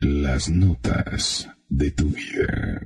[0.00, 2.80] Las notas de tu vida.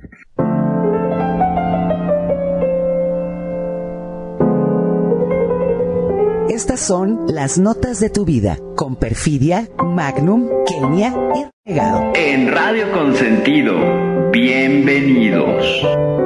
[6.49, 12.13] Estas son las notas de tu vida con Perfidia, Magnum, Kenia y Regado.
[12.15, 13.75] En Radio Consentido,
[14.31, 16.22] bienvenidos.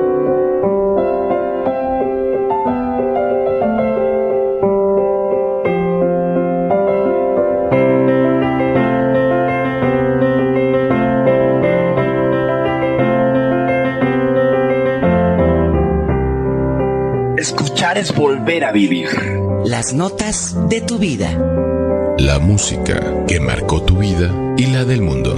[17.98, 19.10] Es volver a vivir.
[19.66, 21.36] Las notas de tu vida.
[22.20, 25.34] La música que marcó tu vida y la del mundo.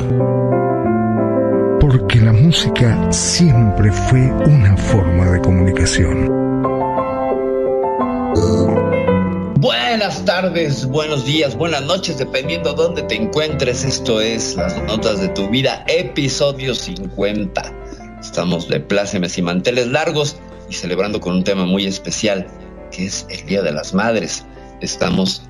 [1.79, 6.25] Porque la música siempre fue una forma de comunicación.
[9.55, 13.85] Buenas tardes, buenos días, buenas noches, dependiendo dónde te encuentres.
[13.85, 17.73] Esto es Las Notas de tu Vida, episodio 50.
[18.19, 22.47] Estamos de plácemes y manteles largos y celebrando con un tema muy especial,
[22.91, 24.45] que es el Día de las Madres.
[24.81, 25.43] Estamos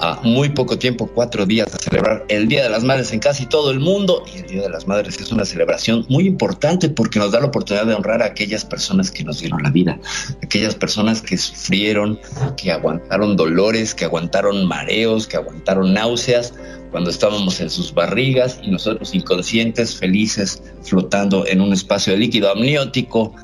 [0.00, 3.46] a muy poco tiempo, cuatro días, de celebrar el Día de las Madres en casi
[3.46, 4.24] todo el mundo.
[4.34, 7.46] Y el Día de las Madres es una celebración muy importante porque nos da la
[7.46, 9.98] oportunidad de honrar a aquellas personas que nos dieron la vida,
[10.42, 12.18] aquellas personas que sufrieron,
[12.56, 16.52] que aguantaron dolores, que aguantaron mareos, que aguantaron náuseas
[16.90, 22.50] cuando estábamos en sus barrigas y nosotros inconscientes, felices, flotando en un espacio de líquido
[22.50, 23.34] amniótico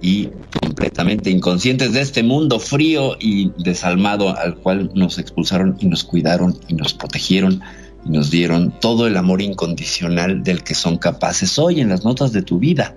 [0.00, 0.30] y
[0.76, 6.60] completamente inconscientes de este mundo frío y desalmado al cual nos expulsaron y nos cuidaron
[6.68, 7.62] y nos protegieron
[8.04, 12.32] y nos dieron todo el amor incondicional del que son capaces hoy en las notas
[12.32, 12.94] de tu vida.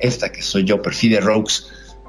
[0.00, 1.68] Esta que soy yo, Perfide Rogues,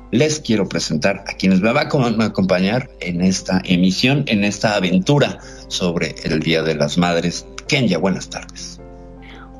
[0.09, 1.88] les quiero presentar a quienes me van
[2.20, 7.45] a acompañar en esta emisión, en esta aventura sobre el Día de las Madres.
[7.67, 8.73] Kenya, buenas tardes.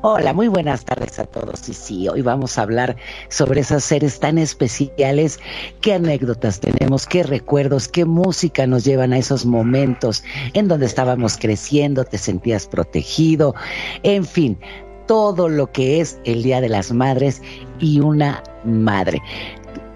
[0.06, 1.66] Hola, muy buenas tardes a todos.
[1.66, 2.96] Y sí, hoy vamos a hablar
[3.30, 5.40] sobre esos seres tan especiales,
[5.80, 11.38] qué anécdotas tenemos, qué recuerdos, qué música nos llevan a esos momentos en donde estábamos
[11.38, 13.54] creciendo, te sentías protegido,
[14.02, 14.58] en fin,
[15.06, 17.40] todo lo que es el Día de las Madres
[17.80, 19.22] y una madre.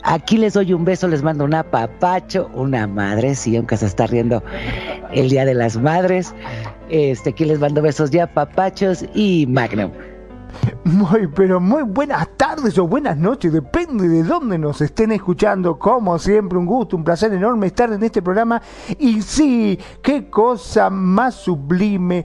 [0.05, 4.07] Aquí les doy un beso, les mando un apapacho, una madre, sí, aunque se está
[4.07, 4.43] riendo
[5.13, 6.35] el Día de las Madres.
[6.89, 9.91] Este, aquí les mando besos ya, papachos y Magnum.
[10.85, 15.79] Muy, pero muy buenas tardes o buenas noches, depende de dónde nos estén escuchando.
[15.79, 18.63] Como siempre, un gusto, un placer enorme estar en este programa.
[18.99, 22.25] Y sí, qué cosa más sublime,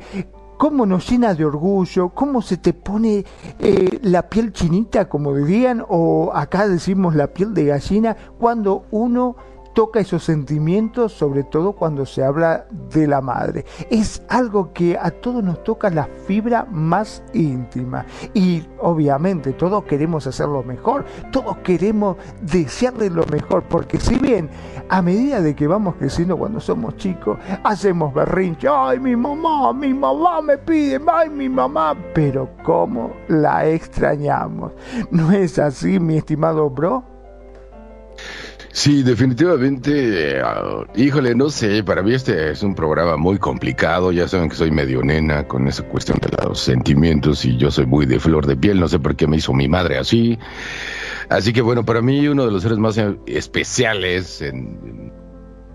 [0.63, 3.25] cómo nos llena de orgullo, cómo se te pone
[3.59, 9.35] eh, la piel chinita, como dirían, o acá decimos la piel de gallina, cuando uno
[9.73, 13.65] toca esos sentimientos, sobre todo cuando se habla de la madre.
[13.89, 18.05] Es algo que a todos nos toca la fibra más íntima.
[18.33, 24.49] Y obviamente todos queremos hacerlo mejor, todos queremos desearle lo mejor, porque si bien
[24.89, 29.93] a medida de que vamos creciendo cuando somos chicos, hacemos berrinche, ay mi mamá, mi
[29.93, 34.71] mamá me pide, ay mi mamá, pero cómo la extrañamos.
[35.11, 37.03] ¿No es así, mi estimado bro?
[38.75, 44.27] Sí, definitivamente, uh, híjole, no sé, para mí este es un programa muy complicado, ya
[44.27, 48.07] saben que soy medio nena con esa cuestión de los sentimientos y yo soy muy
[48.07, 50.39] de flor de piel, no sé por qué me hizo mi madre así.
[51.29, 55.13] Así que bueno, para mí uno de los seres más especiales, en,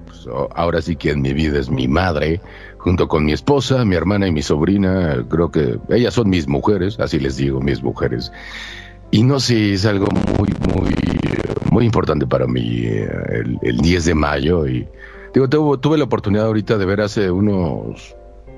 [0.05, 0.27] pues,
[0.57, 2.41] ahora sí que en mi vida es mi madre,
[2.79, 6.99] junto con mi esposa, mi hermana y mi sobrina, creo que ellas son mis mujeres,
[6.99, 8.33] así les digo, mis mujeres.
[9.13, 10.95] Y no sé, es algo muy, muy,
[11.79, 13.09] muy importante para mí eh,
[13.63, 14.67] el, 10 de mayo.
[14.67, 14.85] Y
[15.33, 18.17] digo, tuve, tuve la oportunidad ahorita de ver hace unos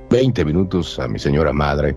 [0.09, 1.97] 20 minutos a mi señora madre.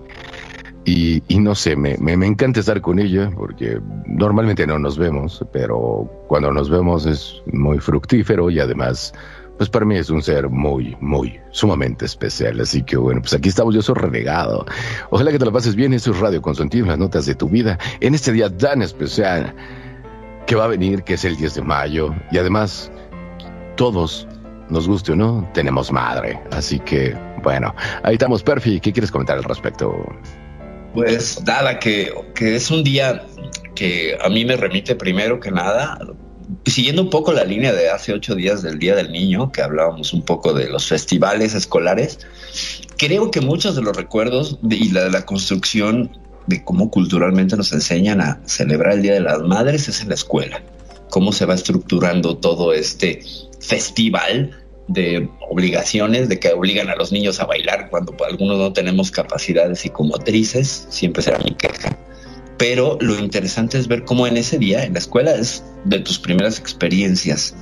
[0.84, 4.97] Y, y no sé, me, me, me, encanta estar con ella porque normalmente no nos
[4.97, 9.13] vemos, pero cuando nos vemos es muy fructífero y además
[9.55, 12.59] pues para mí es un ser muy, muy, sumamente especial.
[12.59, 14.66] Así que bueno, pues aquí estamos, yo soy renegado.
[15.09, 17.79] Ojalá que te la pases bien, eso es Radio Constantino, las notas de tu vida,
[18.02, 19.55] en este día tan especial
[20.45, 22.13] que va a venir, que es el 10 de mayo.
[22.31, 22.91] Y además,
[23.75, 24.28] todos,
[24.69, 26.40] nos guste o no, tenemos madre.
[26.51, 27.73] Así que, bueno,
[28.03, 29.93] ahí estamos, Perfi, ¿qué quieres comentar al respecto?
[30.93, 33.25] Pues nada, que, que es un día
[33.75, 35.97] que a mí me remite primero que nada
[36.66, 40.13] siguiendo un poco la línea de hace ocho días del Día del Niño, que hablábamos
[40.13, 42.19] un poco de los festivales escolares,
[42.97, 46.17] creo que muchos de los recuerdos y la de la construcción
[46.47, 50.16] de cómo culturalmente nos enseñan a celebrar el Día de las Madres es en la
[50.16, 50.61] escuela.
[51.09, 53.22] Cómo se va estructurando todo este
[53.59, 59.11] festival de obligaciones, de que obligan a los niños a bailar cuando algunos no tenemos
[59.11, 61.97] capacidades psicomotrices, siempre será mi queja.
[62.57, 66.19] Pero lo interesante es ver cómo en ese día, en la escuela, es de tus
[66.19, 67.55] primeras experiencias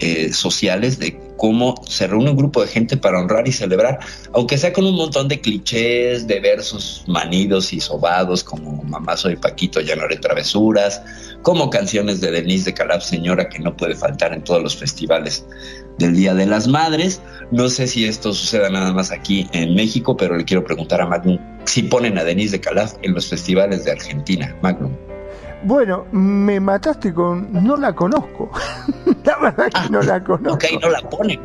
[0.00, 3.98] eh, sociales de cómo se reúne un grupo de gente para honrar y celebrar,
[4.34, 9.36] aunque sea con un montón de clichés, de versos manidos y sobados como Mamá soy
[9.36, 11.02] Paquito, ya no haré travesuras,
[11.42, 15.46] como canciones de Denise de Calab, señora que no puede faltar en todos los festivales
[15.98, 17.22] del Día de las Madres.
[17.50, 21.06] No sé si esto suceda nada más aquí en México, pero le quiero preguntar a
[21.06, 24.54] Magnum si ponen a Denise de Calaf en los festivales de Argentina.
[24.62, 25.09] Magnum.
[25.62, 27.52] Bueno, me mataste con...
[27.52, 28.50] No la conozco.
[29.24, 30.54] la verdad que no la ah, conozco.
[30.54, 31.40] Ok, no la ponen.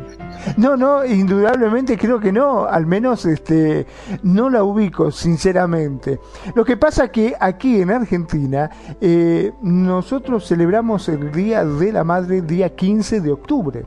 [0.56, 2.66] No, no, indudablemente creo que no.
[2.66, 3.86] Al menos este,
[4.22, 6.20] no la ubico, sinceramente.
[6.54, 8.70] Lo que pasa que aquí en Argentina
[9.00, 13.86] eh, nosotros celebramos el Día de la Madre día 15 de octubre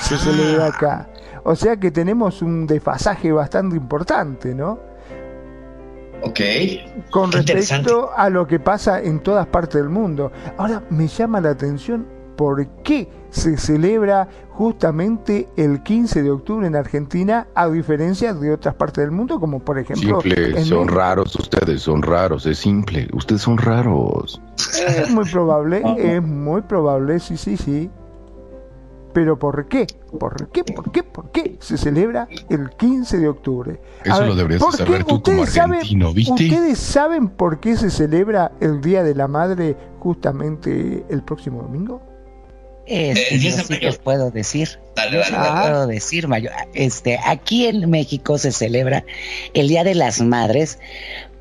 [0.00, 1.08] se celebra acá.
[1.44, 4.78] O sea que tenemos un desfasaje bastante importante, ¿no?
[6.24, 6.40] Ok.
[7.10, 10.32] Con respecto a lo que pasa en todas partes del mundo.
[10.56, 12.06] Ahora me llama la atención
[12.36, 18.74] por qué se celebra justamente el 15 de octubre en Argentina a diferencia de otras
[18.74, 20.20] partes del mundo, como por ejemplo...
[20.20, 24.40] Simple, son raros ustedes, son raros, es simple, ustedes son raros.
[24.56, 27.90] Es muy probable, es muy probable, sí, sí, sí.
[29.14, 29.86] Pero ¿por qué?
[30.18, 30.64] ¿Por qué?
[30.64, 31.02] ¿Por qué?
[31.04, 33.80] ¿Por qué se celebra el 15 de octubre?
[34.04, 36.32] Eso lo deberías saber tú como argentino, ¿viste?
[36.32, 42.02] ¿Ustedes saben por qué se celebra el Día de la Madre justamente el próximo domingo?
[42.86, 44.80] Este, yo sí les puedo decir.
[44.96, 46.50] Dale, dale, puedo decir, Mayo.
[46.74, 49.04] Este, aquí en México se celebra
[49.54, 50.80] el Día de las Madres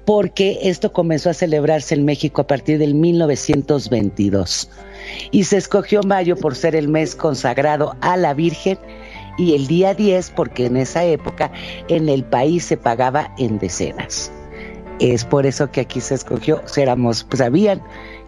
[0.06, 4.69] porque esto comenzó a celebrarse en México a partir del 1922
[5.31, 8.77] y se escogió mayo por ser el mes consagrado a la Virgen
[9.38, 11.51] y el día 10 porque en esa época
[11.88, 14.31] en el país se pagaba en decenas.
[15.00, 17.81] Es por eso que aquí se escogió, éramos, pues sabían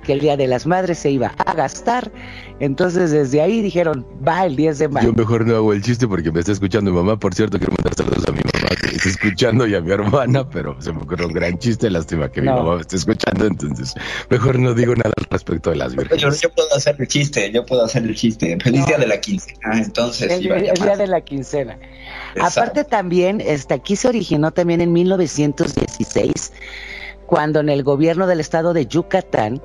[0.06, 2.12] que el Día de las Madres se iba a gastar.
[2.60, 5.08] Entonces desde ahí dijeron, va el 10 de mayo.
[5.08, 7.18] Yo mejor no hago el chiste porque me está escuchando mi mamá.
[7.18, 10.92] Por cierto, quiero mandar saludos a mi está escuchando y a mi hermana, pero se
[10.92, 11.90] me ocurrió un gran chiste.
[11.90, 13.94] Lástima que mi mamá me esté escuchando, entonces
[14.30, 16.42] mejor no digo nada al respecto de las virgenes.
[16.42, 18.58] Yo, puedo hacer el chiste, yo puedo hacer el chiste.
[18.62, 19.60] Feliz Día de la Quincena.
[19.64, 21.78] Ah, entonces, el, Día de la Quincena.
[22.40, 26.52] Aparte también, este, aquí se originó también en 1916
[27.28, 29.62] cuando en el gobierno del estado de Yucatán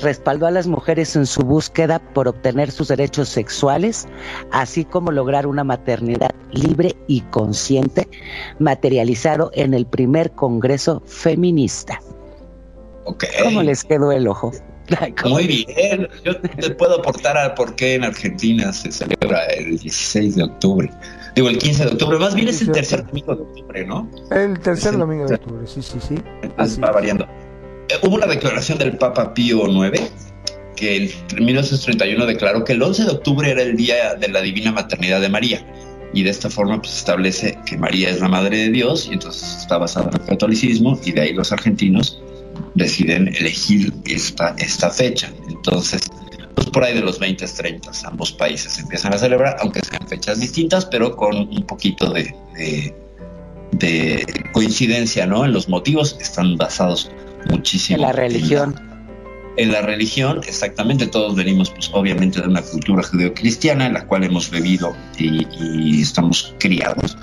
[0.00, 4.06] respaldó a las mujeres en su búsqueda por obtener sus derechos sexuales,
[4.50, 8.08] así como lograr una maternidad libre y consciente,
[8.58, 12.00] materializado en el primer Congreso Feminista.
[13.42, 14.52] ¿Cómo les quedó el ojo?
[15.24, 20.36] Muy bien, yo te puedo aportar a por qué en Argentina se celebra el 16
[20.36, 20.90] de octubre.
[21.34, 24.10] Digo, el 15 de octubre, más bien es el tercer domingo de octubre, ¿no?
[24.30, 26.16] El tercer domingo de octubre, sí, sí, sí.
[26.80, 27.24] va variando.
[27.88, 30.00] Eh, hubo una declaración del Papa Pío IX
[30.76, 34.72] que en 1931 declaró que el 11 de octubre era el día de la divina
[34.72, 35.64] maternidad de María
[36.12, 39.58] y de esta forma pues establece que María es la madre de Dios y entonces
[39.58, 42.20] está basado en el catolicismo y de ahí los argentinos
[42.74, 45.32] deciden elegir esta, esta fecha.
[45.48, 46.02] Entonces,
[46.54, 50.40] pues por ahí de los 20, 30, ambos países empiezan a celebrar, aunque sean fechas
[50.40, 52.34] distintas, pero con un poquito de,
[53.72, 55.44] de, coincidencia, ¿no?
[55.44, 57.10] En los motivos están basados
[57.50, 57.96] muchísimo.
[57.96, 58.74] En la religión.
[59.56, 64.24] En la, religión, exactamente, todos venimos pues obviamente de una cultura judeocristiana en la cual
[64.24, 67.18] hemos bebido y, estamos criados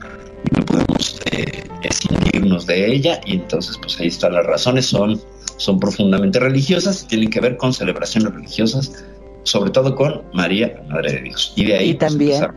[0.57, 5.19] no podemos eh, escindirnos de ella y entonces pues ahí están las razones, son,
[5.57, 9.05] son profundamente religiosas, tienen que ver con celebraciones religiosas
[9.43, 11.53] sobre todo con María, Madre de Dios.
[11.55, 12.47] Y de ahí y pues, también,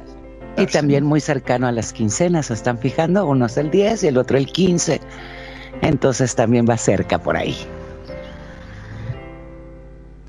[0.57, 4.07] y también muy cercano a las quincenas, se están fijando, uno es el 10 y
[4.09, 5.01] el otro el 15.
[5.81, 7.57] Entonces también va cerca por ahí.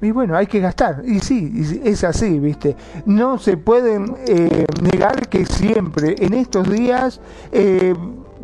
[0.04, 1.02] Y bueno, hay que gastar.
[1.06, 2.76] Y sí, es así, ¿viste?
[3.06, 7.96] No se pueden eh, negar que siempre en estos días eh,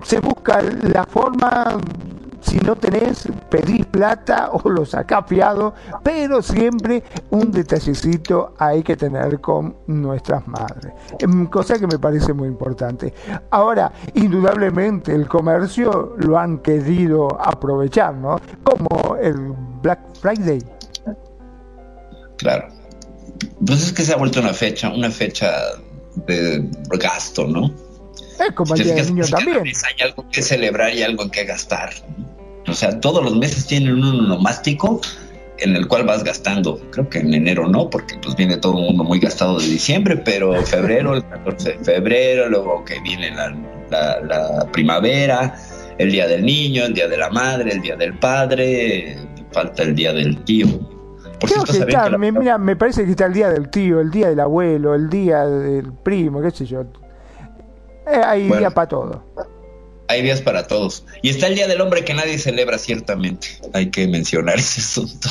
[0.04, 1.78] se busca la forma
[2.42, 5.26] si no tenés, pedís plata o lo sacás
[6.02, 10.94] pero siempre un detallecito hay que tener con nuestras madres.
[11.20, 13.14] Em, cosa que me parece muy importante.
[13.50, 18.40] Ahora, indudablemente el comercio lo han querido aprovechar, ¿no?
[18.64, 20.79] Como el Black Friday.
[22.40, 22.68] Claro.
[23.66, 25.54] Pues es que se ha vuelto una fecha, una fecha
[26.28, 26.66] de
[26.98, 27.74] gasto, ¿no?
[28.40, 29.58] Es como el de niño también.
[29.60, 31.94] Hay algo que celebrar y algo que gastar.
[32.68, 35.02] O sea, todos los meses tienen un onomástico
[35.58, 36.80] en el cual vas gastando.
[36.92, 40.18] Creo que en enero no, porque pues viene todo el mundo muy gastado de diciembre,
[40.18, 45.56] pero febrero, el 14 de febrero, luego que viene la, primavera,
[45.98, 49.18] el día del niño, el día de la madre, el día del padre,
[49.52, 50.99] falta el día del tío.
[51.40, 54.30] Creo que está, me, mira, me parece que está el día del tío, el día
[54.30, 56.82] del abuelo, el día del primo, qué sé yo.
[56.82, 59.24] Eh, hay día para todo.
[60.08, 61.06] Hay días para todos.
[61.22, 63.48] Y está el Día del Hombre que nadie celebra, ciertamente.
[63.74, 65.30] Hay que mencionar ese asunto.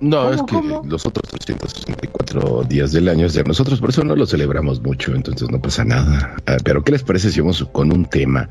[0.00, 4.14] No, es que los otros 364 días del año es de nosotros, por eso no
[4.14, 6.36] lo celebramos mucho, entonces no pasa nada.
[6.46, 8.48] Ah, pero, ¿qué les parece si vamos con un tema?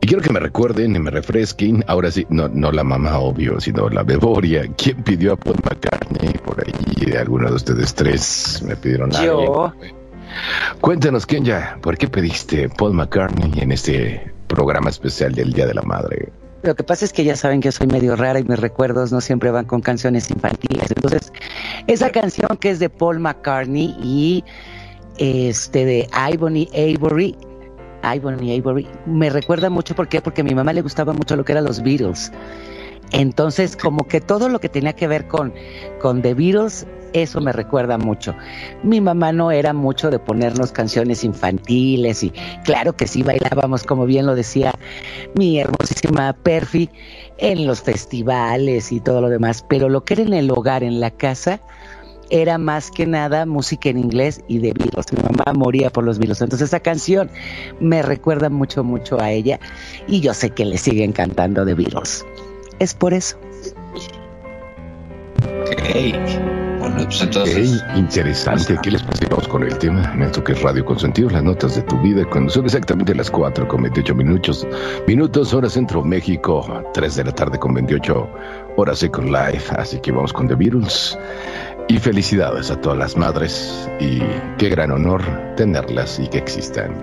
[0.00, 3.60] Y quiero que me recuerden y me refresquen, ahora sí, no, no la mamá, obvio,
[3.60, 4.68] sino la memoria.
[4.76, 7.12] ¿Quién pidió a Paul McCartney por ahí?
[7.16, 9.72] ¿Alguno de ustedes tres me pidieron algo?
[10.80, 11.78] Cuéntanos, ¿quién ya?
[11.80, 16.32] ¿Por qué pediste Paul McCartney en este programa especial del Día de la Madre?
[16.62, 19.20] Lo que pasa es que ya saben que soy medio rara y mis recuerdos no
[19.20, 20.90] siempre van con canciones infantiles.
[20.94, 21.32] Entonces,
[21.88, 24.44] esa canción que es de Paul McCartney y
[25.18, 27.36] este de Ivony Avery,
[28.04, 30.20] Ivony Avery, me recuerda mucho ¿por qué?
[30.20, 32.32] porque a mi mamá le gustaba mucho lo que eran los Beatles.
[33.10, 35.52] Entonces, como que todo lo que tenía que ver con,
[36.00, 38.34] con The Beatles eso me recuerda mucho.
[38.82, 42.32] Mi mamá no era mucho de ponernos canciones infantiles y
[42.64, 44.72] claro que sí bailábamos, como bien lo decía
[45.34, 46.90] mi hermosísima Perfi,
[47.38, 51.00] en los festivales y todo lo demás, pero lo que era en el hogar, en
[51.00, 51.60] la casa,
[52.30, 55.12] era más que nada música en inglés y de Beatles.
[55.12, 56.40] Mi mamá moría por los Beatles.
[56.40, 57.30] Entonces esa canción
[57.78, 59.60] me recuerda mucho, mucho a ella
[60.06, 62.24] y yo sé que le siguen cantando de Beatles.
[62.78, 63.36] Es por eso.
[66.94, 68.78] Pues interesante.
[68.82, 70.12] ¿Qué les pasamos con el tema?
[70.14, 73.30] En esto que es Radio Consentido, las notas de tu vida, cuando son exactamente las
[73.30, 74.66] 4 con 28 minutos,
[75.06, 78.28] minutos, hora centro México, 3 de la tarde con 28
[78.76, 79.74] horas Second Life.
[79.76, 81.18] Así que vamos con The Beatles.
[81.88, 84.20] Y felicidades a todas las madres y
[84.58, 85.22] qué gran honor
[85.56, 86.94] tenerlas y que existan.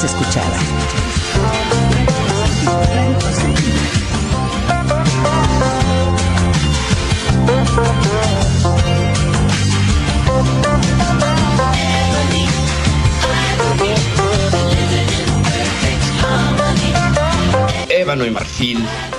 [0.00, 0.56] Es escuchada.
[17.90, 18.78] Ébano y Marfil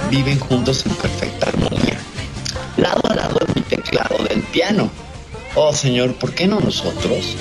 [0.10, 2.00] viven juntos en perfecta armonía,
[2.78, 4.90] lado a lado en mi teclado del piano.
[5.54, 7.36] Oh Señor, ¿por qué no nosotros?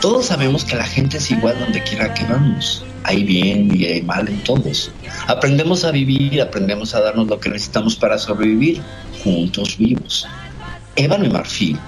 [0.00, 2.84] Todos sabemos que la gente es igual donde quiera que vamos.
[3.02, 4.92] Hay bien y hay mal en todos.
[5.26, 8.80] Aprendemos a vivir, aprendemos a darnos lo que necesitamos para sobrevivir,
[9.24, 10.26] juntos vivos.
[10.94, 11.78] Ébano y Marfil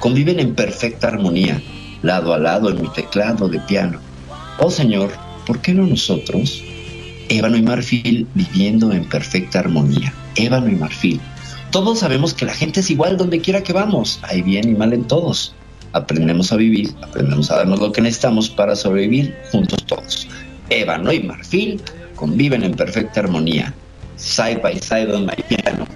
[0.00, 1.62] conviven en perfecta armonía,
[2.02, 4.00] lado a lado en mi teclado de piano.
[4.58, 5.12] Oh Señor,
[5.46, 6.62] ¿por qué no nosotros?
[7.30, 10.12] ébano y marfil viviendo en perfecta armonía.
[10.34, 11.20] Ébano y marfil.
[11.70, 14.18] Todos sabemos que la gente es igual donde quiera que vamos.
[14.22, 15.54] Hay bien y mal en todos.
[15.92, 20.28] Aprendemos a vivir, aprendemos a darnos lo que necesitamos para sobrevivir juntos todos.
[20.68, 21.80] Ébano y marfil
[22.14, 23.74] conviven en perfecta armonía.
[24.16, 25.86] Side by side on my piano.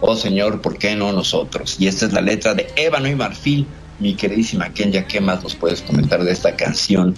[0.00, 1.76] Oh Señor, ¿por qué no nosotros?
[1.78, 3.66] Y esta es la letra de Ébano y marfil.
[4.00, 7.14] Mi queridísima Kenya, ¿qué más nos puedes comentar de esta canción?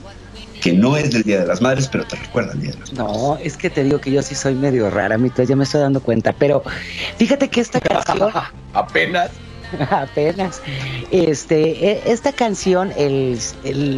[0.61, 2.93] que no es del Día de las Madres, pero te recuerda el Día de las
[2.93, 3.17] Madres.
[3.17, 5.81] No, es que te digo que yo sí soy medio rara, mi ya me estoy
[5.81, 6.63] dando cuenta, pero
[7.17, 8.31] fíjate que esta canción...
[8.75, 9.31] Apenas.
[9.91, 10.63] Apenas.
[11.11, 13.39] Este, e, esta canción el,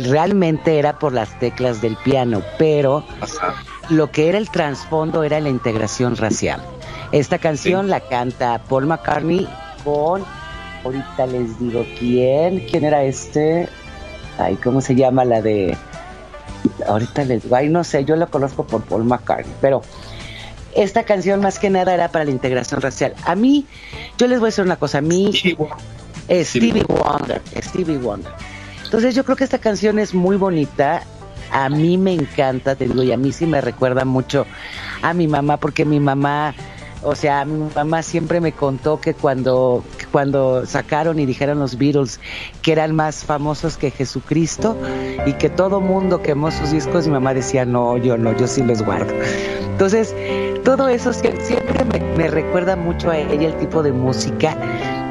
[0.08, 3.04] realmente era por las teclas del piano, pero
[3.88, 6.62] lo que era el trasfondo era la integración racial.
[7.12, 9.46] Esta canción la canta Paul McCartney
[9.84, 10.24] con,
[10.84, 13.68] ahorita les digo quién, quién era este,
[14.38, 15.76] ay, ¿cómo se llama la de
[16.86, 19.82] ahorita les digo, ay, no sé, yo lo conozco por Paul McCartney, pero
[20.74, 23.14] esta canción más que nada era para la integración racial.
[23.24, 23.66] A mí,
[24.18, 25.32] yo les voy a decir una cosa, a mí
[26.30, 28.32] Stevie, Wonder, Stevie Wonder.
[28.84, 31.02] Entonces yo creo que esta canción es muy bonita,
[31.50, 34.46] a mí me encanta, te digo, y a mí sí me recuerda mucho
[35.02, 36.54] a mi mamá, porque mi mamá
[37.02, 42.20] o sea, mi mamá siempre me contó que cuando, cuando sacaron y dijeron los Beatles
[42.62, 44.76] que eran más famosos que Jesucristo
[45.26, 48.62] y que todo mundo quemó sus discos, mi mamá decía, no, yo no, yo sí
[48.62, 49.12] los guardo.
[49.72, 50.14] Entonces,
[50.64, 51.84] todo eso siempre
[52.16, 54.56] me, recuerda mucho a ella el tipo de música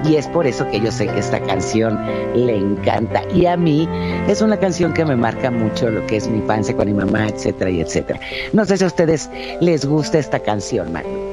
[0.06, 2.00] y es por eso que yo sé que esta canción
[2.34, 3.88] le encanta y a mí
[4.28, 7.28] es una canción que me marca mucho lo que es mi infancia con mi mamá,
[7.28, 8.20] etcétera y etcétera.
[8.54, 11.31] No sé si a ustedes les gusta esta canción, Magno.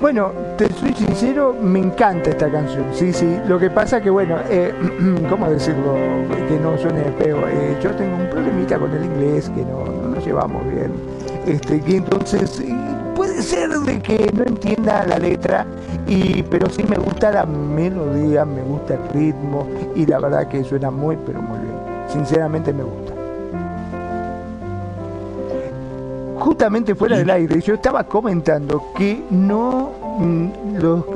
[0.00, 3.38] Bueno, te soy sincero, me encanta esta canción, sí, sí.
[3.48, 4.72] Lo que pasa que, bueno, eh,
[5.30, 5.94] ¿cómo decirlo?
[6.48, 7.38] Que no suene feo.
[7.48, 10.92] Eh, yo tengo un problemita con el inglés que no, nos llevamos bien.
[11.46, 12.62] Este, y entonces
[13.14, 15.66] puede ser de que no entienda la letra,
[16.06, 20.64] y, pero sí me gusta la melodía, me gusta el ritmo y la verdad que
[20.64, 21.74] suena muy, pero muy bien.
[22.08, 23.13] Sinceramente me gusta.
[26.38, 30.48] Justamente fuera del aire, yo estaba comentando que no mm,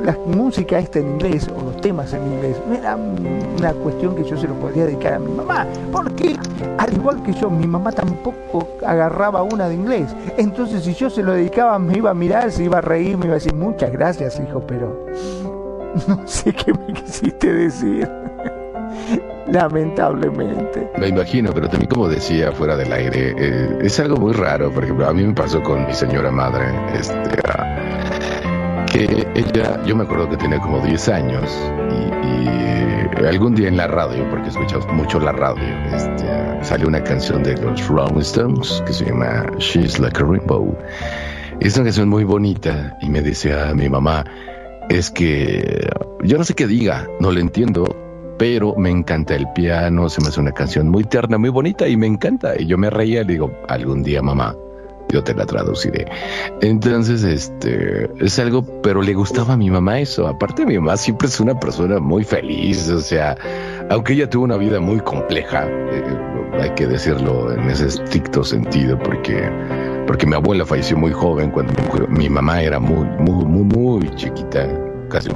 [0.05, 4.25] la música esta en inglés o los temas en inglés no era una cuestión que
[4.25, 6.37] yo se lo podría dedicar a mi mamá, porque
[6.79, 10.15] al igual que yo, mi mamá tampoco agarraba una de inglés.
[10.37, 13.27] Entonces si yo se lo dedicaba me iba a mirar, se iba a reír, me
[13.27, 15.07] iba a decir muchas gracias hijo, pero
[16.09, 18.28] no sé qué me quisiste decir.
[19.51, 20.91] Lamentablemente.
[20.99, 24.71] Me imagino, pero también como decía fuera del aire, eh, es algo muy raro.
[24.71, 29.97] Por ejemplo, a mí me pasó con mi señora madre, este, ah, que ella, yo
[29.97, 31.45] me acuerdo que tenía como 10 años
[31.93, 37.43] y, algún día en la radio, porque escuchamos mucho la radio, este, salió una canción
[37.43, 40.77] de los Rolling Stones que se llama She's Like a Rainbow.
[41.61, 44.25] Es una canción muy bonita y me decía mi mamá,
[44.89, 45.89] es que
[46.23, 48.08] yo no sé qué diga, no le entiendo,
[48.39, 51.97] pero me encanta el piano, se me hace una canción muy tierna, muy bonita y
[51.97, 52.55] me encanta.
[52.59, 54.55] Y yo me reía y le digo, algún día mamá,
[55.11, 56.07] yo te la traduciré.
[56.61, 60.29] Entonces, este, es algo, pero le gustaba a mi mamá eso.
[60.29, 63.37] Aparte, mi mamá siempre es una persona muy feliz, o sea,
[63.91, 66.03] aunque ella tuvo una vida muy compleja, eh,
[66.61, 69.51] hay que decirlo en ese estricto sentido, porque,
[70.07, 71.73] porque mi abuela falleció muy joven cuando
[72.09, 74.69] mi, mi mamá era muy, muy, muy, muy chiquita,
[75.09, 75.31] casi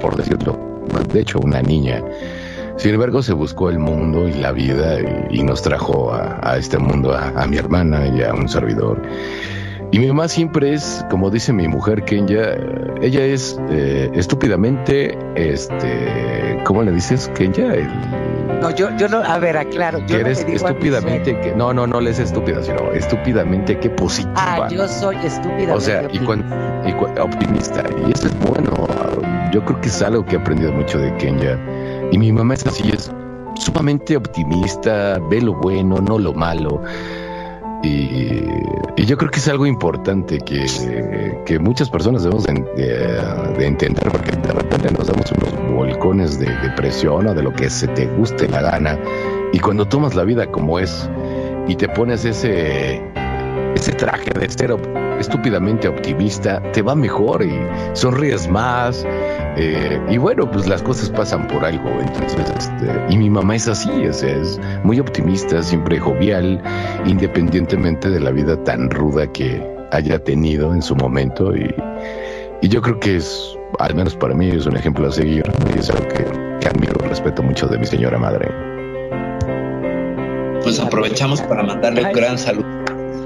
[0.00, 0.58] por decirlo,
[1.12, 2.02] de hecho, una niña.
[2.82, 4.98] Sin embargo, se buscó el mundo y la vida
[5.30, 9.00] y, nos trajo a, este mundo a, mi hermana y a un servidor.
[9.92, 12.56] Y mi mamá siempre es, como dice mi mujer Kenya,
[13.00, 17.72] ella es eh, estúpidamente, este, ¿cómo le dices Kenya?
[18.60, 20.04] No, yo, yo no, a ver, aclaro.
[20.08, 24.34] Yo eres estúpidamente, que, no, no, no le es estúpida, sino estúpidamente que positiva.
[24.34, 25.72] Ah, yo soy estúpida.
[25.72, 27.84] O sea, y, y optimista.
[28.08, 28.88] Y eso es bueno.
[29.52, 31.56] Yo creo que es algo que he aprendido mucho de Kenya
[32.12, 33.10] y mi mamá es así, es
[33.56, 36.82] sumamente optimista, ve lo bueno, no lo malo.
[37.82, 38.42] Y,
[39.04, 40.64] yo creo que es algo importante que,
[41.44, 47.26] que muchas personas debemos de, entender, porque de repente nos damos unos volcones de depresión
[47.26, 48.98] o de lo que se te guste la gana.
[49.52, 51.10] Y cuando tomas la vida como es
[51.66, 53.02] y te pones ese,
[53.74, 54.72] ese traje de ser
[55.22, 57.52] estúpidamente optimista, te va mejor y
[57.94, 59.06] sonríes más.
[59.56, 61.88] Eh, y bueno, pues las cosas pasan por algo.
[62.00, 66.62] Entonces, este, y mi mamá es así, es, es muy optimista, siempre jovial,
[67.06, 71.56] independientemente de la vida tan ruda que haya tenido en su momento.
[71.56, 71.74] Y,
[72.60, 75.44] y yo creo que es, al menos para mí, es un ejemplo a seguir.
[75.74, 76.24] Y es algo que,
[76.60, 78.50] que admiro, respeto mucho de mi señora madre.
[80.62, 82.71] Pues aprovechamos para mandarle un gran saludo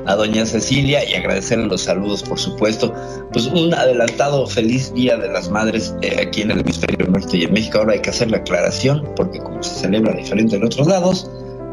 [0.07, 2.93] a doña Cecilia y agradecerle los saludos, por supuesto.
[3.33, 7.45] Pues un adelantado feliz Día de las Madres eh, aquí en el hemisferio norte y
[7.45, 7.79] en México.
[7.79, 11.31] Ahora hay que hacer la aclaración porque como se celebra diferente en otros lados,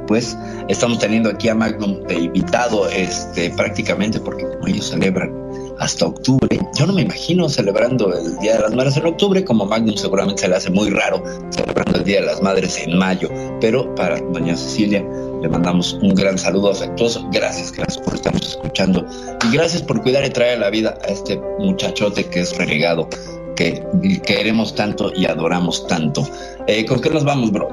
[0.07, 5.31] pues estamos teniendo aquí a Magnum de invitado este, prácticamente porque como ellos celebran
[5.79, 6.59] hasta octubre.
[6.77, 10.41] Yo no me imagino celebrando el Día de las Madres en octubre, como Magnum seguramente
[10.41, 13.29] se le hace muy raro celebrando el Día de las Madres en mayo,
[13.61, 15.03] pero para doña Cecilia
[15.43, 17.27] le mandamos un gran saludo afectuoso.
[17.29, 19.05] Gracias, gracias por estarnos escuchando
[19.45, 23.09] y gracias por cuidar y traer a la vida a este muchachote que es renegado,
[23.57, 23.83] que
[24.25, 26.25] queremos tanto y adoramos tanto.
[26.65, 27.67] Eh, ¿Con qué nos vamos, bro?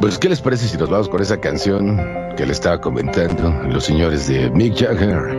[0.00, 1.96] Pues, ¿qué les parece si nos vamos con esa canción
[2.36, 5.38] que le estaba comentando los señores de Mick Jagger?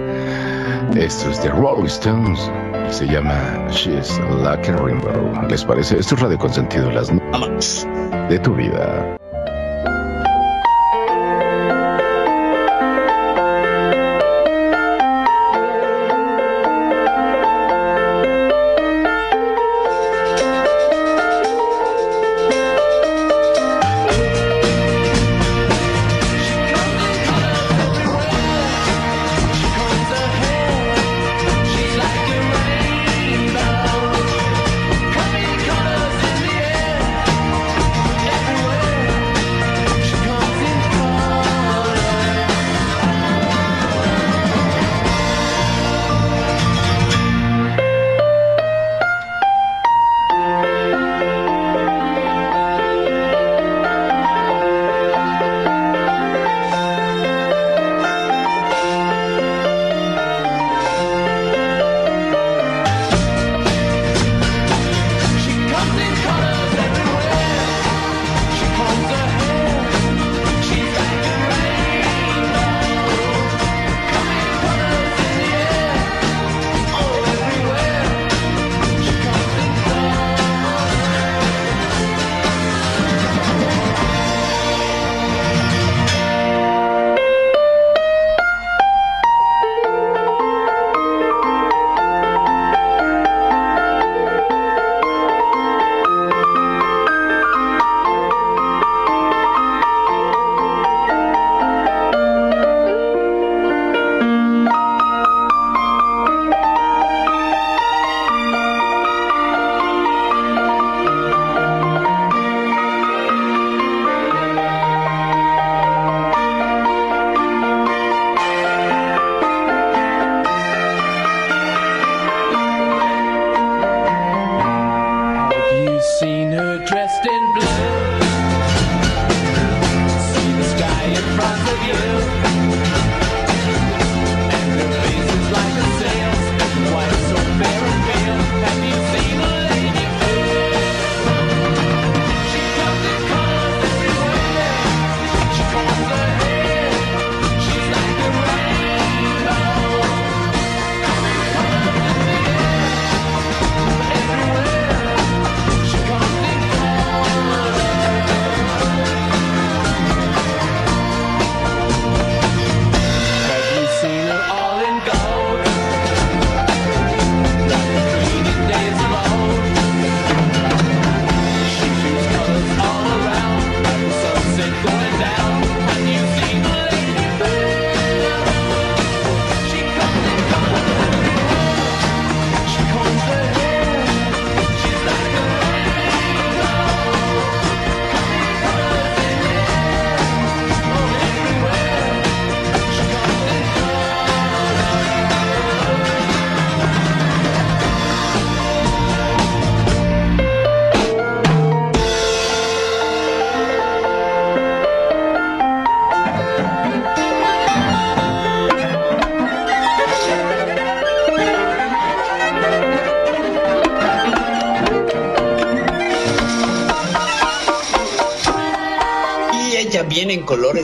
[0.95, 2.39] Esto es de Rolling Stones
[2.89, 5.49] y se llama She's Like a Rainbow.
[5.49, 5.99] ¿Les parece?
[5.99, 7.09] Esto es Radio Consentido, las
[8.29, 9.17] de tu vida.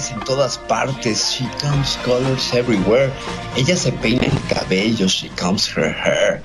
[0.07, 1.35] En todas partes.
[1.35, 3.11] She comes colors everywhere.
[3.57, 5.07] Ella se peina el cabello.
[5.07, 6.41] She comes her hair.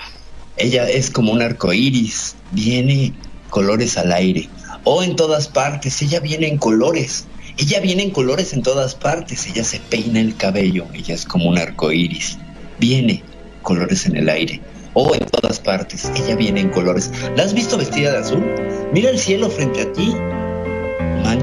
[0.56, 2.34] Ella es como un arco iris.
[2.50, 3.14] Viene
[3.50, 4.48] colores al aire.
[4.82, 6.02] O en todas partes.
[6.02, 7.26] Ella viene en colores.
[7.56, 9.46] Ella viene en colores en todas partes.
[9.46, 10.86] Ella se peina el cabello.
[10.92, 12.38] Ella es como un arco iris.
[12.80, 13.22] Viene
[13.62, 14.60] colores en el aire.
[14.94, 16.10] O en todas partes.
[16.16, 17.12] Ella viene en colores.
[17.36, 18.44] ¿La has visto vestida de azul?
[18.92, 20.12] Mira el cielo frente a ti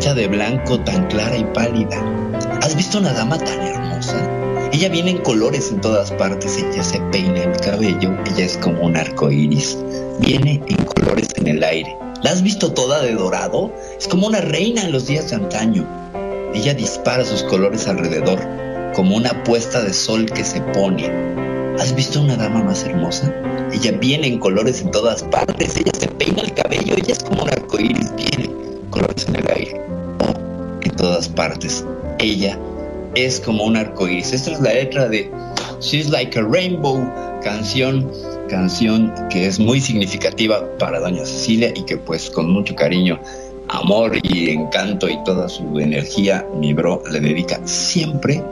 [0.01, 2.03] de blanco tan clara y pálida.
[2.63, 4.17] ¿Has visto una dama tan hermosa?
[4.73, 8.81] Ella viene en colores en todas partes, ella se peina el cabello, ella es como
[8.81, 9.77] un arco iris.
[10.19, 11.95] Viene en colores en el aire.
[12.23, 13.71] ¿La has visto toda de dorado?
[13.97, 15.87] Es como una reina en los días de antaño.
[16.55, 18.39] Ella dispara sus colores alrededor,
[18.95, 21.11] como una puesta de sol que se pone.
[21.79, 23.31] ¿Has visto una dama más hermosa?
[23.71, 27.43] Ella viene en colores en todas partes, ella se peina el cabello, ella es como
[27.43, 28.60] un arco iris, viene
[28.91, 29.81] colores en el aire,
[30.83, 31.83] en todas partes.
[32.19, 32.57] Ella
[33.15, 34.33] es como un arco iris.
[34.33, 35.31] Esta es la letra de
[35.79, 37.01] She's Like a Rainbow,
[37.43, 38.11] canción,
[38.49, 43.19] canción que es muy significativa para Doña Cecilia y que pues con mucho cariño,
[43.69, 48.43] amor y encanto y toda su energía, mi bro le dedica siempre,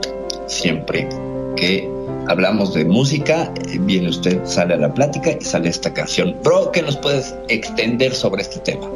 [0.46, 1.08] siempre
[1.56, 1.88] que
[2.28, 6.36] hablamos de música, eh, viene usted, sale a la plática y sale esta canción.
[6.42, 8.86] Bro, ¿qué nos puedes extender sobre este tema?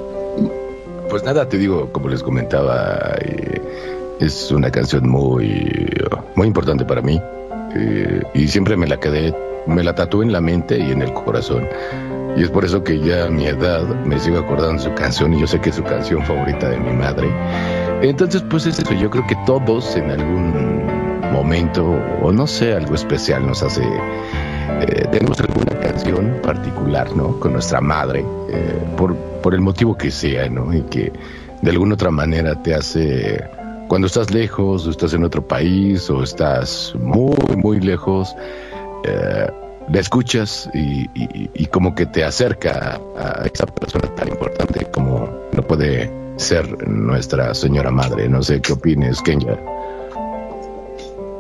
[1.14, 3.62] Pues nada, te digo, como les comentaba, eh,
[4.18, 5.88] es una canción muy,
[6.34, 7.22] muy importante para mí
[7.76, 9.32] eh, y siempre me la quedé,
[9.68, 11.68] me la tatué en la mente y en el corazón.
[12.36, 15.32] Y es por eso que ya a mi edad me sigo acordando de su canción
[15.34, 17.30] y yo sé que es su canción favorita de mi madre.
[18.02, 20.84] Entonces, pues es eso, yo creo que todos en algún
[21.30, 23.84] momento, o no sé, algo especial nos hace
[24.80, 27.38] eh, tenemos alguna canción particular, ¿no?
[27.40, 30.72] Con nuestra madre, eh, por, por el motivo que sea, ¿no?
[30.74, 31.12] Y que
[31.62, 33.42] de alguna otra manera te hace,
[33.88, 38.34] cuando estás lejos, o estás en otro país, o estás muy, muy lejos,
[39.04, 39.46] eh,
[39.88, 45.62] la escuchas y, y, como que te acerca a, esa persona tan importante como no
[45.62, 48.28] puede ser nuestra señora madre.
[48.28, 49.58] No sé qué opines, Kenya.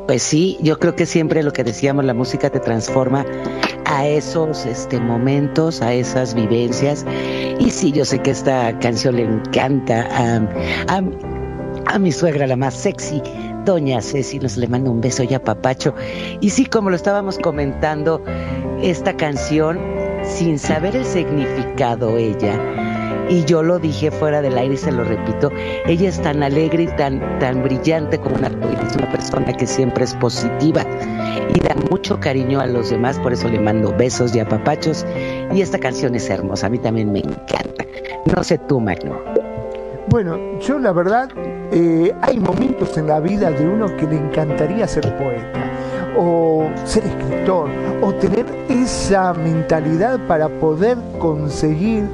[0.06, 3.24] Pues sí, yo creo que siempre lo que decíamos, la música te transforma
[3.86, 7.06] a esos este, momentos, a esas vivencias.
[7.58, 11.02] Y sí, yo sé que esta canción le encanta a,
[11.86, 13.22] a, mi suegra, la más sexy,
[13.64, 15.94] Doña Ceci, nos le mando un beso ya papacho.
[16.40, 18.22] Y sí, como lo estábamos comentando,
[18.82, 19.78] esta canción,
[20.22, 22.60] sin saber el significado ella,
[23.28, 25.50] y yo lo dije fuera del aire y se lo repito,
[25.86, 30.04] ella es tan alegre y tan, tan brillante como una es una persona que siempre
[30.04, 30.84] es positiva
[31.54, 35.06] y da mucho cariño a los demás, por eso le mando besos y apapachos
[35.52, 37.84] y esta canción es hermosa, a mí también me encanta.
[38.34, 39.20] No sé tú, Magno.
[40.08, 41.28] Bueno, yo la verdad,
[41.72, 45.70] eh, hay momentos en la vida de uno que le encantaría ser poeta
[46.16, 47.68] o ser escritor
[48.00, 52.06] o tener esa mentalidad para poder conseguir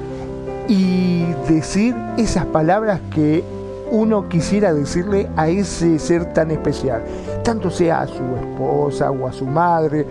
[0.71, 3.43] y decir esas palabras que
[3.91, 7.03] uno quisiera decirle a ese ser tan especial,
[7.43, 10.07] tanto sea a su esposa o a su madre.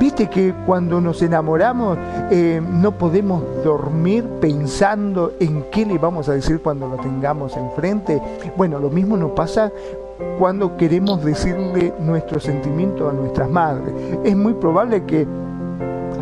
[0.00, 1.98] Viste que cuando nos enamoramos
[2.30, 8.22] eh, no podemos dormir pensando en qué le vamos a decir cuando lo tengamos enfrente.
[8.56, 9.70] Bueno, lo mismo nos pasa
[10.38, 13.92] cuando queremos decirle nuestro sentimiento a nuestras madres.
[14.24, 15.26] Es muy probable que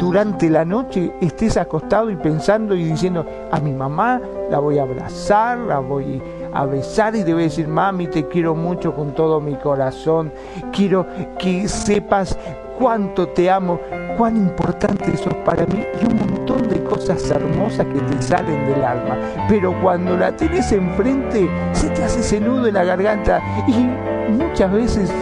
[0.00, 4.18] durante la noche estés acostado y pensando y diciendo, a mi mamá
[4.50, 6.20] la voy a abrazar, la voy
[6.52, 10.32] a besar y te decir, mami, te quiero mucho con todo mi corazón,
[10.72, 11.06] quiero
[11.38, 12.36] que sepas
[12.78, 13.78] cuánto te amo,
[14.16, 18.82] cuán importante sos para mí y un montón de cosas hermosas que te salen del
[18.82, 19.18] alma.
[19.50, 24.72] Pero cuando la tenés enfrente, se te hace ese nudo en la garganta y muchas
[24.72, 25.12] veces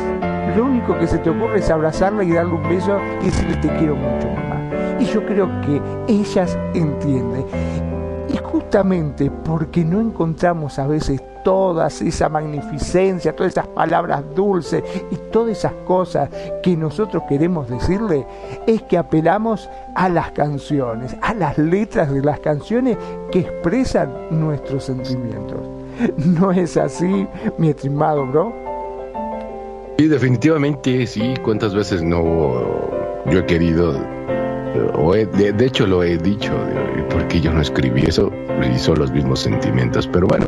[0.56, 3.68] lo único que se te ocurre es abrazarla y darle un beso y decirle te
[3.76, 4.47] quiero mucho.
[4.98, 7.44] Y yo creo que ellas entienden.
[8.28, 15.16] Y justamente porque no encontramos a veces toda esa magnificencia, todas esas palabras dulces y
[15.32, 16.28] todas esas cosas
[16.62, 18.26] que nosotros queremos decirle,
[18.66, 22.98] es que apelamos a las canciones, a las letras de las canciones
[23.30, 25.58] que expresan nuestros sentimientos.
[26.18, 28.52] ¿No es así, mi estimado bro?
[29.98, 31.34] Sí, definitivamente sí.
[31.42, 32.52] ¿Cuántas veces no
[33.30, 33.94] yo he querido
[35.36, 36.52] de, hecho lo he dicho,
[37.10, 38.32] porque yo no escribí eso,
[38.74, 40.46] hizo los mismos sentimientos, pero bueno,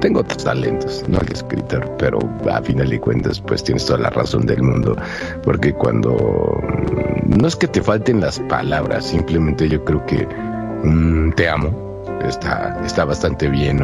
[0.00, 2.18] tengo, otros talentos, no el escritor, pero
[2.50, 4.96] a final de cuentas, pues tienes toda la razón del mundo,
[5.42, 6.60] porque cuando
[7.26, 10.26] no es que te falten las palabras, simplemente yo creo que
[10.84, 13.80] mm, te amo, está, está bastante bien,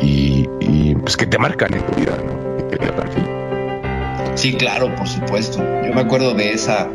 [0.00, 2.46] Y, pues que te marcan en tu vida, ¿no?
[4.36, 5.58] Sí, claro, por supuesto.
[5.58, 6.90] Yo me acuerdo de esa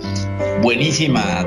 [0.62, 1.46] buenísima,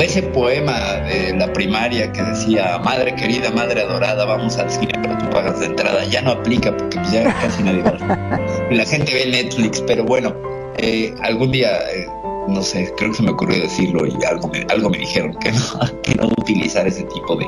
[0.00, 5.18] ese poema de la primaria que decía, madre querida, madre adorada, vamos al cine, pero
[5.18, 6.04] tú pagas de entrada.
[6.04, 8.40] Ya no aplica porque ya casi nadie va.
[8.70, 10.34] La gente ve Netflix, pero bueno,
[10.78, 11.78] eh, algún día...
[11.92, 12.06] Eh,
[12.48, 15.52] no sé, creo que se me ocurrió decirlo y algo me, algo me dijeron que
[15.52, 15.62] no,
[16.02, 17.46] que no utilizar ese tipo de,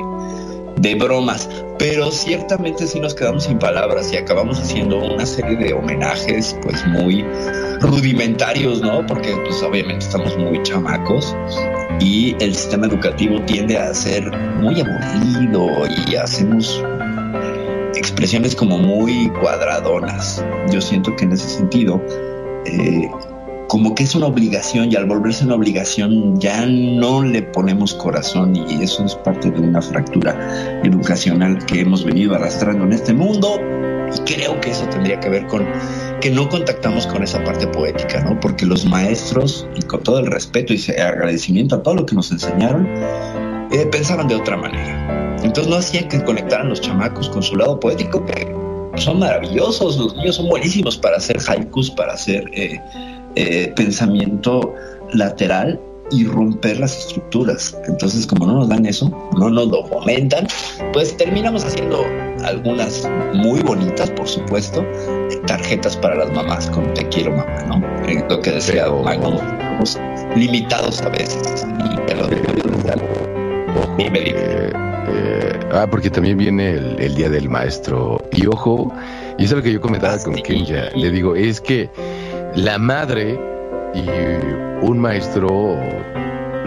[0.77, 5.73] de bromas, pero ciertamente sí nos quedamos sin palabras y acabamos haciendo una serie de
[5.73, 7.25] homenajes pues muy
[7.83, 9.05] rudimentarios, ¿no?
[9.05, 11.35] Porque pues obviamente estamos muy chamacos
[11.99, 15.67] y el sistema educativo tiende a ser muy aburrido
[16.07, 16.83] y hacemos
[17.95, 20.43] expresiones como muy cuadradonas.
[20.71, 22.01] Yo siento que en ese sentido
[22.65, 23.09] eh,
[23.67, 28.55] como que es una obligación y al volverse una obligación ya no le ponemos corazón
[28.55, 33.59] y eso es parte de una fractura educacional que hemos venido arrastrando en este mundo
[34.15, 35.65] y creo que eso tendría que ver con
[36.23, 38.39] que no contactamos con esa parte poética, ¿no?
[38.39, 42.31] Porque los maestros, y con todo el respeto y agradecimiento a todo lo que nos
[42.31, 42.87] enseñaron,
[43.73, 45.35] eh, pensaban de otra manera.
[45.43, 48.47] Entonces no hacían que conectaran los chamacos con su lado poético, que
[48.95, 52.49] son maravillosos, los niños son buenísimos para hacer haikus, para hacer...
[52.53, 52.79] Eh,
[53.35, 54.75] eh, pensamiento
[55.13, 55.79] lateral
[56.13, 57.75] y romper las estructuras.
[57.87, 60.47] Entonces, como no nos dan eso, no nos lo fomentan,
[60.93, 62.05] pues terminamos haciendo
[62.43, 64.85] algunas muy bonitas, por supuesto,
[65.47, 68.07] tarjetas para las mamás con te quiero mamá, ¿no?
[68.07, 69.39] Eh, lo que decía Magno,
[70.35, 71.65] limitados a veces.
[73.97, 78.23] Y me eh, ah, porque también viene el, día del maestro.
[78.31, 78.91] Y ojo,
[79.37, 81.89] y eso es lo que yo comentaba con Kenya, le digo, es que
[82.55, 83.52] la madre
[83.93, 85.77] y un maestro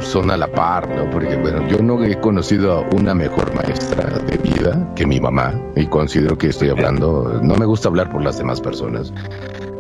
[0.00, 1.08] son a la par, ¿no?
[1.10, 5.54] Porque, bueno, yo no he conocido a una mejor maestra de vida que mi mamá
[5.74, 9.12] y considero que estoy hablando, no me gusta hablar por las demás personas,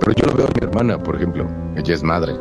[0.00, 2.34] pero yo lo veo a mi hermana, por ejemplo, ella es madre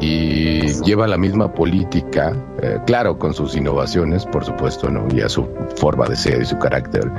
[0.00, 5.06] y lleva la misma política, eh, claro, con sus innovaciones, por supuesto, ¿no?
[5.14, 5.46] Y a su
[5.76, 7.10] forma de ser y su carácter,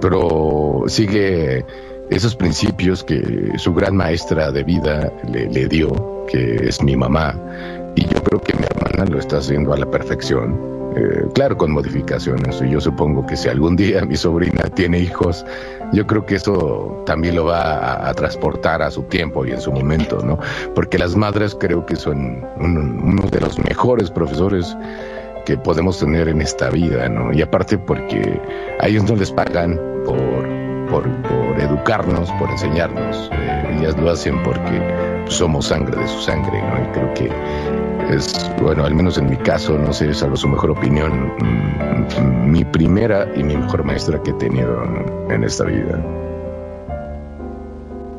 [0.00, 1.64] pero sigue
[2.10, 5.88] esos principios que su gran maestra de vida le, dio,
[6.30, 7.34] que es mi mamá,
[7.96, 10.78] y yo creo que mi hermana lo está haciendo a la perfección.
[10.96, 12.62] Eh, claro, con modificaciones.
[12.62, 15.44] Y yo supongo que si algún día mi sobrina tiene hijos,
[15.92, 19.70] yo creo que eso también lo va a, transportar a su tiempo y en su
[19.70, 20.38] momento, ¿no?
[20.74, 24.76] Porque las madres creo que son uno de los mejores profesores
[25.44, 27.32] que podemos tener en esta vida, ¿no?
[27.32, 28.40] Y aparte porque
[28.80, 30.58] a ellos no les pagan por
[30.90, 31.06] por,
[31.60, 33.30] educarnos, por enseñarnos.
[33.32, 34.80] Eh, ellas lo hacen porque
[35.28, 36.82] somos sangre de su sangre, ¿no?
[36.82, 40.70] Y creo que es, bueno, al menos en mi caso, no sé, salvo su mejor
[40.70, 44.82] opinión, mm, mi primera y mi mejor maestra que he tenido
[45.30, 46.02] en esta vida.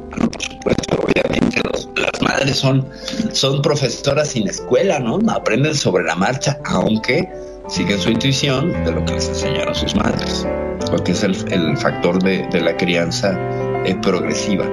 [0.10, 1.62] por supuesto, obviamente
[1.96, 2.86] las madres son,
[3.32, 5.20] son profesoras sin escuela, ¿no?
[5.32, 7.30] Aprenden sobre la marcha, aunque
[7.68, 10.46] siguen su intuición de lo que les enseñaron sus madres
[10.90, 13.38] porque es el, factor de, la crianza
[13.86, 14.66] eh, progresiva.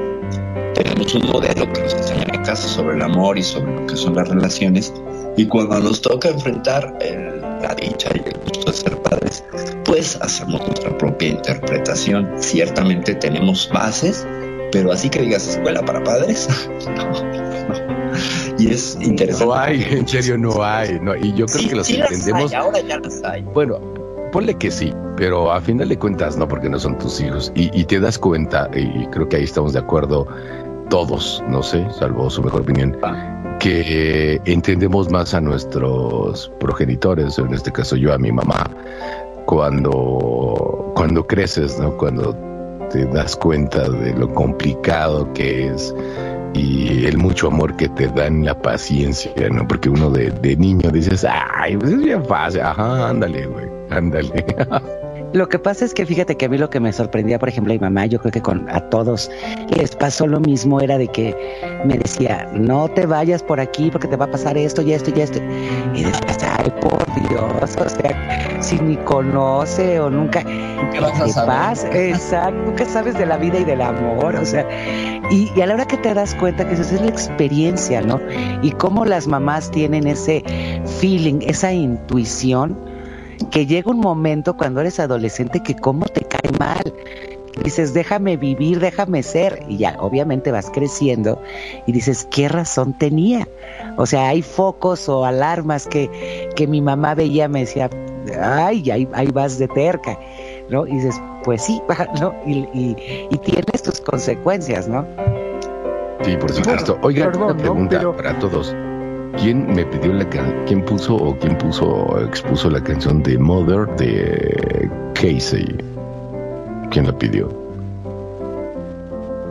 [0.76, 3.96] Tenemos un modelo que nos enseña en casa sobre el amor y sobre lo que
[3.96, 4.92] son las relaciones,
[5.34, 6.98] y cuando nos toca enfrentar
[7.62, 9.42] la dicha y el gusto de ser padres,
[9.86, 12.30] pues hacemos nuestra propia interpretación.
[12.38, 14.26] Ciertamente tenemos bases,
[14.70, 16.46] pero así que digas escuela para padres,
[18.58, 19.44] Y es interesante.
[19.46, 20.98] No hay, en serio no hay.
[21.00, 22.54] No, y yo creo que los entendemos.
[22.54, 23.42] ahora ya las hay.
[23.42, 23.78] Bueno,
[24.32, 27.52] ponle que sí, pero a final de cuentas no, porque no son tus hijos.
[27.54, 30.26] Y, te das cuenta, y creo que ahí estamos de acuerdo
[30.88, 32.96] todos, no sé, salvo su mejor opinión,
[33.61, 38.70] que entendemos más a nuestros progenitores, en este caso yo a mi mamá,
[39.46, 41.96] cuando, cuando creces, ¿no?
[41.96, 42.37] Cuando
[42.90, 45.94] te das cuenta de lo complicado que es
[46.55, 49.66] y el mucho amor que te dan, la paciencia, ¿no?
[49.66, 54.44] Porque uno de, de niño dices, ay, pues es bien fácil, ajá, ándale, güey Ándale.
[55.37, 57.70] Lo que pasa es que fíjate que a mí lo que me sorprendía, por ejemplo,
[57.70, 59.30] a mi mamá, yo creo que con a todos
[59.68, 61.37] les pasó lo mismo, era de que
[61.84, 65.12] me decía, no te vayas por aquí porque te va a pasar esto y esto
[65.14, 65.38] y esto.
[65.94, 71.28] Y decías, ay, por Dios, o sea, si ni conoce o nunca, ¿qué vas a
[71.28, 71.94] saber?
[71.94, 74.66] Exacto, nunca sabes de la vida y del amor, o sea,
[75.30, 78.22] y, y, a la hora que te das cuenta que esa es la experiencia, ¿no?
[78.62, 80.42] Y cómo las mamás tienen ese
[80.98, 82.85] feeling, esa intuición
[83.50, 86.94] que llega un momento cuando eres adolescente que cómo te cae mal.
[87.62, 89.64] Dices, déjame vivir, déjame ser.
[89.68, 91.40] Y ya, obviamente vas creciendo
[91.87, 93.48] y dices, ¿qué razón tenía?
[93.96, 97.88] O sea, hay focos o alarmas que, que mi mamá veía, me decía,
[98.40, 100.18] ay, ahí, ahí vas de terca.
[100.68, 100.87] ¿no?
[100.87, 101.80] Y dices, pues sí,
[102.20, 102.34] ¿no?
[102.46, 102.66] Y,
[103.30, 105.06] y, tienes tus consecuencias, ¿no?
[106.22, 106.98] Sí, por supuesto.
[107.02, 108.74] Oiga, una pregunta para todos.
[109.38, 110.27] ¿Quién me pidió la
[110.66, 115.77] quién puso o quién puso expuso la canción de Mother de Casey?
[116.90, 117.48] ¿Quién la pidió?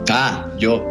[0.09, 0.83] Ah, yo.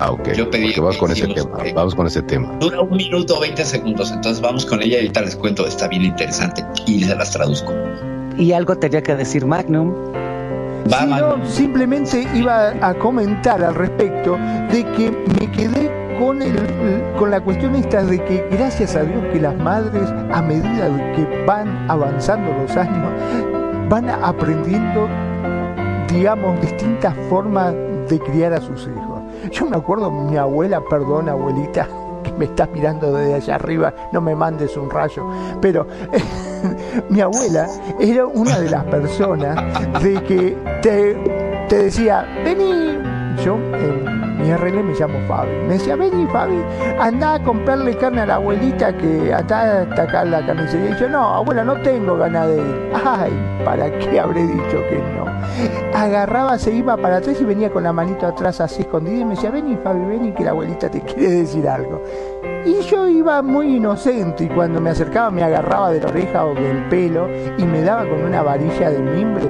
[0.00, 0.32] Ah, ok.
[0.32, 0.72] Yo pedí.
[0.76, 1.58] Vamos con ese tema.
[1.74, 2.48] Vamos con ese tema.
[2.60, 5.66] Dura un minuto 20 segundos, entonces vamos con ella y ahorita les cuento.
[5.66, 7.72] Está bien interesante y se las traduzco.
[8.38, 9.92] Y algo tenía que decir Magnum.
[10.92, 14.36] Va, simplemente iba a comentar al respecto
[14.72, 16.01] de que me quedé
[17.18, 21.44] con, la cuestión esta de que gracias a Dios que las madres a medida que
[21.46, 23.12] van avanzando los años
[23.88, 25.08] van aprendiendo
[26.08, 27.74] digamos distintas formas
[28.08, 29.22] de criar a sus hijos.
[29.50, 31.88] Yo me acuerdo mi abuela, perdón abuelita,
[32.22, 35.26] que me estás mirando desde allá arriba, no me mandes un rayo,
[35.60, 35.86] pero
[37.08, 37.66] mi abuela
[37.98, 39.56] era una de las personas
[40.02, 41.14] de que te,
[41.68, 42.98] te decía, vení,
[43.42, 46.60] yo en mi RL me llamo Fabi, me decía, vení Fabi,
[46.98, 50.90] anda a comprarle carne a la abuelita que está hasta acá la carnicería.
[50.90, 52.92] Y yo, no, abuela, no tengo ganas de ir.
[53.04, 53.32] Ay,
[53.64, 55.26] ¿para qué habré dicho que no?
[55.96, 59.34] Agarraba, se iba para atrás y venía con la manito atrás así escondida y me
[59.34, 62.02] decía, vení Fabi, vení que la abuelita te quiere decir algo.
[62.64, 66.54] Y yo iba muy inocente y cuando me acercaba me agarraba de la oreja o
[66.54, 67.28] del pelo
[67.58, 69.46] y me daba con una varilla de mimbre,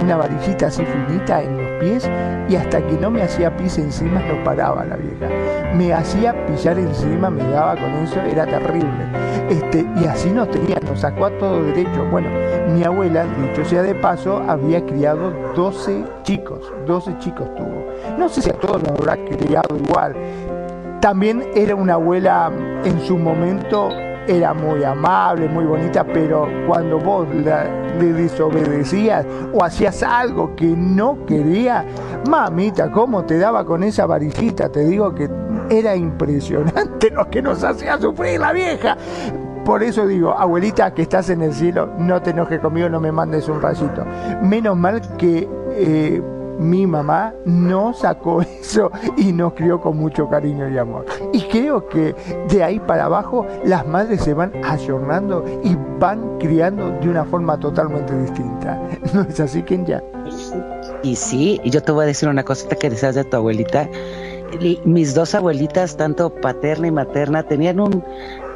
[0.00, 2.08] una varillita así finita en pies
[2.48, 5.28] y hasta que no me hacía pis encima no paraba la vieja.
[5.74, 9.06] Me hacía pillar encima, me daba con eso, era terrible.
[9.48, 12.04] Este, y así nos tenía, nos sacó a todo derecho.
[12.10, 12.28] Bueno,
[12.74, 17.86] mi abuela, dicho sea de paso, había criado 12 chicos, 12 chicos tuvo.
[18.18, 20.14] No sé si a todos nos habrá criado igual,
[21.00, 22.50] también era una abuela
[22.84, 23.88] en su momento,
[24.28, 31.24] era muy amable, muy bonita, pero cuando vos le desobedecías o hacías algo que no
[31.24, 31.84] quería,
[32.28, 34.68] mamita, ¿cómo te daba con esa varillita?
[34.68, 35.30] Te digo que
[35.70, 38.96] era impresionante lo que nos hacía sufrir la vieja.
[39.64, 43.12] Por eso digo, abuelita, que estás en el cielo, no te enojes conmigo, no me
[43.12, 44.04] mandes un rayito.
[44.42, 45.48] Menos mal que...
[45.72, 46.22] Eh,
[46.58, 51.06] mi mamá no sacó eso y nos crió con mucho cariño y amor.
[51.32, 52.14] Y creo que
[52.48, 57.58] de ahí para abajo las madres se van ayornando y van criando de una forma
[57.58, 58.80] totalmente distinta.
[59.14, 60.02] ¿No es así, ya
[61.02, 63.88] Y sí, yo te voy a decir una cosita que decías de tu abuelita.
[64.84, 68.02] Mis dos abuelitas, tanto paterna y materna, tenían un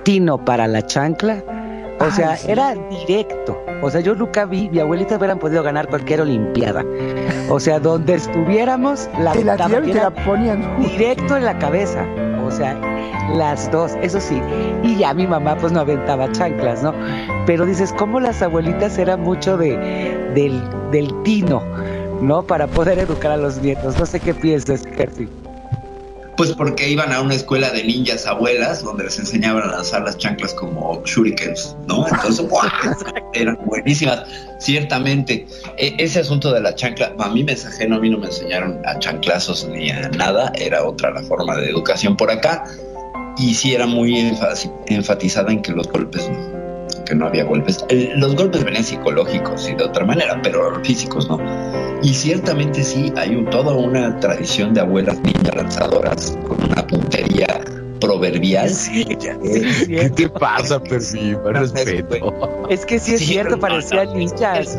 [0.04, 1.61] tino para la chancla
[2.02, 3.58] o sea, era directo.
[3.82, 6.84] O sea, yo nunca vi, mi abuelita hubieran podido ganar cualquier olimpiada.
[7.48, 12.04] O sea, donde estuviéramos, la, la, la ponían directo en la cabeza.
[12.44, 12.76] O sea,
[13.34, 14.40] las dos, eso sí.
[14.82, 16.92] Y ya mi mamá pues no aventaba chanclas, ¿no?
[17.46, 19.76] Pero dices, ¿cómo las abuelitas eran mucho de,
[20.34, 21.62] del, del tino,
[22.20, 22.42] ¿no?
[22.42, 23.98] Para poder educar a los nietos.
[23.98, 25.28] No sé qué piensas, Kerti.
[26.36, 30.16] Pues porque iban a una escuela de ninjas abuelas donde les enseñaban a lanzar las
[30.16, 32.06] chanclas como shurikens, ¿no?
[32.08, 32.46] Entonces,
[33.34, 34.24] eran buenísimas.
[34.58, 37.54] Ciertamente, e, ese asunto de la chancla, a mí me
[37.88, 41.56] no a mí no me enseñaron a chanclazos ni a nada, era otra la forma
[41.56, 42.64] de educación por acá.
[43.38, 44.18] Y sí era muy
[44.86, 47.84] enfatizada en que los golpes no, que no había golpes.
[48.16, 51.38] los golpes venían psicológicos y de otra manera, pero físicos no.
[52.02, 57.60] Y ciertamente sí, hay un, toda una tradición de abuelas niñas lanzadoras con una puntería
[58.00, 58.70] proverbial.
[59.86, 61.34] ¿Qué te pasa, Percy?
[61.44, 62.66] respeto.
[62.68, 64.76] Es que sí es cierto, parecían niñas.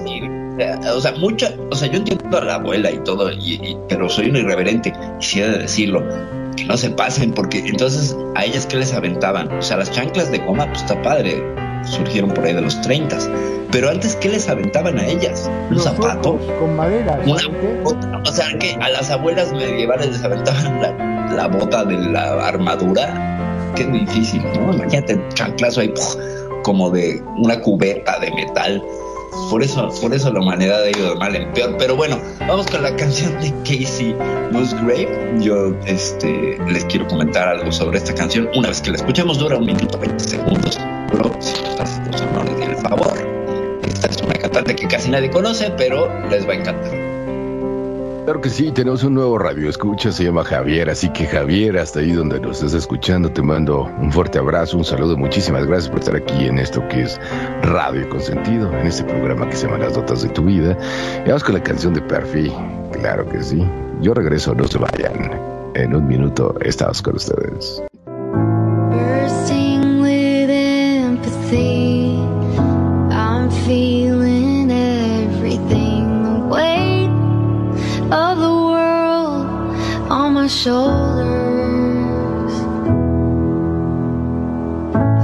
[0.93, 4.29] O sea, mucha, o sea, yo entiendo a la abuela y todo, y, pero soy
[4.29, 6.03] un irreverente, quisiera decirlo,
[6.55, 10.29] que no se pasen, porque entonces a ellas que les aventaban, o sea, las chanclas
[10.29, 11.41] de coma, pues está padre,
[11.85, 13.17] surgieron por ahí de los 30.
[13.71, 15.49] Pero antes, ¿qué les aventaban a ellas?
[15.71, 16.37] ¿Un zapato?
[16.59, 17.19] Con madera.
[17.25, 20.79] o sea, que a las abuelas medievales les aventaban
[21.35, 23.73] la, bota de la armadura.
[23.75, 24.73] Qué difícil, ¿no?
[24.73, 25.91] Imagínate, chanclazo ahí,
[26.61, 28.83] como de una cubeta de metal.
[29.49, 31.75] Por eso, por eso la humanidad ha ido de mal en peor.
[31.79, 34.15] Pero bueno, vamos con la canción de Casey
[34.51, 35.33] Musgrave.
[35.39, 38.47] Yo este, les quiero comentar algo sobre esta canción.
[38.55, 40.79] Una vez que la escuchemos, dura un minuto 20 segundos
[41.39, 43.17] si no les el favor.
[43.83, 47.13] Esta es una cantante que casi nadie conoce, pero les va a encantar.
[48.23, 51.99] Claro que sí, tenemos un nuevo radio escucha, se llama Javier, así que Javier, hasta
[51.99, 55.99] ahí donde nos estás escuchando, te mando un fuerte abrazo, un saludo, muchísimas gracias por
[55.99, 57.19] estar aquí en esto que es
[57.63, 60.77] Radio Consentido, en este programa que se llama Las Notas de tu Vida.
[61.25, 62.49] Y vamos con la canción de Perfi,
[62.93, 63.61] claro que sí.
[63.99, 65.31] Yo regreso, no se vayan.
[65.75, 67.83] En un minuto estamos con ustedes.
[80.43, 80.93] My shoulders.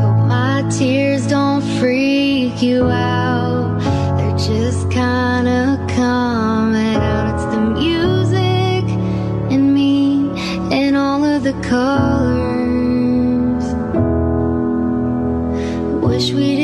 [0.02, 3.82] Hope my tears don't freak you out.
[4.16, 7.34] They're just kinda coming out.
[7.34, 8.86] It's the music
[9.54, 10.32] in me
[10.72, 13.66] and all of the colors.
[16.02, 16.59] Wish we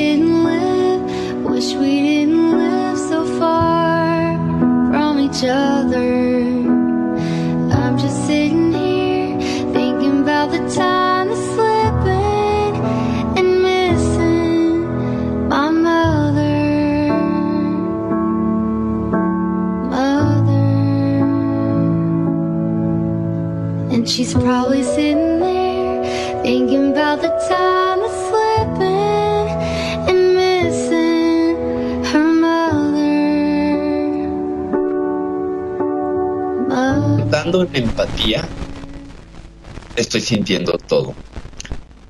[39.95, 41.13] estoy sintiendo todo.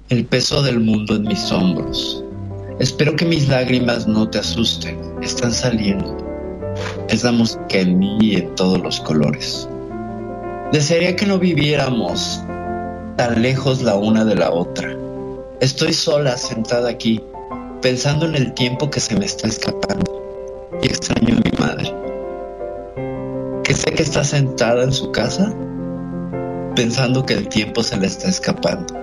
[0.07, 2.24] El peso del mundo en mis hombros.
[2.80, 4.97] Espero que mis lágrimas no te asusten.
[5.22, 6.16] Están saliendo.
[7.09, 9.68] Es la música en mí y en todos los colores.
[10.72, 12.41] Desearía que no viviéramos
[13.18, 14.95] tan lejos la una de la otra.
[15.59, 17.22] Estoy sola sentada aquí,
[17.82, 20.22] pensando en el tiempo que se me está escapando.
[20.82, 21.93] Y extraño a mi madre.
[23.63, 25.53] Que sé que está sentada en su casa,
[26.76, 28.93] pensando que el tiempo se le está escapando.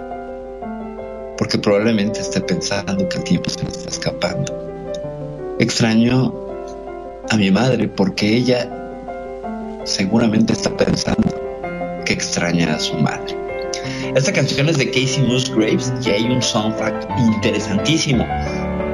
[1.39, 5.57] Porque probablemente esté pensando que el tiempo se le está escapando.
[5.59, 6.35] Extraño
[7.31, 8.68] a mi madre porque ella
[9.85, 13.37] seguramente está pensando que extraña a su madre.
[14.14, 18.27] Esta canción es de Casey Musgraves y hay un soundtrack interesantísimo.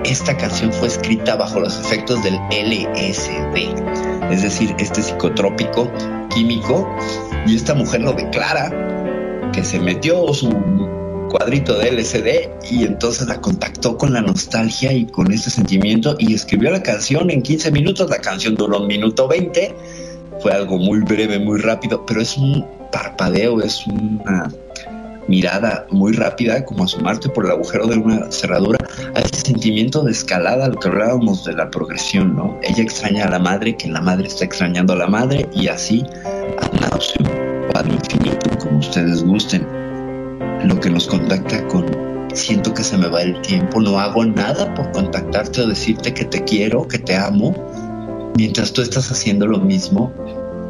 [0.05, 5.91] Esta canción fue escrita bajo los efectos del LSD, es decir, este psicotrópico
[6.39, 6.89] químico,
[7.49, 10.49] y esta mujer lo declara que se metió su
[11.31, 16.35] cuadrito de LSD y entonces la contactó con la nostalgia y con ese sentimiento y
[16.35, 18.09] escribió la canción en 15 minutos.
[18.09, 19.75] La canción duró un minuto 20,
[20.41, 24.49] fue algo muy breve, muy rápido, pero es un parpadeo, es una
[25.29, 28.79] mirada muy rápida, como asomarte por el agujero de una cerradura,
[29.15, 32.59] a ese sentimiento de escalada, lo que hablábamos de la progresión, ¿no?
[32.63, 36.05] Ella extraña a la madre, que la madre está extrañando a la madre, y así
[36.59, 37.29] ad nauseum
[37.73, 39.67] o ad infinitum, como ustedes gusten.
[40.65, 41.87] Lo que nos contacta con
[42.35, 46.25] siento que se me va el tiempo, no hago nada por contactarte o decirte que
[46.25, 47.55] te quiero, que te amo,
[48.37, 50.13] mientras tú estás haciendo lo mismo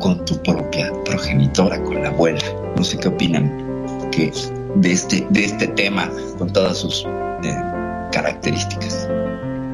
[0.01, 2.45] con tu propia progenitora, con la abuela.
[2.77, 3.68] No sé qué opinan
[4.19, 7.05] de este, de este tema con todas sus
[7.45, 7.57] eh,
[8.13, 9.09] características.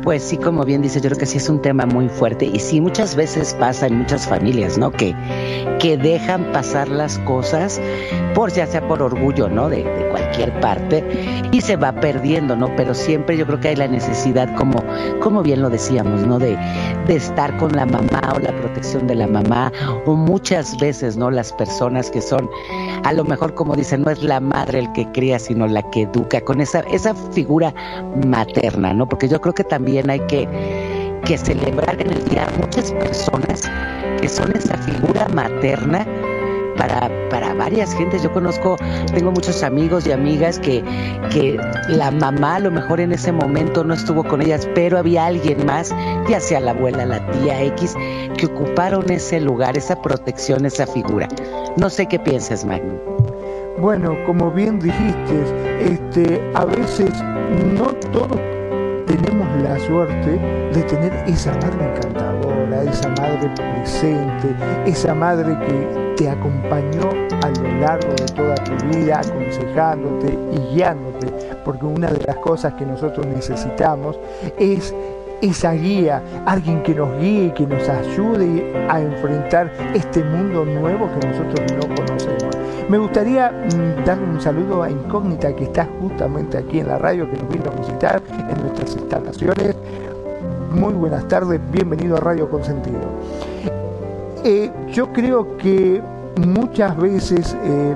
[0.05, 2.59] Pues sí, como bien dice, yo creo que sí es un tema muy fuerte y
[2.59, 4.93] sí muchas veces pasa en muchas familias, ¿no?
[4.93, 5.17] Que,
[5.81, 7.81] que dejan pasar las cosas
[8.35, 9.71] por ya sea por orgullo, ¿no?
[9.71, 11.03] De, de cualquier parte
[11.53, 12.69] y se va perdiendo, ¿no?
[12.77, 14.85] Pero siempre yo creo que hay la necesidad, como,
[15.21, 16.39] como bien lo decíamos, ¿no?
[16.39, 16.59] De,
[17.07, 19.73] de estar con la mamá o la protección de la mamá
[20.05, 21.31] o muchas veces, ¿no?
[21.31, 22.51] Las personas que son,
[23.05, 26.03] a lo mejor como dicen, no es la madre el que cría, sino la que
[26.03, 27.73] educa, con esa, esa figura
[28.27, 29.09] materna, ¿no?
[29.09, 30.49] Porque yo creo que también hay que,
[31.25, 33.63] que celebrar en el día muchas personas
[34.21, 36.07] que son esa figura materna
[36.77, 38.23] para, para varias gentes.
[38.23, 38.77] Yo conozco,
[39.13, 40.83] tengo muchos amigos y amigas que,
[41.31, 45.27] que la mamá a lo mejor en ese momento no estuvo con ellas, pero había
[45.27, 45.95] alguien más,
[46.29, 47.95] ya sea la abuela, la tía X,
[48.37, 51.29] que ocuparon ese lugar, esa protección, esa figura.
[51.77, 52.95] No sé qué piensas, Magno.
[53.79, 55.43] Bueno, como bien dijiste,
[55.81, 57.11] este, a veces
[57.77, 58.41] no todos
[59.07, 60.39] tenemos la suerte
[60.75, 64.55] de tener esa madre encantadora, esa madre presente,
[64.85, 67.09] esa madre que te acompañó
[67.43, 71.29] a lo largo de toda tu vida, aconsejándote y guiándote,
[71.65, 74.19] porque una de las cosas que nosotros necesitamos
[74.59, 74.95] es
[75.45, 81.29] esa guía, alguien que nos guíe que nos ayude a enfrentar este mundo nuevo que
[81.29, 82.57] nosotros no conocemos.
[82.89, 87.31] Me gustaría mm, darle un saludo a Incógnita que está justamente aquí en la radio,
[87.31, 89.77] que nos vino a visitar en nuestras instalaciones.
[90.71, 93.01] Muy buenas tardes, bienvenido a Radio Consentido.
[94.45, 96.03] Eh, yo creo que
[96.47, 97.95] muchas veces eh,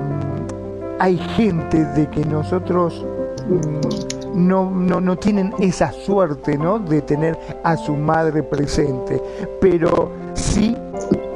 [0.99, 3.05] hay gente de que nosotros
[3.47, 6.79] mm, no, no, no, tienen esa suerte ¿no?
[6.79, 9.21] de tener a su madre presente,
[9.59, 10.75] pero sí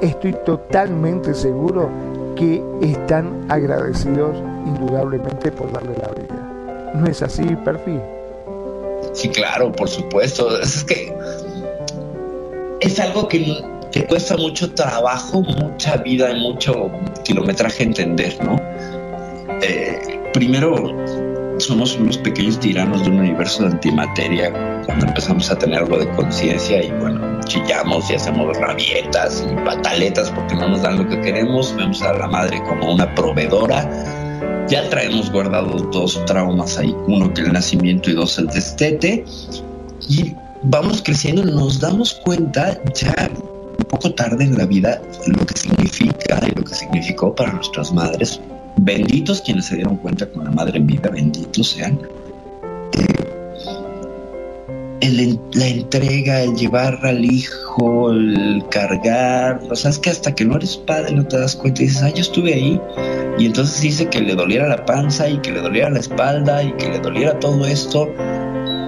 [0.02, 1.90] estoy totalmente seguro
[2.36, 4.36] que están agradecidos
[4.66, 6.92] indudablemente por darle la vida.
[6.96, 8.00] ¿No es así, Perfil?
[9.14, 10.60] Sí, claro, por supuesto.
[10.60, 11.14] Es que
[12.82, 16.92] es algo que, que cuesta mucho trabajo, mucha vida y mucho
[17.24, 18.58] kilometraje entender, ¿no?
[19.62, 20.76] Eh, primero,
[21.58, 24.52] somos unos pequeños tiranos de un universo de antimateria
[24.86, 30.30] cuando empezamos a tener algo de conciencia y bueno, chillamos y hacemos rabietas y pataletas
[30.32, 33.90] porque no nos dan lo que queremos, vemos a la madre como una proveedora.
[34.68, 39.26] Ya traemos guardados dos traumas ahí, uno que el nacimiento y dos el destete.
[40.08, 45.58] Y vamos creciendo, nos damos cuenta ya un poco tarde en la vida lo que
[45.58, 48.40] significa y lo que significó para nuestras madres.
[48.78, 52.00] Benditos quienes se dieron cuenta con la madre en vida, benditos sean.
[55.02, 60.46] Eh, la entrega, el llevar al hijo, el cargar, o sea, es que hasta que
[60.46, 62.82] no eres padre no te das cuenta y dices, ah, yo estuve ahí.
[63.38, 66.72] Y entonces dice que le doliera la panza y que le doliera la espalda y
[66.74, 68.08] que le doliera todo esto,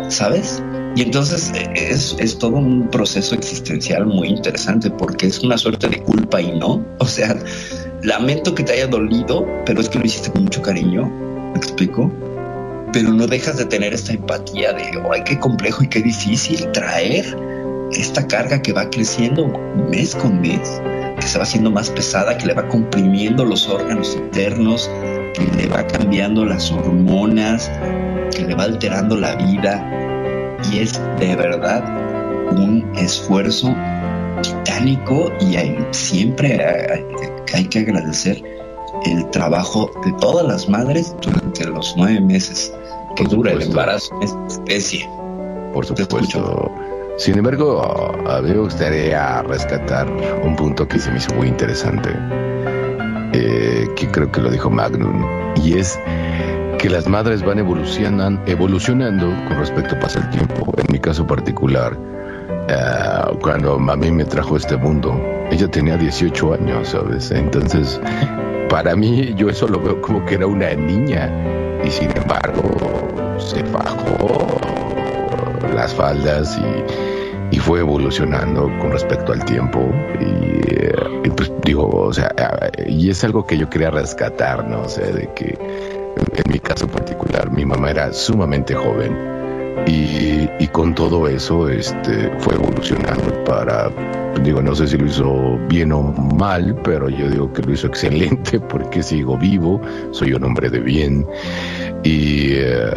[0.09, 0.63] ¿sabes?
[0.95, 5.89] Y entonces eh, es, es, todo un proceso existencial muy interesante porque es una suerte
[5.89, 6.85] de culpa y no.
[6.99, 7.35] O sea,
[8.05, 11.07] lamento que te haya dolido, pero es que lo hiciste con mucho cariño.
[11.07, 12.11] ¿Me explico?
[12.93, 17.25] Pero no dejas de tener esta empatía de, ay, qué complejo y qué difícil traer
[17.91, 19.47] esta carga que va creciendo
[19.89, 20.81] mes con mes,
[21.19, 24.89] que se va haciendo más pesada, que le va comprimiendo los órganos internos,
[25.33, 27.71] que le va cambiando las hormonas,
[28.35, 30.05] que le va alterando la vida
[30.71, 31.83] y es de verdad
[32.51, 33.75] un esfuerzo
[34.41, 35.55] titánico y
[35.91, 36.61] siempre
[37.53, 38.41] hay, que agradecer
[39.05, 42.73] el trabajo de todas las madres durante los nueve meses
[43.15, 45.09] que dura el embarazo en esta especie.
[45.73, 46.71] Por supuesto.
[47.17, 47.81] Sin embargo,
[48.27, 50.05] a mí me gustaría rescatar
[50.43, 52.09] un punto que se me hizo muy interesante,
[53.31, 55.25] eh, que creo que lo dijo Magnum,
[55.63, 55.97] y es
[56.77, 60.73] que las madres van evolucionando, evolucionando con respecto pasa el tiempo.
[60.77, 61.97] En mi caso particular,
[62.69, 65.19] uh, cuando mami me trajo a este mundo,
[65.51, 67.31] ella tenía 18 años, ¿sabes?
[67.31, 67.99] Entonces,
[68.69, 71.29] para mí, yo eso lo veo como que era una niña
[71.83, 74.59] y sin embargo se bajó
[75.73, 82.13] las faldas y, y fue evolucionando con respecto al tiempo y, y, pues digo, o
[82.13, 82.31] sea,
[82.85, 84.81] y es algo que yo quería rescatar, ¿no?
[84.81, 85.57] O sea, de que
[86.17, 89.34] en mi caso particular, mi mamá era sumamente joven
[89.87, 93.91] y, y, con todo eso este, fue evolucionando para,
[94.43, 97.87] digo, no sé si lo hizo bien o mal, pero yo digo que lo hizo
[97.87, 99.79] excelente porque sigo vivo,
[100.11, 101.25] soy un hombre de bien
[102.03, 102.91] y, eh,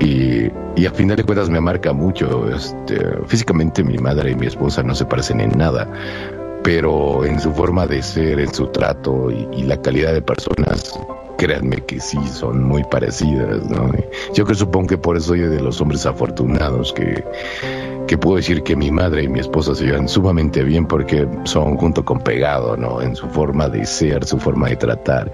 [0.00, 2.48] y, y a final de cuentas me marca mucho.
[2.48, 5.88] Este, físicamente mi madre y mi esposa no se parecen en nada,
[6.62, 10.92] pero en su forma de ser, en su trato y la calidad de personas
[11.36, 13.90] créanme que sí, son muy parecidas, ¿no?
[14.34, 17.24] Yo que supongo que por eso soy de los hombres afortunados que,
[18.06, 21.76] que puedo decir que mi madre y mi esposa se llevan sumamente bien porque son
[21.76, 23.00] junto con pegado, ¿no?
[23.00, 25.32] En su forma de ser, su forma de tratar.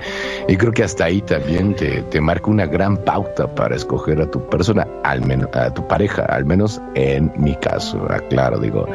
[0.49, 4.31] Y creo que hasta ahí también te, te marca una gran pauta para escoger a
[4.31, 8.87] tu persona, al menos, a tu pareja, al menos en mi caso, aclaro, digo,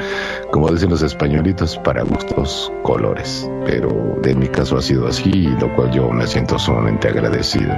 [0.52, 3.50] como dicen los españolitos, para gustos colores.
[3.66, 3.90] Pero
[4.24, 7.74] en mi caso ha sido así, lo cual yo me siento sumamente agradecido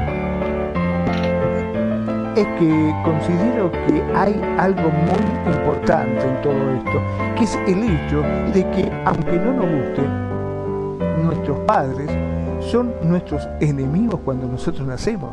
[2.38, 7.02] es que considero que hay algo muy importante en todo esto,
[7.36, 8.22] que es el hecho
[8.54, 10.04] de que aunque no nos guste,
[11.24, 12.12] nuestros padres
[12.62, 15.32] son nuestros enemigos cuando nosotros nacemos,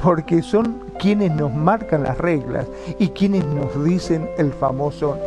[0.00, 2.66] porque son quienes nos marcan las reglas
[3.00, 5.18] y quienes nos dicen el famoso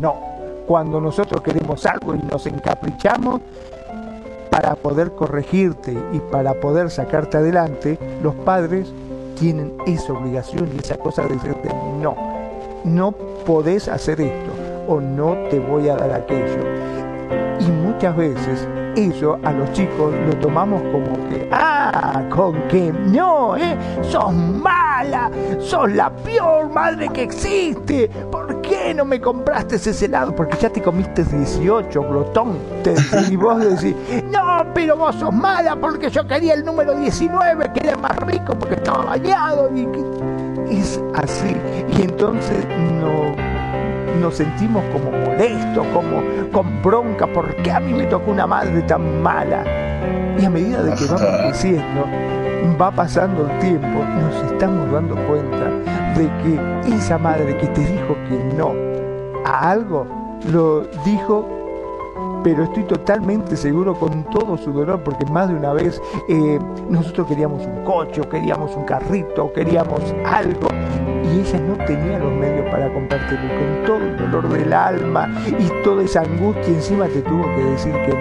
[0.00, 0.16] no.
[0.66, 3.40] Cuando nosotros queremos algo y nos encaprichamos,
[4.50, 8.92] para poder corregirte y para poder sacarte adelante, los padres
[9.34, 11.68] tienen esa obligación y esa cosa de decirte
[12.00, 12.16] no,
[12.84, 14.52] no podés hacer esto
[14.86, 16.60] o no te voy a dar aquello.
[17.60, 23.56] Y muchas veces eso a los chicos lo tomamos como que, ah, con que no,
[23.56, 23.76] ¿eh?
[24.02, 28.08] Sos mala, sos la peor madre que existe.
[28.30, 30.34] ¿Por qué no me compraste ese helado?
[30.34, 32.58] Porque ya te comiste 18, glotón.
[33.30, 33.94] y vos decís,
[34.30, 38.54] no, pero vos sos mala porque yo quería el número 19, que era más rico
[38.58, 39.70] porque estaba bañado.
[39.74, 39.88] Y
[40.70, 41.56] es así.
[41.96, 42.64] Y entonces
[43.00, 43.43] no
[44.20, 49.22] nos sentimos como molestos, como con bronca, porque a mí me tocó una madre tan
[49.22, 49.64] mala.
[50.38, 52.06] Y a medida de que vamos creciendo,
[52.80, 55.70] va pasando el tiempo, nos estamos dando cuenta
[56.16, 58.72] de que esa madre que te dijo que no
[59.44, 60.06] a algo,
[60.50, 61.63] lo dijo
[62.44, 66.58] pero estoy totalmente seguro con todo su dolor, porque más de una vez eh,
[66.90, 70.68] nosotros queríamos un coche, o queríamos un carrito, o queríamos algo,
[71.24, 75.82] y ella no tenía los medios para comprártelo, con todo el dolor del alma y
[75.82, 78.12] toda esa angustia encima te tuvo que decir que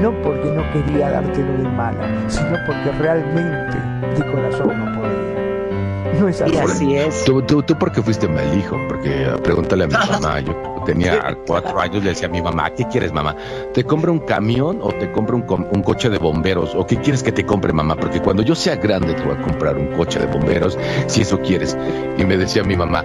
[0.00, 3.76] no, no porque no quería dártelo de mala, sino porque realmente
[4.16, 6.20] de corazón no podía.
[6.20, 6.54] No es así.
[6.54, 7.24] Y así es.
[7.24, 11.78] Tú, tú, tú porque fuiste mal hijo, porque pregúntale a mi mamá, yo tenía cuatro
[11.80, 13.36] años, le decía a mi mamá, ¿qué quieres mamá?
[13.74, 16.74] ¿Te compro un camión o te compro un, com- un coche de bomberos?
[16.74, 17.96] ¿O qué quieres que te compre mamá?
[17.96, 21.38] Porque cuando yo sea grande te voy a comprar un coche de bomberos, si eso
[21.40, 21.76] quieres.
[22.16, 23.04] Y me decía mi mamá,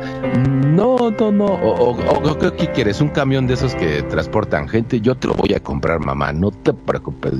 [0.66, 3.02] no, no, no, o, o- o- ¿qué- ¿qué quieres?
[3.02, 5.02] ¿Un camión de esos que transportan gente?
[5.02, 7.34] Yo te lo voy a comprar mamá, no te preocupes.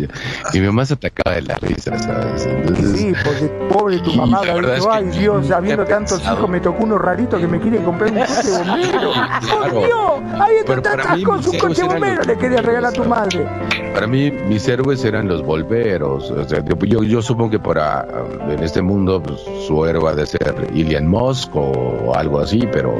[0.54, 2.46] Y mi mamá se atacaba de la risa, ¿sabes?
[2.46, 6.84] Entonces, Sí, porque pobre tu mamá, la verdad ay Dios, habiendo tantos hijos, me tocó
[6.84, 9.12] uno rarito que me quiere comprar un coche de bombero.
[9.12, 9.42] Claro.
[9.62, 10.31] ¡Por Dios!
[10.40, 12.38] Habiendo Pero para tantas mí, cosas, un mis coche de héroes eran bombero los le
[12.38, 13.48] quería regalar a tu madre.
[13.94, 16.32] Para mí, mis héroes eran los volveros.
[16.32, 20.16] O sea, yo, yo supongo que para um, en este mundo pues, su héroe ha
[20.16, 22.94] de ser Ilian Musk o algo así, pero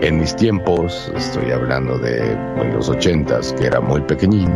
[0.00, 4.48] en mis tiempos, estoy hablando de en los ochentas, que era muy pequeñín,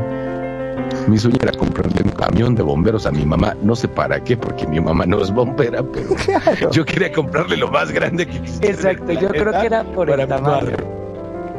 [1.09, 3.57] mi sueño era comprarle un camión de bomberos a mi mamá.
[3.63, 6.71] No sé para qué, porque mi mamá no es bombera, pero Claro.
[6.71, 8.69] yo quería comprarle lo más grande que quisiera.
[8.69, 10.67] Exacto, yo creo que era por el tamaño.
[10.67, 11.02] madre.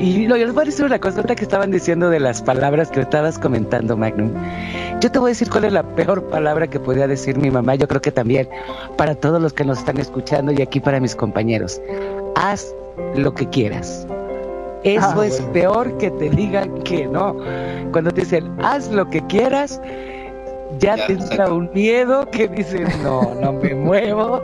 [0.04, 2.42] Y lo, yo les voy a decir una cosa, ahorita que estaban diciendo de las
[2.42, 4.34] palabras que estabas comentando, Magnum.
[5.00, 7.76] Yo te voy a decir cuál es la peor palabra que podía decir mi mamá.
[7.76, 8.50] Yo creo que también
[8.98, 11.80] para todos los que nos están escuchando y aquí para mis compañeros.
[12.36, 12.74] Haz
[13.16, 14.06] lo que quieras.
[14.84, 15.54] Eso Ah, es bueno.
[15.54, 17.38] peor que te digan que no.
[17.94, 19.80] Cuando te dicen, haz lo que quieras,
[20.80, 24.42] ya, Ya, te entra un miedo que dices, no, no me muevo.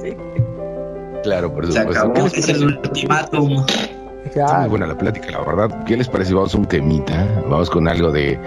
[0.00, 0.16] Sí.
[1.24, 2.00] Claro, por Se supuesto.
[2.00, 4.01] acabó, ¿Qué les es el parece?
[4.32, 4.42] Ultimátum.
[4.42, 4.60] Está Claro.
[4.60, 5.84] muy buena la plática, la verdad.
[5.84, 6.34] ¿Qué les parece?
[6.34, 7.26] Vamos a un temita.
[7.48, 8.38] Vamos con algo de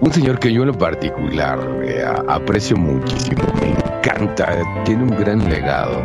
[0.00, 3.42] un señor que yo en lo particular eh, aprecio muchísimo.
[3.60, 4.48] Me encanta.
[4.84, 6.02] Tiene un gran legado.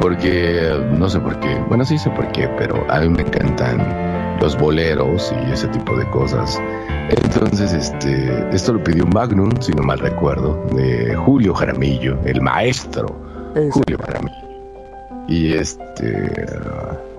[0.00, 1.54] Porque, no sé por qué.
[1.68, 3.78] Bueno, sí sé por qué, pero a mí me encantan
[4.40, 6.60] los boleros y ese tipo de cosas.
[7.10, 13.08] Entonces, este, esto lo pidió Magnum, si no mal recuerdo, de Julio Jaramillo, el maestro.
[13.72, 14.47] Julio Jaramillo.
[15.28, 16.46] Y este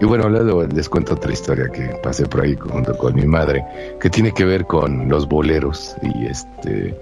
[0.01, 3.63] y bueno, luego les cuento otra historia que pasé por ahí junto con mi madre,
[3.99, 5.95] que tiene que ver con los boleros.
[6.01, 6.97] Y este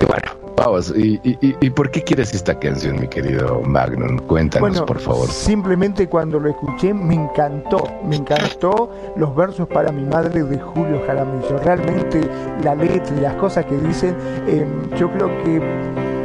[0.00, 4.18] y bueno, vamos, y, y, y- por qué quieres esta canción, mi querido Magnum?
[4.26, 5.28] Cuéntanos, Bueno, por favor.
[5.28, 11.00] simplemente cuando lo escuché me encantó, me encantó los versos para mi madre de Julio
[11.06, 11.56] Jaramillo.
[11.64, 12.20] Realmente
[12.64, 14.16] la letra y las cosas que dicen,
[14.48, 14.66] eh,
[14.98, 15.60] yo creo que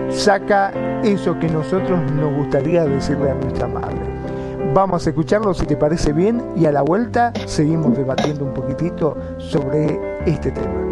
[0.10, 0.72] saca
[1.04, 3.98] eso que nosotros nos gustaría decirle a nuestra madre.
[4.74, 9.18] Vamos a escucharlo si te parece bien y a la vuelta seguimos debatiendo un poquitito
[9.38, 10.88] sobre este tema.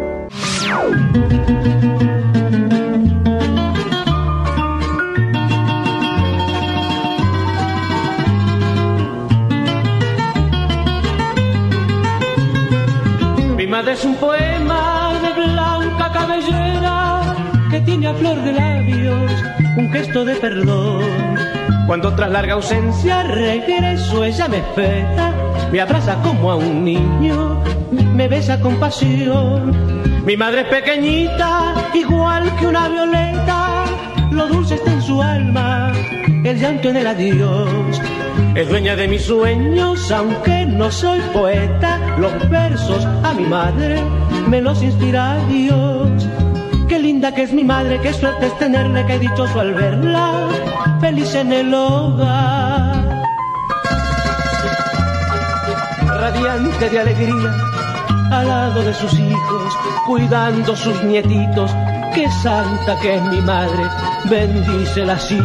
[13.56, 14.55] Mi madre es un poema
[18.14, 19.46] flor de labios
[19.76, 21.36] un gesto de perdón.
[21.86, 25.32] Cuando tras larga ausencia regreso, ella me espera,
[25.70, 27.62] me abraza como a un niño,
[28.14, 30.24] me besa con pasión.
[30.24, 33.84] Mi madre es pequeñita, igual que una violeta,
[34.32, 35.92] lo dulce está en su alma,
[36.44, 38.00] el llanto en el adiós.
[38.54, 42.00] Es dueña de mis sueños, aunque no soy poeta.
[42.18, 44.02] Los versos a mi madre
[44.48, 46.26] me los inspira Dios.
[47.18, 50.48] Que es mi madre, qué suerte es tenerle, qué dichoso al verla,
[51.00, 53.04] feliz en el hogar.
[56.06, 57.54] Radiante de alegría,
[58.30, 59.72] al lado de sus hijos,
[60.06, 61.74] cuidando sus nietitos.
[62.14, 63.82] Qué santa que es mi madre,
[64.30, 65.40] bendícela así,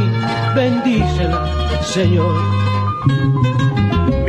[0.54, 1.46] bendícela,
[1.82, 3.51] Señor.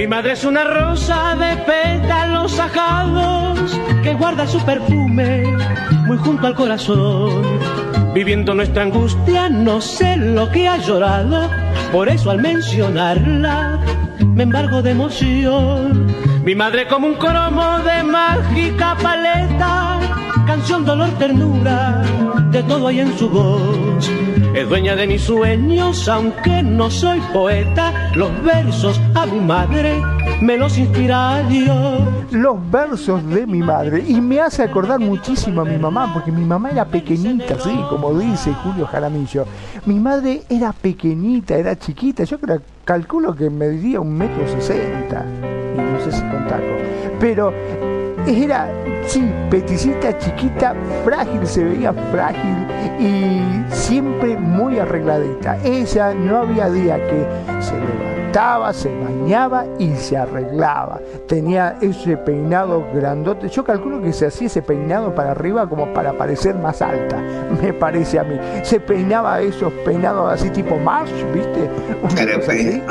[0.03, 5.45] Mi madre es una rosa de pétalos sacados que guarda su perfume
[6.07, 7.61] muy junto al corazón.
[8.13, 11.49] Viviendo nuestra angustia, no sé lo que ha llorado,
[11.93, 13.79] por eso al mencionarla
[14.27, 16.13] me embargo de emoción.
[16.45, 20.01] Mi madre como un cromo de mágica paleta,
[20.47, 22.03] canción, dolor, ternura,
[22.51, 24.11] de todo hay en su voz.
[24.55, 28.11] Es dueña de mis sueños, aunque no soy poeta.
[28.15, 30.01] Los versos a mi madre
[30.41, 32.03] me los inspira Dios.
[32.33, 36.45] los versos de mi madre y me hace acordar muchísimo a mi mamá porque mi
[36.45, 39.45] mamá era pequeñita, sí, como dice Julio Jaramillo.
[39.87, 42.39] Mi madre era pequeñita, era chiquita, yo
[42.85, 45.25] calculo que mediría un metro sesenta
[45.77, 46.77] y no sé si con taco.
[47.21, 47.53] Pero
[48.27, 48.71] era,
[49.07, 52.67] sí, peticita, chiquita, frágil, se veía frágil
[52.99, 55.59] y siempre muy arregladita.
[55.65, 57.27] Ella no había día que
[57.61, 61.01] se levantaba, se bañaba y se arreglaba.
[61.27, 63.49] Tenía ese peinado grandote.
[63.49, 67.19] Yo calculo que se hacía ese peinado para arriba como para parecer más alta,
[67.63, 68.39] me parece a mí.
[68.63, 71.71] Se peinaba esos peinados así tipo Marsh, ¿viste?
[72.03, 72.83] Una cosa así,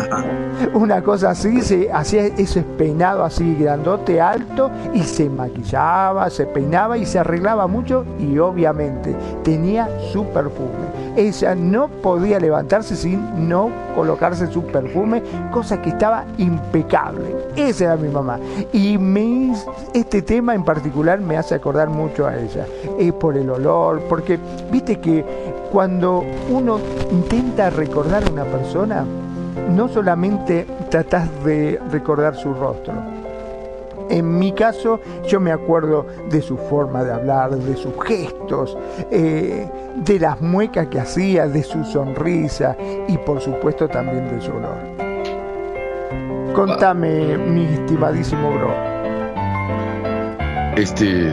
[0.73, 6.97] una cosa así se hacía ese peinado así grandote, alto y se maquillaba, se peinaba
[6.97, 10.91] y se arreglaba mucho y obviamente tenía su perfume.
[11.15, 17.35] Ella no podía levantarse sin no colocarse su perfume, cosa que estaba impecable.
[17.55, 18.39] Esa era mi mamá.
[18.71, 19.53] Y me,
[19.93, 22.65] este tema en particular me hace acordar mucho a ella.
[22.97, 24.39] Es por el olor, porque
[24.71, 25.25] viste que
[25.71, 26.79] cuando uno
[27.11, 29.05] intenta recordar a una persona,
[29.69, 32.93] no solamente tratas de recordar su rostro,
[34.09, 38.77] en mi caso, yo me acuerdo de su forma de hablar, de sus gestos,
[39.11, 42.75] eh, de las muecas que hacía, de su sonrisa
[43.07, 44.77] y por supuesto también de su olor.
[46.53, 48.73] Contame, mi estimadísimo bro.
[50.75, 51.29] Este,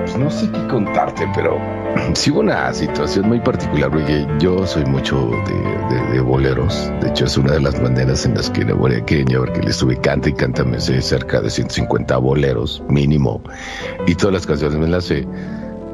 [0.00, 1.58] pues no sé qué contarte, pero
[2.14, 6.90] sí hubo una situación muy particular, porque yo soy mucho de, boleros.
[7.00, 9.96] De hecho, es una de las maneras en las que la queña, porque le estuve
[9.98, 13.42] canta y canta, me sé cerca de 150 boleros mínimo.
[14.06, 15.26] Y todas las canciones me las sé.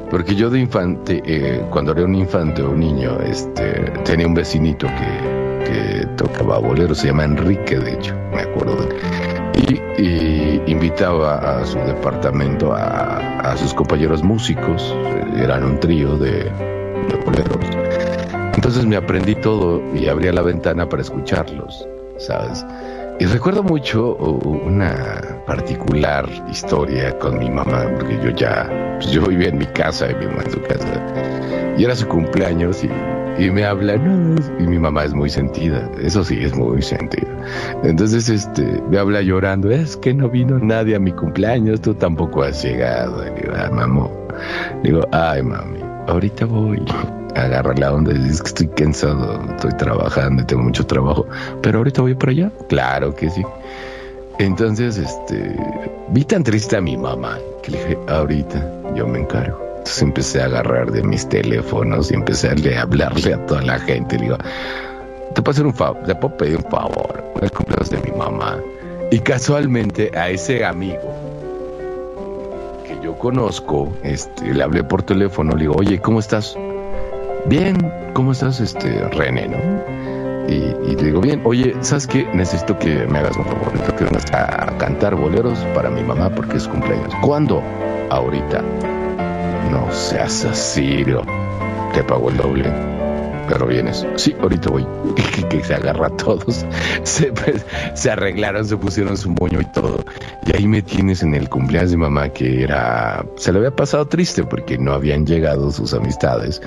[0.09, 3.63] Porque yo de infante, eh, cuando era un infante o un niño, este,
[4.05, 5.39] tenía un vecinito que,
[6.17, 8.87] tocaba boleros, se llama Enrique, de hecho, me acuerdo de
[9.55, 14.95] y, invitaba a su departamento a, sus compañeros músicos,
[15.35, 16.51] eran un trío de, de.
[18.55, 21.87] Entonces me aprendí todo y abría la ventana para escucharlos,
[22.17, 22.65] ¿sabes?
[23.19, 29.49] Y recuerdo mucho una particular historia con mi mamá, porque yo ya, pues yo vivía
[29.49, 31.75] en mi casa y mi mamá en su casa.
[31.77, 32.89] Y era su cumpleaños y
[33.39, 37.27] y me habla, y mi mamá es muy sentida, eso sí, es muy sentida.
[37.83, 42.43] Entonces, este, me habla llorando, es que no vino nadie a mi cumpleaños, tú tampoco
[42.43, 43.25] has llegado.
[43.25, 44.09] Y digo, ah, mamá.
[44.83, 46.83] Digo, ay, mami, ahorita voy.
[47.35, 51.25] Agarra la onda y dice que estoy cansado, estoy trabajando, tengo mucho trabajo,
[51.61, 52.51] pero ahorita voy para allá.
[52.67, 53.43] Claro que sí.
[54.39, 55.55] Entonces, este,
[56.09, 59.68] vi tan triste a mi mamá que le dije, ahorita yo me encargo.
[59.79, 64.17] Entonces empecé a agarrar de mis teléfonos y empecé a hablarle a toda la gente.
[64.17, 64.37] Le digo,
[65.33, 68.57] te puedo hacer un favor, te puedo pedir un favor, el cumpleaños de mi mamá.
[69.11, 70.99] Y casualmente a ese amigo
[72.85, 76.57] que yo conozco, este, le hablé por teléfono, le digo, oye, ¿cómo estás?
[77.45, 77.77] Bien,
[78.13, 79.57] ¿cómo estás, este, René, no?
[80.47, 82.27] Y, le digo, bien, oye, ¿sabes qué?
[82.33, 86.29] Necesito que me hagas un favor, necesito que vengas a cantar boleros para mi mamá
[86.29, 87.13] porque es cumpleaños.
[87.21, 87.63] ¿Cuándo?
[88.09, 88.63] Ahorita.
[89.71, 91.05] No seas así,
[91.93, 92.99] te pago el doble.
[93.49, 94.05] Pero vienes.
[94.15, 94.85] Sí, ahorita voy.
[95.49, 96.65] que se agarra a todos.
[97.03, 97.33] Se,
[97.95, 100.03] se arreglaron, se pusieron su moño y todo.
[100.45, 103.25] Y ahí me tienes en el cumpleaños de mamá que era...
[103.37, 106.61] Se le había pasado triste porque no habían llegado sus amistades.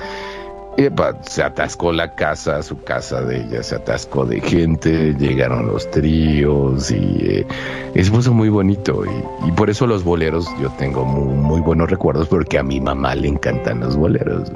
[0.76, 0.88] Y
[1.28, 6.90] se atascó la casa, su casa de ella se atascó de gente, llegaron los tríos
[6.90, 7.46] y eh,
[7.94, 12.62] es muy bonito y, por eso los boleros yo tengo muy, buenos recuerdos porque a
[12.62, 14.50] mi mamá le encantan los boleros.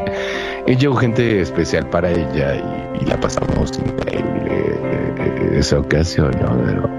[0.67, 2.57] Y llegó gente especial para ella
[3.01, 6.59] y, la pasamos increíble eh, esa ocasión, ¿no?
[6.65, 6.91] Pero,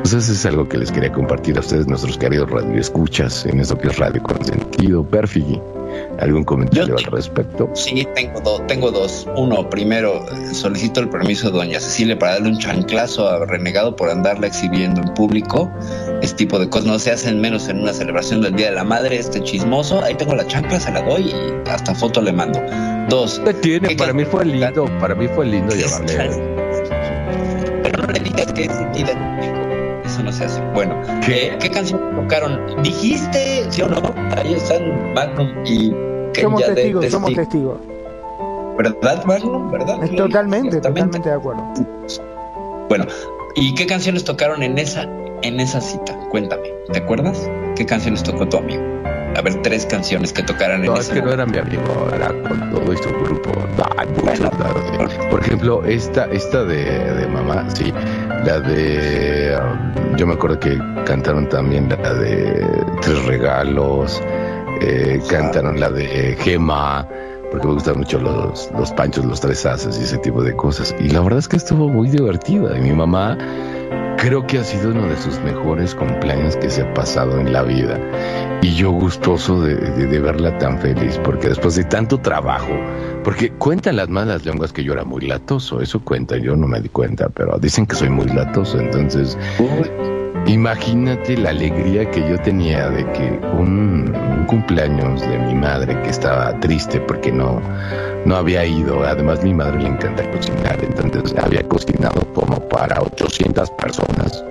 [0.00, 3.76] pues eso es algo que les quería compartir a ustedes, nuestros queridos radioescuchas, en eso
[3.76, 5.60] que es Radio con sentido, Perfigi.
[6.18, 7.70] ¿Algún comentario al respecto?
[7.74, 9.26] Sí, tengo, tengo dos.
[9.36, 14.10] Uno, primero, solicito el permiso de doña Cecilia para darle un chanclazo a Renegado por
[14.10, 15.70] andarla exhibiendo en público.
[16.22, 18.84] Este tipo de cosas no se hacen menos en una celebración del Día de la
[18.84, 20.02] Madre, este chismoso.
[20.02, 22.60] Ahí tengo la chancla, se la doy y hasta foto le mando.
[23.08, 23.40] Dos.
[23.62, 23.96] tiene?
[23.96, 26.30] Para mí fue lindo, para mí fue lindo llevarle.
[27.82, 28.72] Pero no le digas que es
[30.10, 30.60] eso no se hace.
[30.74, 32.82] Bueno, ¿qué, ¿qué canción tocaron?
[32.82, 34.02] ¿Dijiste, sí o no?
[34.36, 35.92] Ahí están Magnum y
[36.40, 37.78] Somos testigos, somos testigos.
[38.76, 39.70] ¿Verdad, Magnum?
[39.70, 40.00] ¿Verdad?
[40.16, 41.62] Totalmente, totalmente de acuerdo.
[42.88, 43.06] Bueno,
[43.54, 45.06] ¿y qué canciones tocaron en esa,
[45.42, 46.16] en esa cita?
[46.30, 47.48] Cuéntame, ¿te acuerdas?
[47.76, 48.82] ¿Qué canciones tocó tu amigo?
[49.36, 52.28] A ver, tres canciones que tocaran no, en es que no era mi amigo, era
[52.28, 53.52] con todo este grupo.
[55.30, 57.92] por ejemplo, esta, esta de, de mamá, sí,
[58.44, 59.56] la de.
[59.56, 62.66] Um, yo me acuerdo que cantaron también la de
[63.00, 64.22] Tres Regalos,
[64.80, 67.06] eh, cantaron la de Gema,
[67.50, 70.94] porque me gustan mucho los, los panchos, los tres haces y ese tipo de cosas.
[71.00, 72.76] Y la verdad es que estuvo muy divertida.
[72.76, 73.36] Y mi mamá
[74.20, 77.62] creo que ha sido uno de sus mejores cumpleaños que se ha pasado en la
[77.62, 77.98] vida.
[78.60, 82.72] Y yo gustoso de, verla tan feliz, porque después de tanto trabajo,
[83.24, 86.80] porque cuentan las malas lenguas que yo era muy latoso, eso cuenta, yo no me
[86.80, 89.38] di cuenta, pero dicen que soy muy latoso, entonces...
[90.46, 96.58] Imagínate la alegría que yo tenía de que un, cumpleaños de mi madre que estaba
[96.60, 97.60] triste porque no,
[98.24, 99.04] no había ido.
[99.04, 104.44] Además, mi madre le encanta cocinar, entonces había cocinado como para 800 personas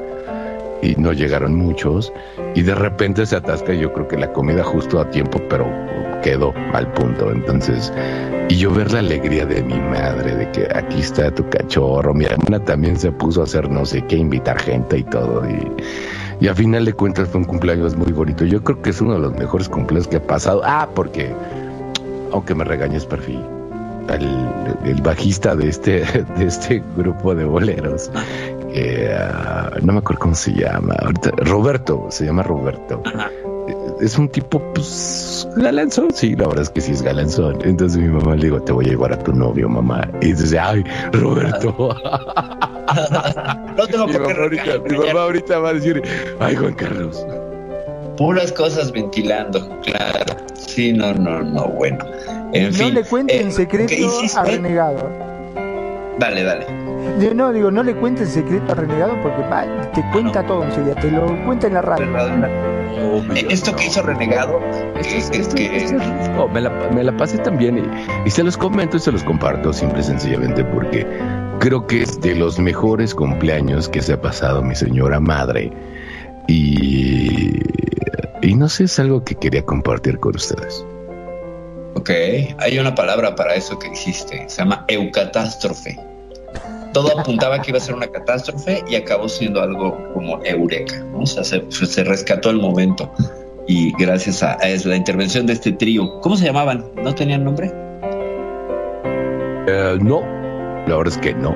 [0.81, 2.11] y no llegaron muchos.
[2.55, 5.67] Y de repente se atasca, yo creo que la comida justo a tiempo, pero
[6.23, 7.31] quedó al punto.
[7.31, 7.91] Entonces,
[8.49, 12.25] y yo ver la alegría de mi madre, de que aquí está tu cachorro, mi
[12.25, 15.43] hermana también se puso a hacer no sé qué, invitar gente y todo.
[15.49, 15.67] Y,
[16.41, 18.45] y a final de cuentas fue un cumpleaños muy bonito.
[18.45, 20.61] Yo creo que es uno de los mejores cumpleaños que ha pasado.
[20.63, 21.33] Ah, porque,
[22.31, 23.41] aunque me regañes, perfil.
[24.09, 26.03] El, bajista de este,
[26.37, 28.09] de este grupo de boleros,
[29.17, 30.95] ah, no me acuerdo cómo se llama,
[31.37, 33.01] Roberto, se llama Roberto
[34.01, 36.09] es un tipo, pues, galanzón.
[36.13, 37.59] Sí, la verdad es que sí es galanzón.
[37.63, 40.09] Entonces mi mamá le digo, te voy a llevar a tu novio, mamá.
[40.21, 41.95] Y dice, ay, Roberto.
[43.77, 46.01] no tengo mi mamá, ahorita, mi mamá ahorita va a decir,
[46.39, 47.25] ay, Juan Carlos.
[48.17, 50.35] Puras cosas ventilando, claro.
[50.53, 51.99] Sí, no, no, no, bueno.
[52.53, 53.93] En no le cuenten eh, secreto
[54.35, 55.09] a Renegado.
[56.19, 56.67] Dale, dale.
[57.33, 59.41] No, digo, no le cuentes secreto a Renegado porque
[59.93, 62.05] te cuenta todo enseguida, te lo cuenta en la radio.
[63.35, 64.59] Eh, esto que hizo Renegado,
[64.99, 65.87] esto es, que...
[66.53, 69.71] me, la, me la pasé también y, y se los comento y se los comparto
[69.71, 71.07] simple y sencillamente porque
[71.59, 75.71] creo que es de los mejores cumpleaños que se ha pasado mi señora madre.
[76.47, 77.59] Y,
[78.41, 80.85] y no sé, es algo que quería compartir con ustedes.
[81.95, 82.09] Ok,
[82.57, 85.99] hay una palabra para eso que existe, se llama eucatástrofe
[86.93, 91.03] todo apuntaba que iba a ser una catástrofe y acabó siendo algo como eureka.
[91.13, 93.11] O sea, se, rescató el momento
[93.67, 96.19] y gracias a, la intervención de este trío.
[96.21, 96.85] ¿Cómo se llamaban?
[97.03, 97.71] ¿No tenían nombre?
[99.67, 100.21] Eh, no,
[100.87, 101.55] la verdad es que no.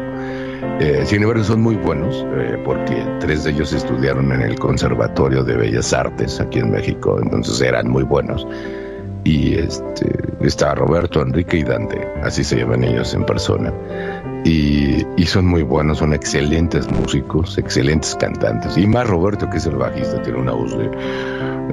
[0.79, 5.43] Eh, sin embargo, son muy buenos eh, porque tres de ellos estudiaron en el Conservatorio
[5.43, 8.47] de Bellas Artes aquí en México, entonces eran muy buenos.
[9.23, 10.11] Y este,
[10.41, 13.73] está Roberto, Enrique y Dante, así se llaman ellos en persona
[14.45, 18.77] y, son muy buenos, son excelentes músicos, excelentes cantantes.
[18.77, 20.89] Y más Roberto, que es el bajista, tiene una voz de...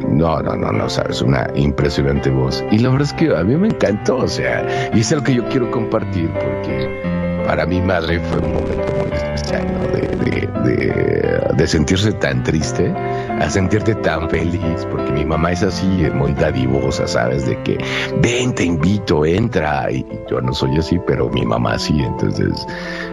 [0.09, 2.65] No, no, no, no, sabes, una impresionante voz.
[2.71, 5.35] Y la verdad es que a mí me encantó, o sea, y es algo que
[5.35, 9.89] yo quiero compartir porque para mi madre fue un momento muy especial, ¿no?
[9.89, 12.95] de, de, de sentirse tan triste
[13.41, 17.47] a sentirte tan feliz, porque mi mamá es así, muy dadivosa, ¿sabes?
[17.47, 17.79] De que
[18.21, 22.67] ven, te invito, entra, y yo no soy así, pero mi mamá sí, entonces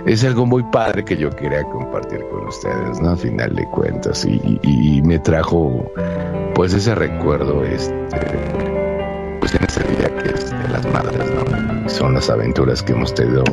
[0.06, 3.12] es algo muy padre que yo quería compartir con ustedes, ¿no?
[3.12, 5.90] A final de cuentas, y, y, me trajo
[6.54, 8.18] pues ese recuerdo, este,
[9.40, 11.90] pues en ese día que es de las madres, ¿no?
[11.90, 13.46] Son las aventuras que hemos tenido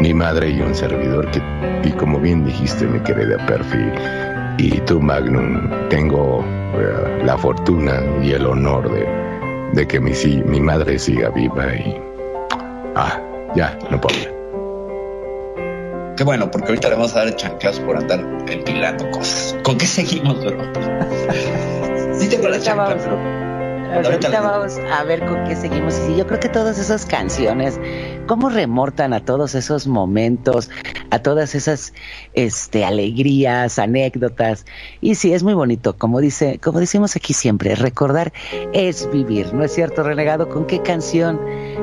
[0.00, 1.40] mi madre y un servidor que,
[1.84, 4.23] y como bien dijiste, mi querida Perfi,
[4.58, 6.44] y tú, Magnum, tengo
[6.76, 9.06] eh, la fortuna y el honor de,
[9.72, 10.12] de que mi,
[10.46, 12.00] mi madre siga viva y...
[12.96, 13.20] Ah,
[13.54, 14.34] ya, no puedo.
[16.16, 19.56] Qué bueno, porque ahorita le vamos a dar chanclas por andar ventilando cosas.
[19.64, 20.58] ¿Con qué seguimos, bro?
[22.14, 22.58] sí tengo la.
[23.94, 26.00] Ahorita vamos a ver con qué seguimos.
[26.08, 27.80] Y yo creo que todas esas canciones,
[28.26, 30.70] cómo remortan a todos esos momentos,
[31.10, 31.92] a todas esas
[32.34, 34.66] este, alegrías, anécdotas.
[35.00, 38.32] Y sí, es muy bonito, como dice, como decimos aquí siempre, recordar
[38.72, 40.48] es vivir, ¿no es cierto, renegado?
[40.48, 41.40] ¿Con qué canción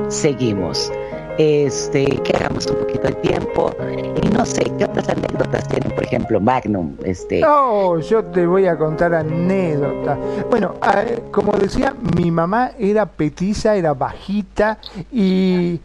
[0.08, 0.90] seguimos?
[1.38, 3.74] este, que hagamos un poquito de tiempo
[4.22, 6.96] y no sé, ¿qué otras anécdotas tienen, por ejemplo, Magnum?
[7.04, 7.40] Este...
[7.40, 10.18] No, yo te voy a contar anécdotas.
[10.50, 10.74] Bueno,
[11.30, 14.78] como decía, mi mamá era petiza, era bajita
[15.10, 15.80] y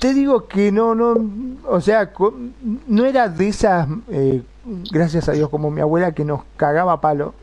[0.00, 1.14] te digo que no, no,
[1.68, 2.10] o sea,
[2.88, 4.42] no era de esas, eh,
[4.90, 7.34] gracias a Dios, como mi abuela que nos cagaba palo.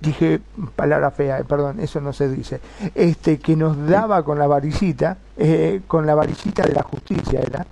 [0.00, 0.40] dije
[0.76, 2.60] palabra fea, eh, perdón, eso no se dice.
[2.94, 7.66] Este, que nos daba con la varillita, eh, con la varillita de la justicia, era.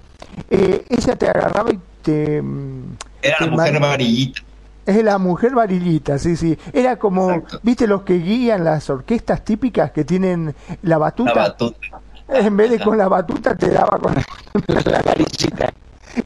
[0.49, 2.41] ella te agarraba y te.
[2.41, 4.41] Mm, era la mujer varillita.
[4.87, 6.57] Es la mujer varillita, sí, sí.
[6.73, 11.35] Era como, ¿viste los que guían las orquestas típicas que tienen la batuta?
[11.35, 15.73] La batuta en vez de con la batuta te daba con la varillita.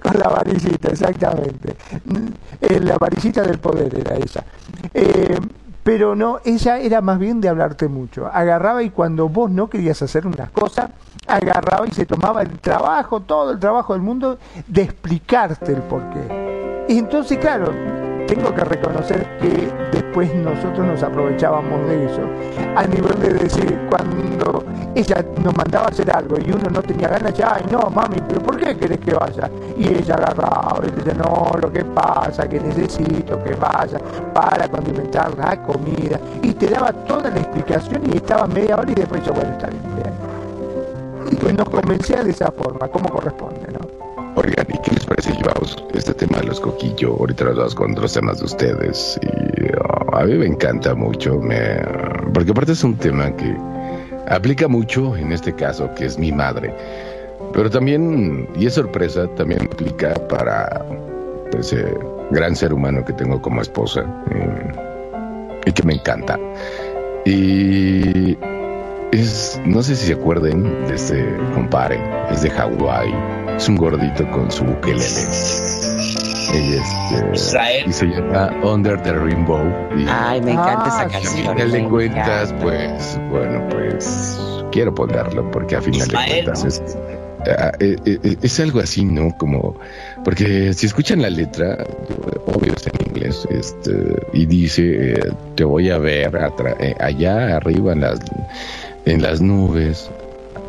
[0.02, 1.76] Con la varillita, exactamente.
[2.60, 4.44] Eh, la varillita del poder era esa.
[4.94, 5.38] Eh,
[5.82, 8.26] pero no, ella era más bien de hablarte mucho.
[8.26, 10.90] Agarraba y cuando vos no querías hacer una cosa,
[11.26, 16.86] agarraba y se tomaba el trabajo, todo el trabajo del mundo, de explicarte el porqué.
[16.88, 17.72] Y entonces, claro,
[18.30, 22.22] tengo que reconocer que después nosotros nos aprovechábamos de eso.
[22.76, 24.64] A nivel de decir, cuando
[24.94, 28.18] ella nos mandaba a hacer algo y uno no tenía ganas, ya, ay no, mami,
[28.28, 29.50] pero ¿por qué querés que vaya?
[29.76, 33.98] Y ella agarraba y decía, no, lo que pasa, que necesito que vaya
[34.32, 36.20] para condimentar la comida.
[36.40, 39.66] Y te daba toda la explicación y estaba media hora y después yo, bueno, está
[39.66, 41.40] bien, bien.
[41.40, 43.69] Pues nos convencía de esa forma, como corresponde.
[44.36, 45.32] Oigan, ¿y qué les parece
[45.94, 47.18] este tema de los coquillos?
[47.18, 49.18] Ahorita los con otros temas de ustedes.
[49.22, 51.40] Y oh, a mí me encanta mucho,
[52.32, 53.56] porque aparte es un tema que
[54.28, 56.72] aplica mucho en este caso, que es mi madre.
[57.52, 60.84] Pero también, y es sorpresa, también aplica para
[61.58, 61.84] ese
[62.30, 64.72] gran ser humano que tengo como esposa eh,
[65.66, 66.38] y que me encanta.
[67.24, 68.36] Y
[69.12, 72.00] es, no sé si se acuerden de este compare,
[72.30, 73.14] es de Hawái,
[73.56, 75.04] es un gordito con su ukelele.
[76.52, 79.64] Y, este, y se llama Under the Rainbow.
[79.96, 81.52] Y Ay, me encanta esa Ah, a canción.
[81.56, 82.62] final de cuentas, encanta.
[82.64, 84.40] pues, bueno, pues
[84.72, 86.82] quiero ponerlo porque a final Ismael, de cuentas es,
[87.56, 89.30] ah, eh, eh, es algo así, ¿no?
[89.38, 89.76] Como,
[90.24, 91.86] porque si escuchan la letra,
[92.46, 93.92] obvio está en inglés, este,
[94.32, 96.36] y dice, eh, te voy a ver
[96.80, 98.18] eh, allá arriba en las,
[99.04, 100.10] en las nubes,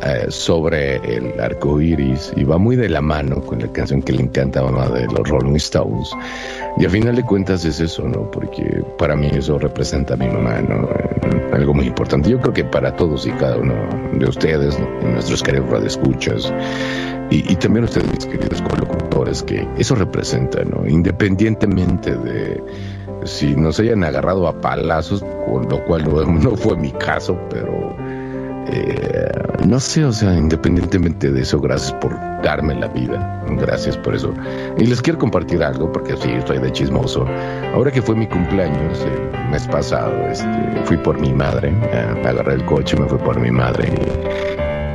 [0.04, 4.12] eh, sobre el arco iris, y va muy de la mano con la canción que
[4.12, 6.10] le encanta mamá de los Rolling Stones.
[6.78, 8.28] Y a final de cuentas es eso, ¿no?
[8.30, 10.88] Porque para mí eso representa a mi mamá, ¿no?
[10.88, 12.30] Eh, algo muy importante.
[12.30, 13.74] Yo creo que para todos y cada uno
[14.14, 16.52] de ustedes, nuestros queridos radioescuchas,
[17.30, 20.84] y, y también ustedes, mis queridos colocutores, que eso representa, ¿no?
[20.86, 22.60] Independientemente de
[23.24, 26.04] si nos hayan agarrado a palazos, con lo cual
[26.42, 27.94] no fue mi caso, pero
[28.68, 29.32] eh,
[29.66, 34.34] no sé, o sea, independientemente de eso, gracias por darme la vida, gracias por eso.
[34.78, 37.26] Y les quiero compartir algo, porque sí, estoy de chismoso.
[37.74, 40.46] Ahora que fue mi cumpleaños, el mes pasado, este,
[40.84, 43.92] fui por mi madre, eh, agarré el coche, me fui por mi madre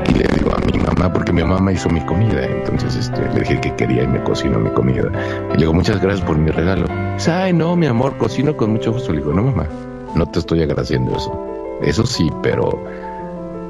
[0.09, 3.41] y, le digo a mi mamá, porque mi mamá hizo mi comida, entonces este, le
[3.41, 5.11] dije que quería y me cocinó mi comida.
[5.49, 6.87] Y le digo, muchas gracias por mi regalo.
[7.13, 9.11] Dice, ay, no, mi amor, cocino con mucho gusto.
[9.11, 9.67] Le digo, no, mamá,
[10.15, 11.47] no te estoy agradeciendo eso.
[11.81, 12.83] Eso sí, pero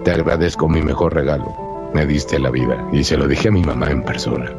[0.08, 1.92] te agradezco mi mejor regalo.
[1.94, 2.88] Me diste la vida.
[2.94, 4.50] Y se lo dije a mi mamá en persona.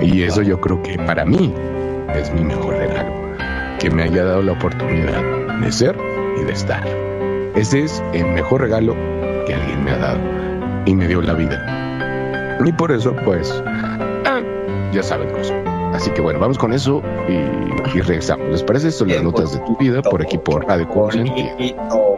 [0.00, 1.52] Y eso yo creo que para mí
[2.14, 3.12] es mi mejor regalo.
[3.78, 5.22] Que me haya dado la oportunidad
[5.60, 5.94] de ser
[6.40, 6.88] y de estar.
[7.54, 8.96] Ese es el mejor regalo
[9.46, 10.20] que alguien me ha dado.
[10.86, 12.56] Y me dio la vida.
[12.64, 14.40] Y por eso, pues, ah,
[14.90, 15.52] ya saben cosas.
[15.92, 17.34] Así que bueno, vamos con eso y,
[17.94, 18.48] y regresamos.
[18.48, 19.04] ¿Les parece esto?
[19.04, 22.17] Las notas de tu vida por aquí por Radio Consentido.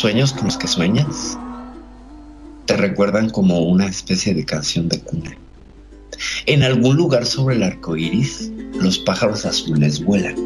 [0.00, 1.36] Sueños con los que sueñas
[2.64, 5.36] te recuerdan como una especie de canción de cuna.
[6.46, 8.50] En algún lugar sobre el arco iris,
[8.80, 10.36] los pájaros azules vuelan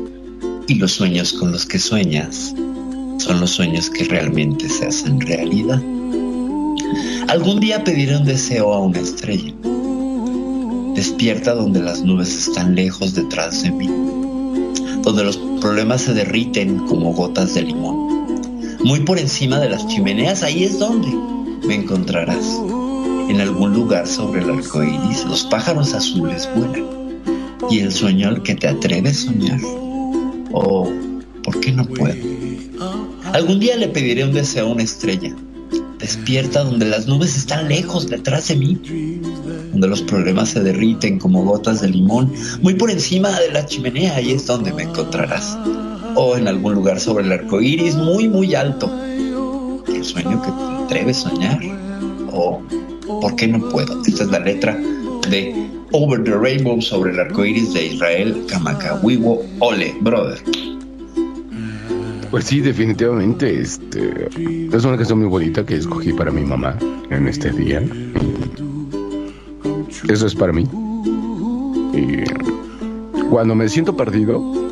[0.67, 2.53] y los sueños con los que sueñas
[3.19, 5.81] son los sueños que realmente se hacen realidad.
[7.29, 9.55] Algún día pediré un deseo a una estrella.
[10.97, 13.87] Despierta donde las nubes están lejos detrás de mí,
[15.03, 17.94] donde los problemas se derriten como gotas de limón.
[18.85, 21.09] Muy por encima de las chimeneas, ahí es donde
[21.67, 22.61] me encontrarás.
[23.31, 26.85] En algún lugar sobre el arco iris, los pájaros azules vuelan.
[27.71, 29.61] Y el sueño al que te atreves a soñar.
[30.53, 30.93] Oh,
[31.43, 32.15] ¿por qué no puedo?
[33.33, 35.35] Algún día le pediré un deseo a una estrella.
[35.99, 38.79] Despierta donde las nubes están lejos detrás de mí,
[39.73, 42.31] donde los problemas se derriten como gotas de limón,
[42.61, 45.57] muy por encima de la chimenea, ahí es donde me encontrarás.
[46.17, 48.91] O en algún lugar sobre el arco iris, muy, muy alto.
[49.89, 51.61] El sueño que te atreves a soñar.
[52.33, 52.61] O
[53.21, 54.03] ¿por qué no puedo?
[54.07, 54.77] Esta es la letra
[55.31, 55.55] de
[55.93, 60.39] Over the Rainbow sobre el arco iris de Israel Kamakawiwo Ole, brother.
[62.31, 63.61] Pues sí, definitivamente.
[63.61, 64.29] Este,
[64.73, 66.77] es una canción muy bonita que escogí para mi mamá
[67.11, 67.83] en este día.
[70.09, 70.67] Eso es para mí.
[71.93, 72.25] Y
[73.31, 74.64] cuando me siento perdido,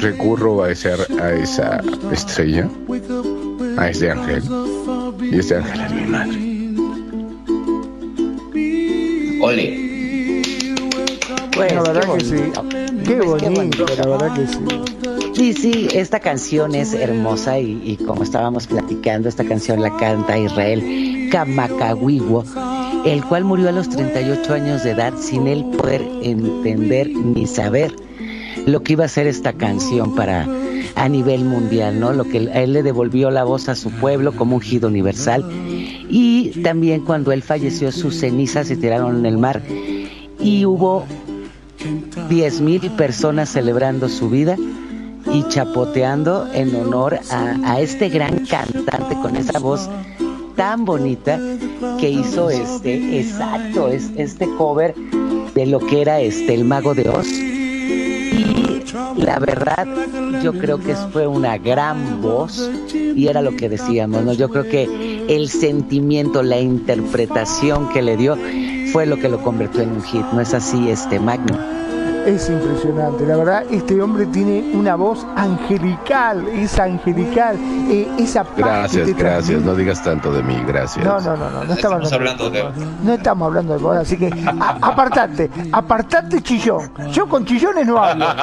[0.00, 0.90] recurro a, ese,
[1.20, 1.80] a esa
[2.12, 2.68] estrella,
[3.76, 4.42] a ese ángel.
[5.20, 6.38] Y ese ángel es mi madre.
[9.42, 9.90] Ole.
[11.54, 12.34] Pues, la verdad que sí.
[13.06, 13.84] Qué Pues, bonito.
[13.98, 14.58] la verdad que sí.
[15.34, 20.36] Sí, sí, esta canción es hermosa y, y como estábamos platicando, esta canción la canta
[20.36, 22.44] Israel Kamakawiwo,
[23.06, 27.94] el cual murió a los 38 años de edad sin él poder entender ni saber
[28.70, 30.46] lo que iba a ser esta canción para
[30.94, 32.12] a nivel mundial, ¿no?
[32.12, 35.44] Lo que él le devolvió la voz a su pueblo como un gido universal
[36.08, 39.62] y también cuando él falleció sus cenizas se tiraron en el mar
[40.40, 41.04] y hubo
[42.28, 44.56] 10 mil personas celebrando su vida
[45.32, 49.88] y chapoteando en honor a, a este gran cantante con esa voz
[50.56, 51.38] tan bonita
[51.98, 54.94] que hizo este exacto es este cover
[55.54, 57.49] de lo que era este el mago de Oz
[59.16, 59.86] la verdad
[60.42, 64.64] yo creo que fue una gran voz y era lo que decíamos no yo creo
[64.64, 68.36] que el sentimiento la interpretación que le dio
[68.92, 71.79] fue lo que lo convirtió en un hit no es así este Magno
[72.30, 77.56] Es impresionante, la verdad, este hombre tiene una voz angelical, es angelical,
[77.90, 79.44] eh, esa paz que Gracias, te gracias.
[79.46, 79.60] transmite.
[79.64, 81.04] No digas tanto de mí, gracias.
[81.04, 82.64] No, no, no, no, no estamos hablando de
[83.02, 86.92] No estamos hablando de vos, así que a- apartate, apartate chillón.
[87.10, 88.24] Yo con chillones no hablo.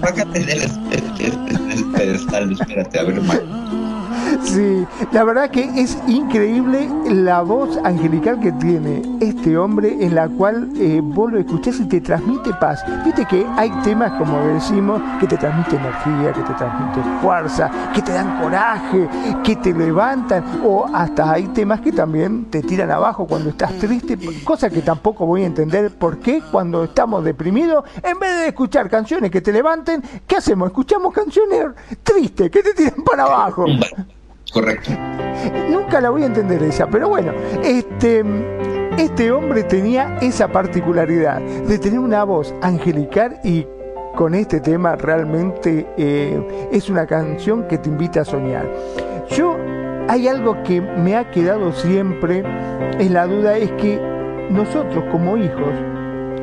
[0.00, 0.46] Bájate del,
[0.90, 3.34] del- del- del pedestal, espérate, a ver, ma-
[4.46, 10.28] Sí, la verdad que es increíble la voz angelical que tiene este hombre en la
[10.28, 12.84] cual eh, vos lo escuchás y te transmite paz.
[13.04, 18.02] Viste que hay temas, como decimos, que te transmiten energía, que te transmiten fuerza, que
[18.02, 19.08] te dan coraje,
[19.42, 24.18] que te levantan, o hasta hay temas que también te tiran abajo cuando estás triste,
[24.44, 28.88] cosa que tampoco voy a entender por qué cuando estamos deprimidos, en vez de escuchar
[28.88, 30.68] canciones que te levanten, ¿qué hacemos?
[30.68, 31.66] Escuchamos canciones
[32.02, 33.66] tristes que te tiran para abajo.
[34.52, 34.90] Correcto.
[35.70, 37.32] Nunca la voy a entender esa, pero bueno,
[37.62, 38.24] este,
[38.98, 43.66] este hombre tenía esa particularidad de tener una voz angelical y
[44.14, 48.66] con este tema realmente eh, es una canción que te invita a soñar.
[49.30, 49.56] Yo,
[50.08, 52.42] hay algo que me ha quedado siempre
[52.98, 54.00] en la duda, es que
[54.50, 55.74] nosotros como hijos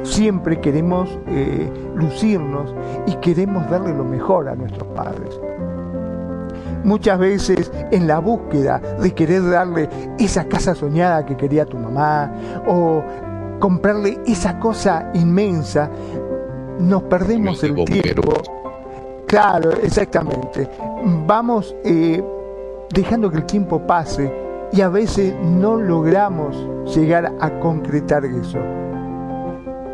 [0.04, 2.76] siempre queremos eh, lucirnos
[3.08, 5.40] y queremos darle lo mejor a nuestros padres
[6.84, 9.90] muchas veces en la búsqueda de querer darle
[10.20, 12.32] esa casa soñada que quería tu mamá
[12.68, 13.04] o
[13.60, 15.90] comprarle esa cosa inmensa,
[16.80, 18.34] nos perdemos El tiempo
[19.34, 20.70] Claro, exactamente.
[21.26, 22.24] Vamos eh,
[22.94, 24.32] dejando que el tiempo pase
[24.72, 26.56] y a veces no logramos
[26.96, 28.60] llegar a concretar eso.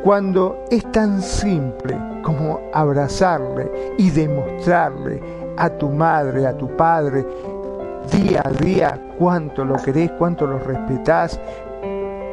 [0.04, 5.22] Cuando es tan simple como abrazarle y demostrarle
[5.60, 7.26] a tu madre, a tu padre,
[8.12, 11.40] día a día cuánto lo querés, cuánto lo respetás,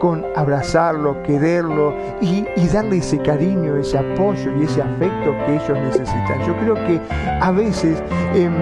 [0.00, 6.46] con abrazarlo, quererlo y, darle ese cariño, ese apoyo y ese afecto que ellos necesitan.
[6.46, 7.00] Yo creo que
[7.40, 8.02] a veces
[8.34, 8.54] em,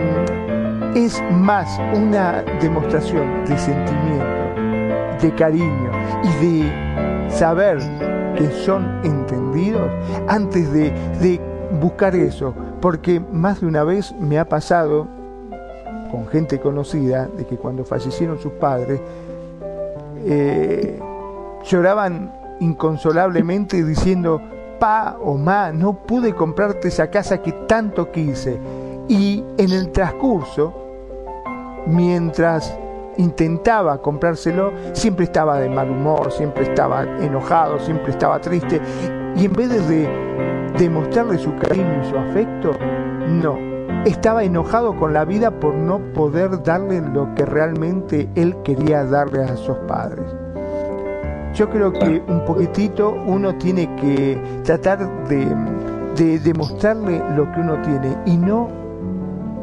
[0.95, 5.91] es más una demostración de sentimiento, de cariño
[6.23, 7.78] y de saber
[8.36, 9.91] que son entendidos
[10.28, 15.07] antes de, de buscar eso, porque más de una vez me ha pasado
[16.11, 19.01] con gente conocida de que cuando fallecieron sus padres,
[20.24, 20.99] eh,
[21.65, 24.41] lloraban inconsolablemente diciendo,
[24.78, 28.59] pa o ma, no pude comprarte esa casa que tanto quise.
[29.09, 30.73] Y en el transcurso,
[31.86, 32.77] mientras
[33.16, 38.81] intentaba comprárselo, siempre estaba de mal humor, siempre estaba enojado, siempre estaba triste.
[39.36, 40.09] Y en vez de
[40.78, 42.72] demostrarle su cariño y su afecto,
[43.28, 43.59] no.
[44.05, 49.44] Estaba enojado con la vida por no poder darle lo que realmente él quería darle
[49.44, 50.26] a sus padres.
[51.55, 58.16] Yo creo que un poquitito uno tiene que tratar de, demostrarle lo que uno tiene
[58.26, 58.68] y no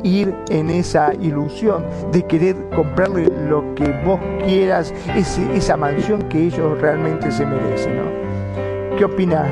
[0.04, 6.80] ir en esa ilusión de querer comprarle lo que vos quieras, esa mansión que ellos
[6.82, 7.98] realmente se merecen.
[7.98, 8.98] ¿no?
[8.98, 9.50] ¿Qué opinas,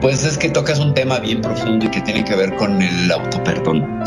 [0.00, 3.10] Pues es que tocas un tema bien profundo y que tiene que ver con el
[3.10, 3.98] autoperdón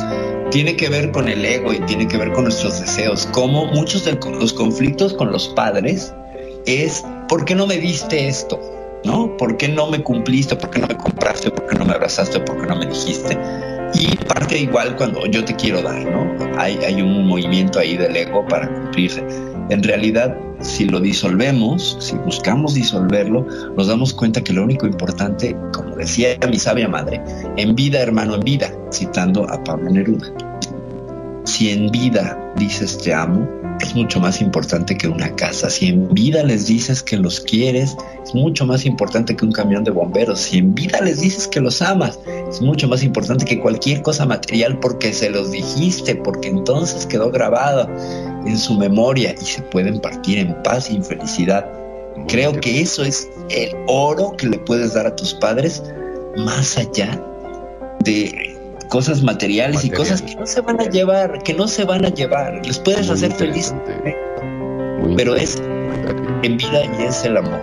[0.51, 3.25] tiene que ver con el ego y tiene que ver con nuestros deseos.
[3.31, 6.13] Como muchos de los conflictos con los padres
[6.65, 8.59] es, ¿por qué no me diste esto?
[9.05, 9.35] ¿No?
[9.37, 10.55] ¿Por qué no me cumpliste?
[10.57, 11.49] ¿Por qué no me compraste?
[11.49, 12.41] ¿Por qué no me abrazaste?
[12.41, 13.37] ¿Por qué no me dijiste?
[13.93, 16.27] Y parte igual cuando yo te quiero dar, ¿no?
[16.57, 19.23] Hay, hay un movimiento ahí del ego para cumplirse.
[19.69, 23.45] En realidad, si lo disolvemos, si buscamos disolverlo,
[23.75, 27.21] nos damos cuenta que lo único importante, como decía mi sabia madre,
[27.57, 30.50] en vida, hermano, en vida, citando a Pablo Neruda.
[31.61, 33.47] Si en vida dices te amo,
[33.79, 35.69] es mucho más importante que una casa.
[35.69, 39.83] Si en vida les dices que los quieres, es mucho más importante que un camión
[39.83, 40.39] de bomberos.
[40.39, 42.17] Si en vida les dices que los amas,
[42.49, 47.29] es mucho más importante que cualquier cosa material porque se los dijiste, porque entonces quedó
[47.29, 47.87] grabado
[48.43, 51.71] en su memoria y se pueden partir en paz y en felicidad.
[52.27, 55.83] Creo que eso es el oro que le puedes dar a tus padres
[56.35, 57.23] más allá
[58.03, 58.50] de
[58.91, 62.09] cosas materiales y cosas que no se van a llevar, que no se van a
[62.09, 62.59] llevar.
[62.65, 63.73] Les puedes hacer feliz.
[65.15, 65.57] Pero es
[66.43, 67.61] en vida y es el amor.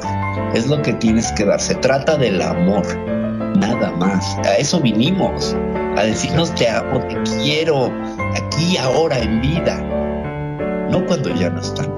[0.54, 1.60] Es lo que tienes que dar.
[1.60, 2.82] Se trata del amor.
[3.58, 4.38] Nada más.
[4.38, 5.54] A eso vinimos.
[5.98, 7.92] A decirnos te amo, te quiero.
[8.34, 9.76] Aquí, ahora, en vida.
[10.90, 11.97] No cuando ya no están.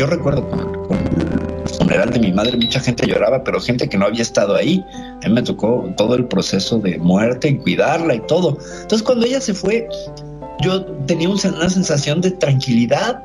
[0.00, 4.06] Yo recuerdo con, el funeral de mi madre, mucha gente lloraba, pero gente que no
[4.06, 4.82] había estado ahí.
[5.22, 8.56] A mí me tocó todo el proceso de muerte y cuidarla y todo.
[8.80, 9.86] Entonces, cuando ella se fue,
[10.62, 13.22] yo tenía una sensación de tranquilidad,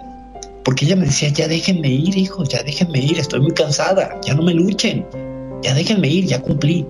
[0.65, 4.34] porque ella me decía, ya déjenme ir, hijo, ya déjenme ir, estoy muy cansada, ya
[4.34, 5.06] no me luchen,
[5.64, 6.85] ya déjenme ir, ya cumplí.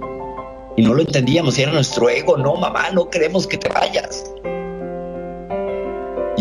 [0.78, 4.24] Y no lo entendíamos, era nuestro ego, no, mamá, no queremos que te vayas.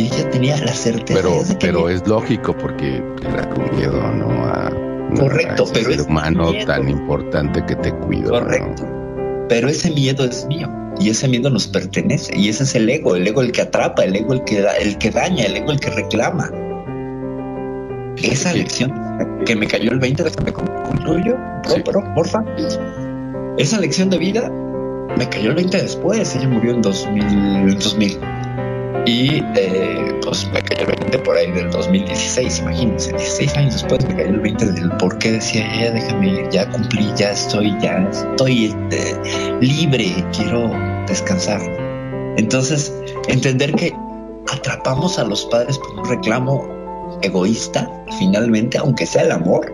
[0.05, 1.19] Y ella tenía la certeza.
[1.19, 4.29] Pero, pero es lógico porque era con miedo, ¿no?
[4.45, 4.71] A,
[5.17, 8.31] Correcto, pero es humano tan importante que te cuido.
[8.31, 8.87] Correcto.
[9.49, 13.15] Pero ese miedo es mío y ese miedo nos pertenece y ese es el ego,
[13.17, 15.73] el ego el que atrapa, el ego el que da, el que daña, el ego
[15.73, 16.51] el que reclama.
[18.23, 18.93] Esa lección
[19.47, 21.37] que me cayó el 20, déjame concluyo,
[21.67, 21.83] sí.
[22.15, 22.45] porfa.
[23.59, 24.51] Esa lección de vida
[25.17, 28.19] me cayó el 20 después, ella murió en 2000, 2000.
[29.07, 34.07] Y eh, pues me cayó el 20 por ahí del 2016, imagínense, 16 años después
[34.07, 37.77] me cayó el 20 del por qué decía, ya déjame ir, ya cumplí, ya estoy,
[37.81, 40.71] ya estoy eh, libre, quiero
[41.07, 41.61] descansar.
[42.37, 42.95] Entonces,
[43.29, 43.95] entender que
[44.51, 49.73] atrapamos a los padres por un reclamo egoísta, finalmente, aunque sea el amor,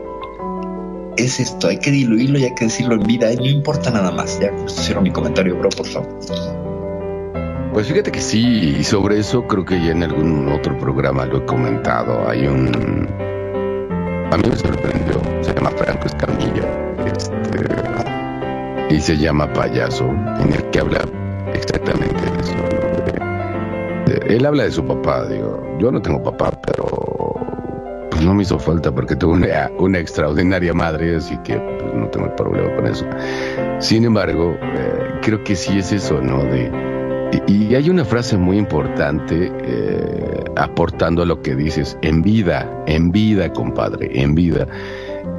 [1.17, 4.39] es esto, hay que diluirlo y hay que decirlo en vida, no importa nada más.
[4.41, 6.60] Ya cierro mi comentario, bro, por favor.
[7.73, 11.39] Pues fíjate que sí, y sobre eso creo que ya en algún otro programa lo
[11.39, 12.29] he comentado.
[12.29, 13.09] Hay un.
[14.33, 16.69] A mí me sorprendió, se llama Franco Escamilla,
[17.07, 20.07] este, y se llama Payaso,
[20.41, 21.01] en el que habla
[21.55, 22.55] exactamente de eso.
[24.27, 26.87] él habla de su papá, digo, yo no tengo papá, pero
[28.11, 32.09] pues no me hizo falta porque tuve una, una extraordinaria madre, así que pues, no
[32.09, 33.07] tengo problema con eso.
[33.79, 36.45] Sin embargo, eh, creo que sí es eso, ¿no?
[36.45, 36.90] De,
[37.47, 43.13] y, hay una frase muy importante eh, aportando a lo que dices, en vida, en
[43.13, 44.67] vida, compadre, en vida.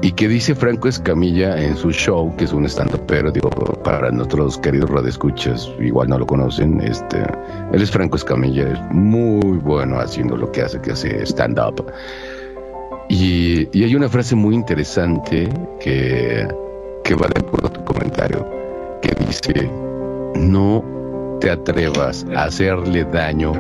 [0.01, 3.49] Y que dice Franco Escamilla en su show, que es un stand pero digo,
[3.83, 7.23] para nuestros queridos radioescuchas, igual no lo conocen, este,
[7.71, 11.85] él es Franco Escamilla, es muy bueno haciendo lo que hace, que hace stand-up.
[13.09, 15.49] Y, hay una frase muy interesante
[15.79, 16.47] que,
[17.03, 18.47] que va tu comentario,
[19.01, 19.69] que dice,
[20.35, 21.00] no
[21.41, 23.51] te atrevas a hacerle daño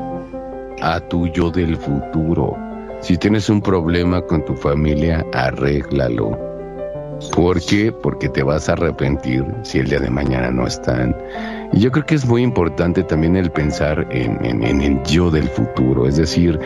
[0.81, 2.55] a tu yo del futuro.
[3.01, 6.37] Si tienes un problema con tu familia, arréglalo.
[7.35, 7.91] ¿Por qué?
[7.91, 11.15] Porque te vas a arrepentir si el día de mañana no están.
[11.73, 15.29] Y yo creo que es muy importante también el pensar en, en- en el yo
[15.29, 16.07] del futuro.
[16.07, 16.59] Es decir,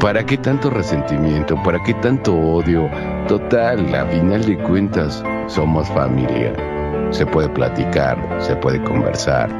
[0.00, 1.56] ¿para qué tanto resentimiento?
[1.62, 2.88] ¿Para qué tanto odio?
[3.28, 6.52] Total, a final de cuentas, somos familia.
[7.10, 9.50] Se puede platicar, se puede conversar.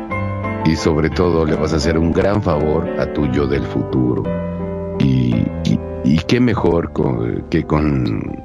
[0.67, 4.23] Y sobre todo le vas a hacer un gran favor a tu yo del futuro.
[4.99, 5.47] Y,
[6.05, 8.43] y, qué mejor con- que con,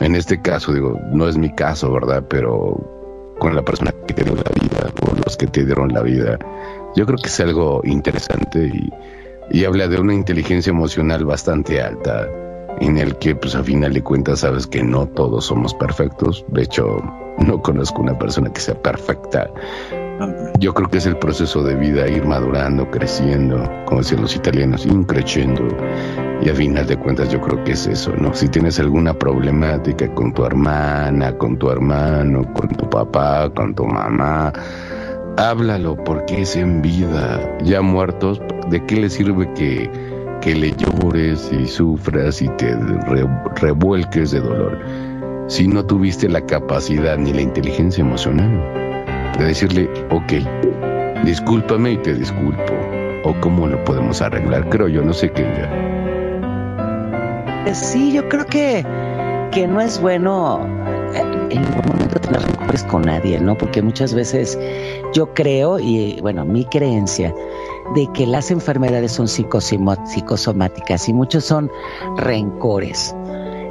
[0.00, 2.22] en este caso, digo, no es mi caso, ¿verdad?
[2.28, 6.02] Pero con la persona que te dio la vida, o los que te dieron la
[6.02, 6.38] vida,
[6.94, 8.92] yo creo que es algo interesante y,
[9.50, 12.28] y habla de una inteligencia emocional bastante alta,
[12.80, 16.44] en el que, pues a final de cuentas, sabes que no todos somos perfectos.
[16.48, 17.02] De hecho,
[17.38, 19.50] no conozco una persona que sea perfecta.
[20.58, 24.86] Yo creo que es el proceso de vida, ir madurando, creciendo, como decían los italianos,
[24.86, 25.62] increciendo.
[26.42, 28.34] Y a final de cuentas yo creo que es eso, ¿no?
[28.34, 33.84] Si tienes alguna problemática con tu hermana, con tu hermano, con tu papá, con tu
[33.86, 34.52] mamá,
[35.36, 37.56] háblalo porque es en vida.
[37.62, 39.88] Ya muertos, ¿de qué le sirve que,
[40.40, 44.78] que le llores y sufras y te re- revuelques de dolor?
[45.46, 48.87] Si no tuviste la capacidad ni la inteligencia emocional
[49.36, 52.72] de decirle, ok, discúlpame y te disculpo.
[53.24, 55.42] O cómo lo podemos arreglar, creo yo, no sé qué.
[57.66, 58.84] Eh, Sí, yo creo que,
[59.52, 60.60] que no es bueno
[61.14, 63.56] eh, en ningún momento tener rencores con nadie, ¿no?
[63.58, 64.58] Porque muchas veces
[65.12, 67.34] yo creo, y bueno, mi creencia,
[67.94, 71.70] de que las enfermedades son psicosomáticas y muchos son
[72.16, 73.14] rencores.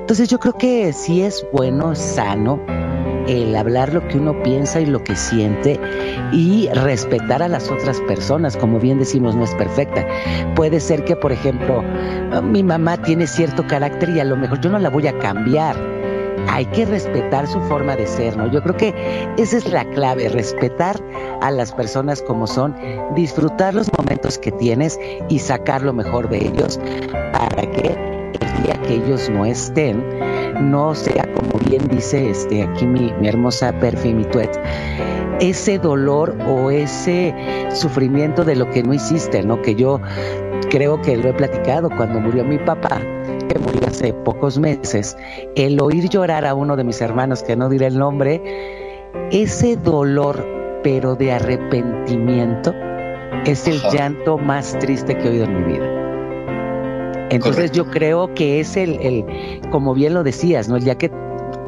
[0.08, 2.62] Entonces yo creo que sí es bueno, sano,
[3.28, 5.78] el hablar lo que uno piensa y lo que siente
[6.32, 10.08] y respetar a las otras personas, como bien decimos, no es perfecta.
[10.56, 11.84] Puede ser que, por ejemplo,
[12.42, 15.76] mi mamá tiene cierto carácter y a lo mejor yo no la voy a cambiar.
[16.48, 18.50] Hay que respetar su forma de ser, ¿no?
[18.50, 18.96] Yo creo que
[19.38, 20.96] esa es la clave, respetar
[21.42, 22.78] a las personas como son,
[23.14, 24.98] disfrutar los momentos que tienes
[25.28, 26.80] y sacar lo mejor de ellos
[27.34, 28.17] para que
[28.58, 30.04] el día que ellos no estén,
[30.60, 34.60] no sea como bien dice este aquí mi, mi hermosa Perfi, mi tuet,
[35.40, 37.34] ese dolor o ese
[37.72, 39.62] sufrimiento de lo que no hiciste, ¿no?
[39.62, 40.02] Que yo
[40.70, 43.00] creo que lo he platicado cuando murió mi papá,
[43.48, 45.18] que murió hace pocos meses,
[45.56, 48.42] el oír llorar a uno de mis hermanos, que no diré el nombre,
[49.32, 50.46] ese dolor,
[50.84, 52.74] pero de arrepentimiento,
[53.46, 56.07] es el llanto más triste que he oído en mi vida.
[57.30, 57.78] Entonces Correcto.
[57.78, 60.78] yo creo que es el, el, como bien lo decías, ¿no?
[60.78, 61.12] El día que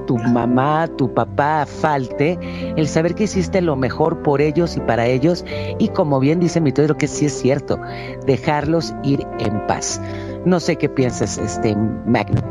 [0.08, 2.40] tu mamá, tu papá falte,
[2.76, 5.46] el saber que hiciste lo mejor por ellos y para ellos,
[5.78, 7.80] y como bien dice mi Pedro, que sí es cierto,
[8.26, 10.02] dejarlos ir en paz.
[10.46, 12.42] No sé qué piensas, este Magno.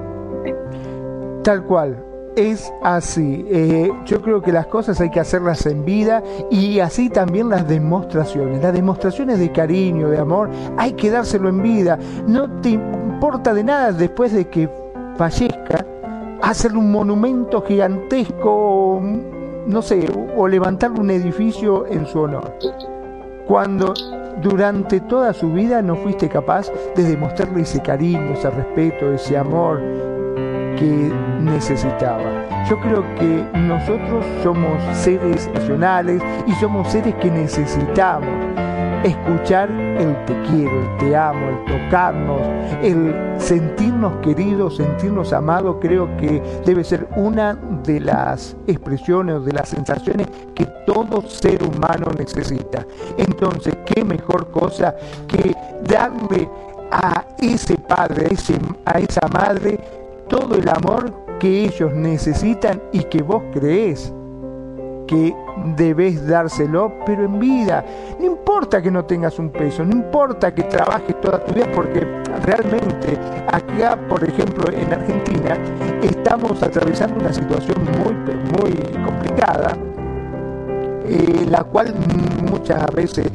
[1.43, 2.08] Tal cual.
[2.39, 3.45] Es así.
[3.51, 7.67] Eh, yo creo que las cosas hay que hacerlas en vida y así también las
[7.67, 8.63] demostraciones.
[8.63, 11.99] Las demostraciones de cariño, de amor, hay que dárselo en vida.
[12.29, 14.71] No te importa de nada después de que
[15.17, 15.85] fallezca
[16.41, 19.03] hacerle un monumento gigantesco,
[19.67, 22.57] no sé, o levantar un edificio en su honor.
[23.49, 23.95] Cuando
[24.41, 29.81] durante toda su vida no fuiste capaz de demostrarle ese cariño, ese respeto, ese amor
[30.79, 32.65] que necesitaba.
[32.69, 38.29] Yo creo que nosotros somos seres racionales y somos seres que necesitamos
[39.05, 42.41] escuchar el te quiero, el te amo, el tocarnos,
[42.83, 49.53] el sentirnos queridos, sentirnos amados, creo que debe ser una de las expresiones o de
[49.53, 52.85] las sensaciones que todo ser humano necesita.
[53.17, 54.95] Entonces, qué mejor cosa
[55.27, 56.49] que darle
[56.91, 58.29] a ese padre,
[58.85, 59.79] a esa madre,
[60.29, 64.13] todo el amor que ellos necesitan y que vos creés
[65.07, 65.35] que
[65.77, 67.85] debes dárselo, pero en vida.
[68.21, 72.07] No importa que no tengas un peso, no importa que trabajes toda tu vida, porque
[72.45, 73.19] realmente
[73.51, 75.57] acá, por ejemplo, en Argentina,
[76.03, 78.15] estamos atravesando una situación muy,
[78.61, 79.77] muy complicada
[81.09, 81.95] eh, la cual
[82.51, 83.31] muchas veces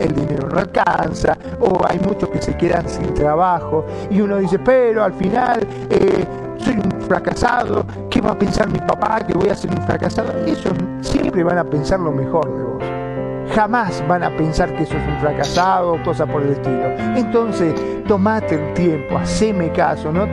[0.00, 4.58] el dinero no alcanza o hay muchos que se quedan sin trabajo y uno dice,
[4.58, 6.24] pero al final eh,
[6.58, 10.32] soy un fracasado, ¿qué va a pensar mi papá que voy a ser un fracasado?
[10.46, 13.54] Ellos siempre van a pensar lo mejor de vos.
[13.54, 16.86] Jamás van a pensar que sos un fracasado o cosas por el estilo.
[17.16, 17.74] Entonces,
[18.06, 20.26] tomate el tiempo, haceme caso, no,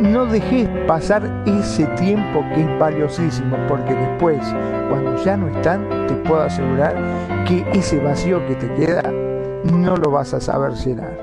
[0.00, 4.38] no dejes pasar ese tiempo que es valiosísimo, porque después,
[4.88, 6.94] cuando ya no están, te puedo asegurar
[7.46, 9.02] que ese vacío que te queda
[9.64, 11.16] no lo vas a saber llenar.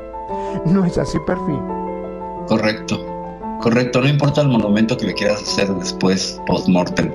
[0.66, 1.60] ¿No es así, perfil?
[2.48, 3.00] Correcto,
[3.62, 4.02] correcto.
[4.02, 7.12] No importa el monumento que le quieras hacer después, post-mortem.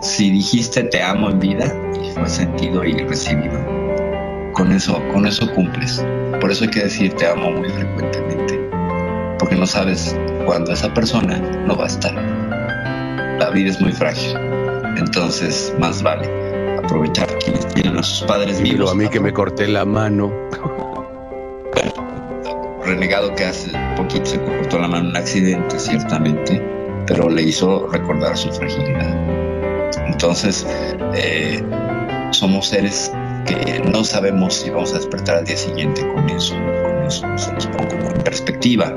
[0.00, 1.72] Si dijiste te amo en vida
[2.02, 3.58] y fue sentido y recibido,
[4.52, 6.04] con eso, con eso cumples.
[6.40, 8.61] Por eso hay que decir te amo muy frecuentemente,
[9.42, 10.16] porque no sabes
[10.46, 11.36] cuándo esa persona
[11.66, 12.14] no va a estar.
[12.14, 14.36] La vida es muy frágil,
[14.96, 16.30] entonces más vale
[16.78, 18.92] aprovechar quienes tienen a sus padres Pero vivos.
[18.92, 20.32] a mí que me corté la mano.
[22.84, 26.62] renegado que hace poquito se cortó la mano en un accidente, ciertamente,
[27.08, 29.12] pero le hizo recordar su fragilidad.
[30.06, 30.64] Entonces,
[31.14, 31.60] eh,
[32.30, 33.10] somos seres
[33.46, 37.52] que no sabemos si vamos a despertar al día siguiente con eso, con eso se
[37.54, 38.94] los pongo en perspectiva.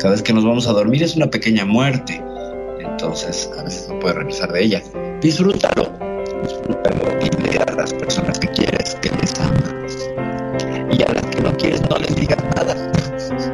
[0.00, 2.22] Cada vez que nos vamos a dormir es una pequeña muerte,
[2.80, 4.82] entonces a veces no puedes regresar de ella.
[5.20, 5.90] Disfrútalo,
[6.42, 10.08] disfrútalo y dile a las personas que quieres que les amas.
[10.90, 12.92] Y a las que no quieres no les digas nada.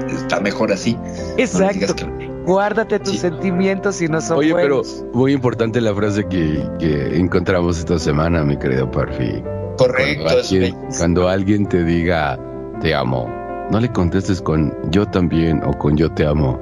[0.09, 0.95] Está mejor así.
[0.95, 1.95] No Exacto.
[1.97, 3.19] que- Guárdate tus Sí.
[3.19, 4.83] sentimientos si no son Oye, pero
[5.13, 9.43] muy importante la frase que, que encontramos esta semana, mi querido Parfi.
[9.77, 12.39] Correcto, alguien, cuando alguien te diga
[12.81, 13.29] te amo,
[13.71, 16.59] no le contestes con yo también o con yo te amo.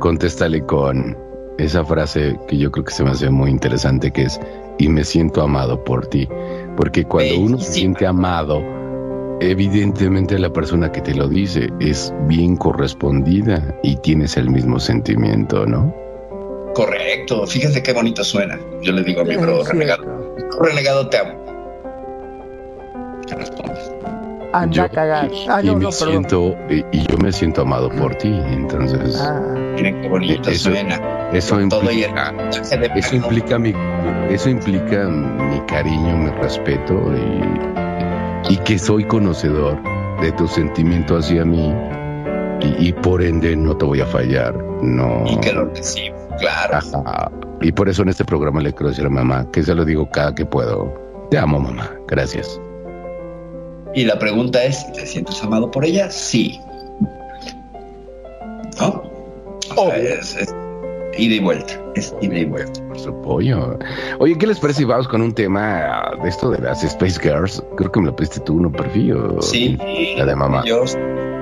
[0.00, 1.16] Contéstale con
[1.58, 4.40] esa frase que yo creo que se me hace muy interesante, que es
[4.78, 6.28] y me siento amado por ti.
[6.76, 8.62] Porque cuando uno se siente amado,
[9.40, 15.66] evidentemente la persona que te lo dice es bien correspondida y tienes el mismo sentimiento,
[15.66, 15.94] ¿no?
[16.74, 18.58] Correcto, fíjense qué bonito suena.
[18.80, 21.34] Yo le digo a mi bro renegado, renegado te amo.
[23.26, 23.92] ¿Qué respondes?
[24.52, 25.30] Anda Yo- a cagar.
[25.32, 28.28] y- Ah, y no, me no, siento y, y yo me siento amado por ti
[28.48, 29.40] entonces Ah,
[29.76, 31.28] Miren qué bonito Eso- suena.
[31.32, 32.34] eso Con todo y el implica
[32.96, 33.74] eso implica mi
[34.30, 36.94] eso implica mi cariño mi respeto
[38.48, 39.78] y, y que soy conocedor
[40.20, 41.72] de tu sentimiento hacia mí
[42.60, 46.76] y, y por ende no te voy a fallar no Y que lo recibo, claro.
[46.76, 47.30] Ajá.
[47.60, 50.08] y por eso en este programa le quiero decir a mamá que se lo digo
[50.10, 50.92] cada que puedo
[51.30, 52.60] te amo mamá gracias
[53.94, 56.10] Y la pregunta es, ¿te sientes amado por ella?
[56.10, 56.60] Sí.
[58.80, 59.02] ¿No?
[59.76, 60.54] O sea, es, es
[61.18, 61.74] ida y vuelta.
[61.94, 62.80] Es ida y vuelta.
[62.86, 63.78] Por su pollo.
[64.18, 67.62] Oye, ¿qué les parece si vamos con un tema de esto de las Space Girls?
[67.76, 69.16] Creo que me lo pediste tú, ¿no, perfil?
[69.40, 69.76] Sí.
[70.16, 70.62] La de mamá.
[70.64, 70.84] Yo,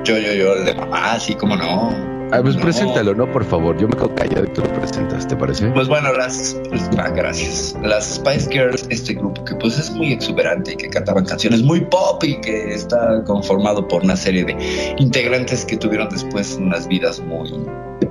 [0.04, 2.17] yo, yo, yo, el de mamá, sí, cómo no.
[2.30, 2.62] Ah, pues No.
[2.62, 3.30] preséntalo, ¿no?
[3.32, 3.78] Por favor.
[3.78, 5.68] Yo me quedo callado y tú lo presentas, ¿te parece?
[5.70, 6.56] Pues bueno, las,
[6.98, 7.74] ah, gracias.
[7.82, 11.80] Las Spice Girls, este grupo que pues es muy exuberante y que cantaban canciones muy
[11.80, 17.20] pop y que está conformado por una serie de integrantes que tuvieron después unas vidas
[17.20, 17.50] muy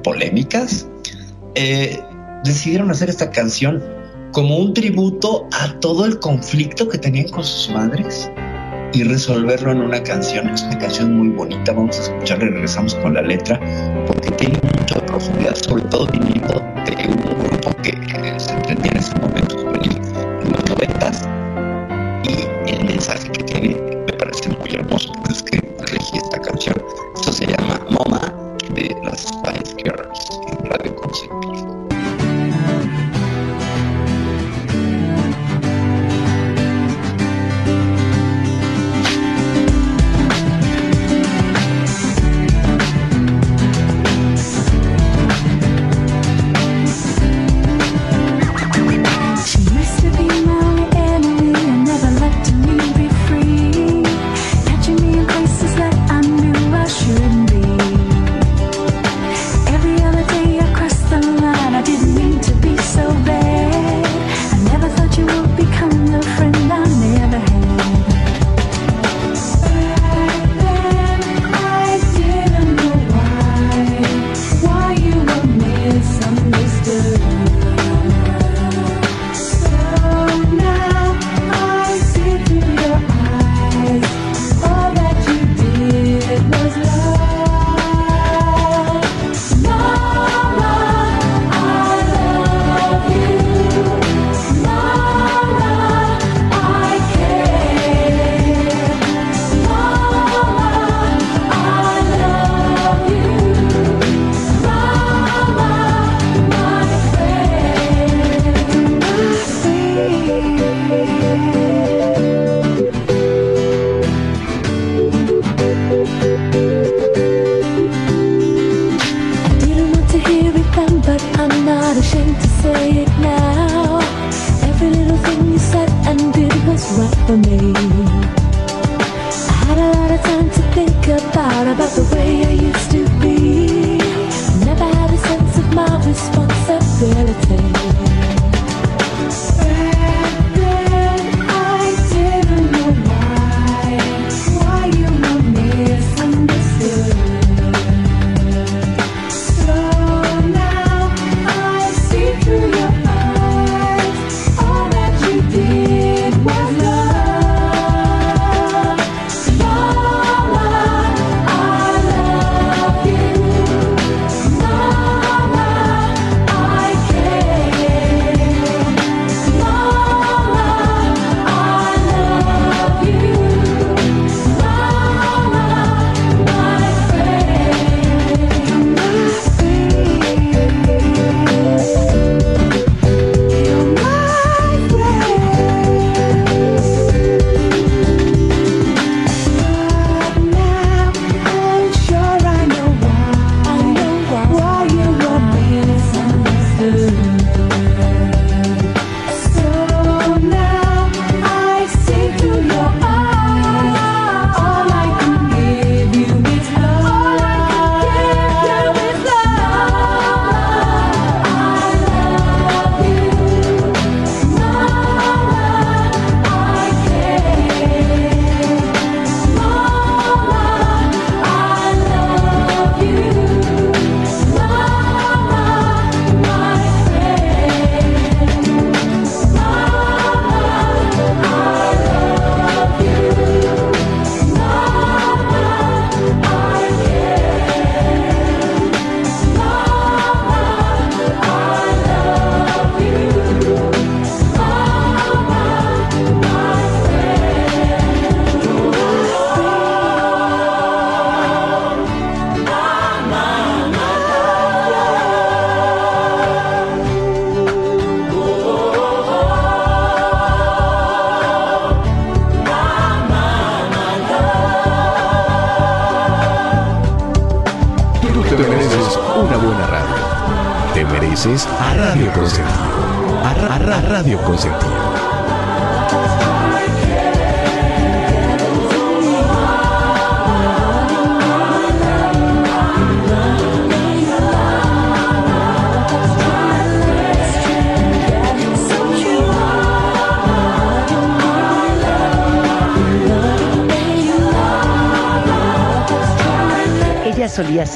[0.03, 0.87] polémicas,
[1.55, 1.99] eh,
[2.43, 3.83] decidieron hacer esta canción
[4.31, 8.29] como un tributo a todo el conflicto que tenían con sus madres
[8.93, 10.49] y resolverlo en una canción.
[10.49, 13.59] Es una canción muy bonita, vamos a escucharla y regresamos con la letra
[14.05, 16.53] porque tiene mucha profundidad, sobre todo viniendo
[16.85, 17.91] de un grupo que
[18.39, 20.01] se entendía en ese momento juvenil
[20.43, 21.27] en los noventas
[22.23, 26.75] y el mensaje que tiene me parece muy hermoso, es que elegí esta canción.
[27.15, 28.33] Esto se llama Mama
[28.73, 31.66] de las Spice Girls en Radio Consentido.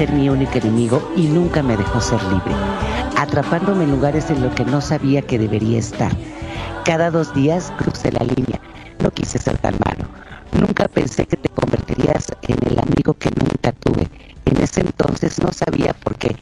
[0.01, 2.55] Ser mi único enemigo y nunca me dejó ser libre,
[3.17, 6.11] atrapándome en lugares en los que no sabía que debería estar.
[6.85, 8.59] Cada dos días crucé la línea.
[8.97, 10.05] No quise ser tan malo.
[10.59, 14.09] Nunca pensé que te convertirías en el amigo que nunca tuve.
[14.45, 16.35] En ese entonces no sabía por qué,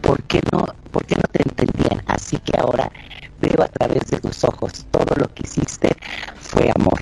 [0.00, 2.00] por qué no, por qué no te entendían.
[2.06, 2.92] Así que ahora
[3.40, 5.96] veo a través de tus ojos todo lo que hiciste
[6.40, 7.00] fue amor.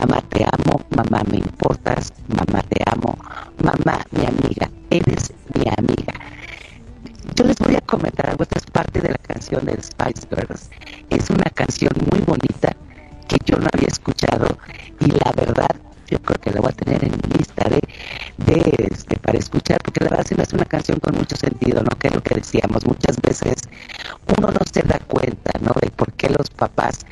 [0.00, 3.16] Mamá te amo, mamá me importas, mamá te amo,
[3.62, 6.14] mamá mi amiga, eres mi amiga.
[7.34, 10.70] Yo les voy a comentar algo, esta es parte de la canción de Spice Girls.
[11.10, 12.70] Es una canción muy bonita
[13.28, 14.46] que yo no había escuchado
[15.00, 15.70] y la verdad
[16.08, 17.80] yo creo que la voy a tener en mi lista de,
[18.38, 21.82] de este, para escuchar porque la verdad se me hace una canción con mucho sentido,
[21.82, 21.90] ¿no?
[21.98, 23.56] Que es lo que decíamos, muchas veces
[24.38, 25.72] uno no se da cuenta, ¿no?
[25.80, 27.04] De por qué los papás,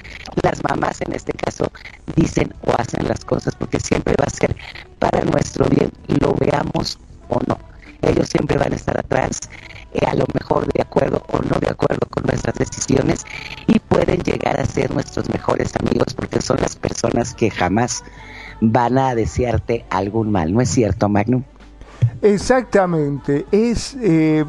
[0.43, 1.71] las mamás en este caso,
[2.15, 4.55] dicen o hacen las cosas porque siempre va a ser
[4.99, 5.91] para nuestro bien,
[6.21, 7.59] lo veamos o no.
[8.03, 9.41] Ellos siempre van a estar atrás,
[9.95, 12.57] eh, a lo mejor de acuerdo o no de acuerdo con nuestras
[13.67, 18.03] y pueden llegar a ser nuestros mejores amigos porque son las personas que jamás
[18.61, 20.53] van a desearte algún mal.
[20.53, 21.43] ¿No es cierto, Magnum?
[22.21, 24.45] Exactamente, es eh,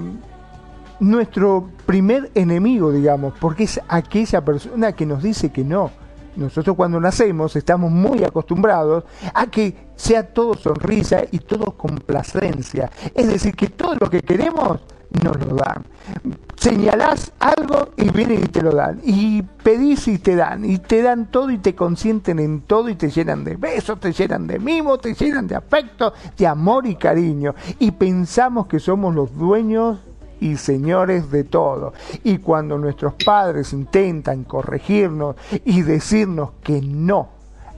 [0.99, 5.91] nuestro primer enemigo, digamos, porque es aquella persona que nos dice que no.
[6.35, 9.03] Nosotros cuando nacemos estamos muy acostumbrados
[9.35, 12.89] a que sea todo sonrisa y todo complacencia.
[13.13, 14.79] Es decir, que todo lo que queremos
[15.23, 15.83] nos lo dan.
[16.55, 18.99] Señalás algo y vienen y te lo dan.
[19.03, 20.65] Y pedís y te dan.
[20.65, 24.11] Y te dan todo y te consienten en todo y te llenan de besos, te
[24.11, 27.55] llenan de mimo, te llenan de afecto, de amor y cariño.
[27.79, 29.99] Y pensamos que somos los dueños
[30.41, 31.93] y señores de todo.
[32.23, 37.29] Y cuando nuestros padres intentan corregirnos y decirnos que no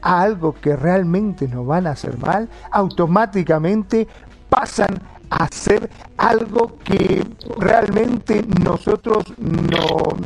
[0.01, 4.07] a algo que realmente nos van a hacer mal, automáticamente
[4.49, 4.99] pasan
[5.29, 7.25] hacer algo que
[7.57, 10.17] realmente nosotros no,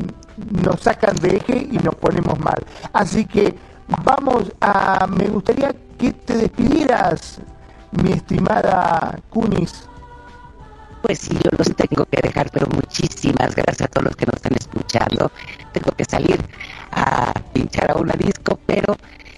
[0.63, 2.63] nos sacan de eje y nos ponemos mal.
[2.93, 3.55] Así que
[4.05, 7.39] vamos a, me gustaría que te despidieras,
[7.91, 9.85] mi estimada Kunis.
[11.01, 14.35] Pues sí, yo los tengo que dejar, pero muchísimas gracias a todos los que nos
[14.35, 15.31] están escuchando.
[15.71, 16.37] Tengo que salir
[16.91, 18.95] a pinchar a una disco, pero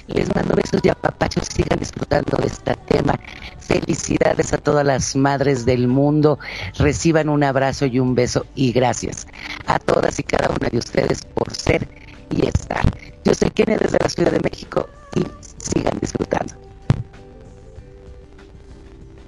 [0.08, 1.48] les mando besos y apapachos.
[1.54, 3.20] Sigan disfrutando de este tema.
[3.60, 6.40] Felicidades a todas las madres del mundo.
[6.78, 9.28] Reciban un abrazo y un beso y gracias
[9.66, 11.88] a todas y cada una de ustedes por ser
[12.30, 12.84] y estar.
[13.24, 15.24] Yo soy Kenia desde la Ciudad de México y
[15.58, 16.54] sigan disfrutando.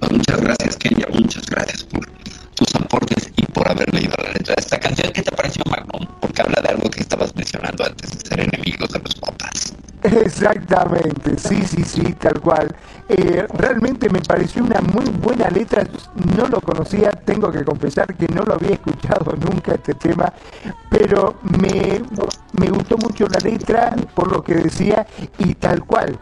[0.10, 1.08] Muchas gracias, Kenia.
[1.14, 2.06] Muchas gracias por
[2.56, 5.12] tus aportes y por haber leído la letra de esta canción.
[5.12, 6.08] ¿Qué te pareció, Magnum?
[6.20, 9.73] Porque habla de algo que estabas mencionando antes de ser enemigos de los papás.
[10.04, 12.76] Exactamente, sí, sí, sí, tal cual.
[13.08, 15.84] Eh, realmente me pareció una muy buena letra,
[16.36, 20.32] no lo conocía, tengo que confesar que no lo había escuchado nunca este tema,
[20.90, 22.02] pero me,
[22.60, 25.06] me gustó mucho la letra por lo que decía
[25.38, 26.20] y tal cual.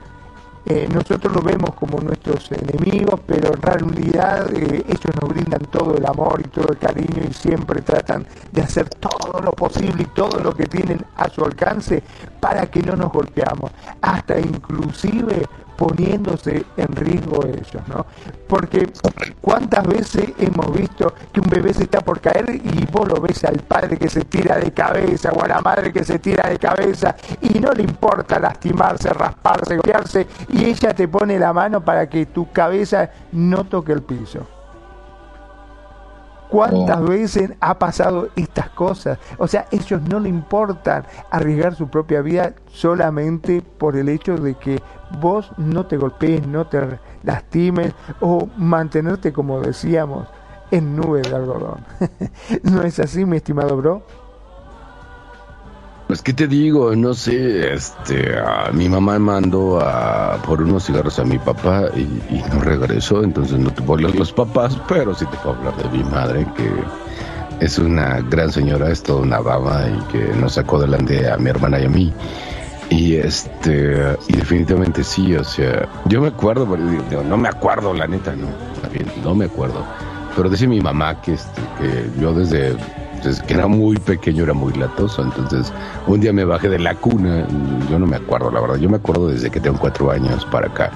[0.65, 5.97] Eh, nosotros lo vemos como nuestros enemigos, pero en realidad eh, ellos nos brindan todo
[5.97, 10.05] el amor y todo el cariño y siempre tratan de hacer todo lo posible y
[10.13, 12.03] todo lo que tienen a su alcance
[12.39, 13.71] para que no nos golpeamos,
[14.01, 15.47] hasta inclusive
[15.81, 18.05] poniéndose en riesgo ellos, ¿no?
[18.47, 18.87] Porque
[19.41, 23.43] cuántas veces hemos visto que un bebé se está por caer y vos lo ves
[23.45, 26.59] al padre que se tira de cabeza o a la madre que se tira de
[26.59, 32.07] cabeza y no le importa lastimarse, rasparse, golpearse y ella te pone la mano para
[32.07, 34.60] que tu cabeza no toque el piso.
[36.51, 37.05] ¿Cuántas Oh.
[37.05, 39.17] veces ha pasado estas cosas?
[39.37, 44.55] O sea, ellos no le importan arriesgar su propia vida solamente por el hecho de
[44.55, 44.81] que
[45.19, 50.27] vos no te golpees, no te lastimes o mantenerte, como decíamos,
[50.71, 51.85] en nube de algodón.
[52.63, 54.03] ¿No es así, mi estimado bro?
[56.11, 61.17] Pues qué te digo, no sé, este, a mi mamá mandó a por unos cigarros
[61.19, 65.15] a mi papá y, no regresó, entonces no te puedo hablar de los papás, pero
[65.15, 69.41] sí te puedo hablar de mi madre, que es una gran señora, es toda una
[69.41, 72.13] dama y que nos sacó adelante a mi hermana y a mí.
[72.89, 76.67] Y este, y definitivamente sí, o sea, yo me acuerdo,
[77.25, 79.85] no me acuerdo, la neta, no, está bien, no me acuerdo.
[80.35, 82.75] Pero decía mi mamá que, este, que yo desde,
[83.23, 85.71] desde que era muy pequeño era muy latoso, entonces
[86.07, 87.45] un día me bajé de la cuna,
[87.89, 90.67] yo no me acuerdo, la verdad, yo me acuerdo desde que tengo cuatro años para
[90.67, 90.91] acá,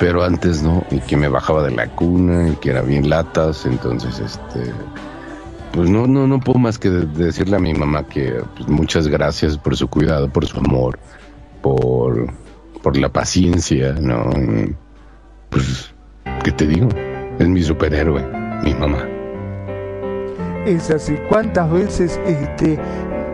[0.00, 3.64] pero antes no, y que me bajaba de la cuna y que era bien latas,
[3.66, 4.72] entonces este,
[5.72, 9.08] pues no, no, no puedo más que de- decirle a mi mamá que pues, muchas
[9.08, 10.98] gracias por su cuidado, por su amor,
[11.62, 12.26] por,
[12.82, 14.30] por la paciencia, ¿no?
[15.50, 15.94] Pues,
[16.44, 16.88] ¿qué te digo?
[17.38, 18.22] Es mi superhéroe,
[18.64, 19.11] mi mamá.
[20.66, 21.16] Es así.
[21.28, 22.78] ¿Cuántas veces este,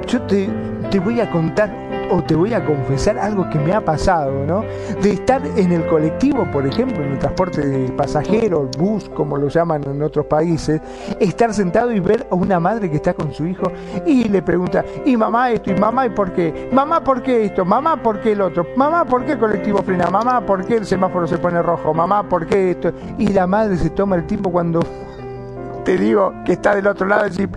[0.06, 0.48] yo te,
[0.90, 1.70] te voy a contar
[2.10, 4.64] o te voy a confesar algo que me ha pasado, ¿no?
[5.02, 9.48] De estar en el colectivo, por ejemplo, en el transporte de pasajeros, bus, como lo
[9.48, 10.80] llaman en otros países,
[11.20, 13.70] estar sentado y ver a una madre que está con su hijo
[14.06, 15.70] y le pregunta, ¿y mamá esto?
[15.70, 16.70] ¿Y mamá y por qué?
[16.72, 17.64] ¿Mamá por qué esto?
[17.64, 18.66] ¿Mamá por qué el otro?
[18.76, 20.08] ¿Mamá por qué el colectivo frena?
[20.08, 21.92] ¿Mamá por qué el semáforo se pone rojo?
[21.92, 22.92] ¿Mamá por qué esto?
[23.18, 24.80] Y la madre se toma el tiempo cuando
[25.88, 27.48] te digo que está del otro lado y decir,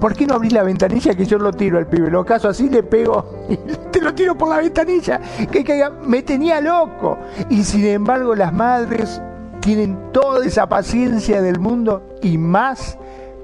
[0.00, 2.10] ¿por qué no abrís la ventanilla que yo lo tiro al pibe?
[2.10, 3.56] Lo caso así le pego y
[3.92, 5.20] te lo tiro por la ventanilla.
[5.52, 7.16] Que me tenía loco.
[7.48, 9.22] Y sin embargo las madres
[9.60, 12.98] tienen toda esa paciencia del mundo y más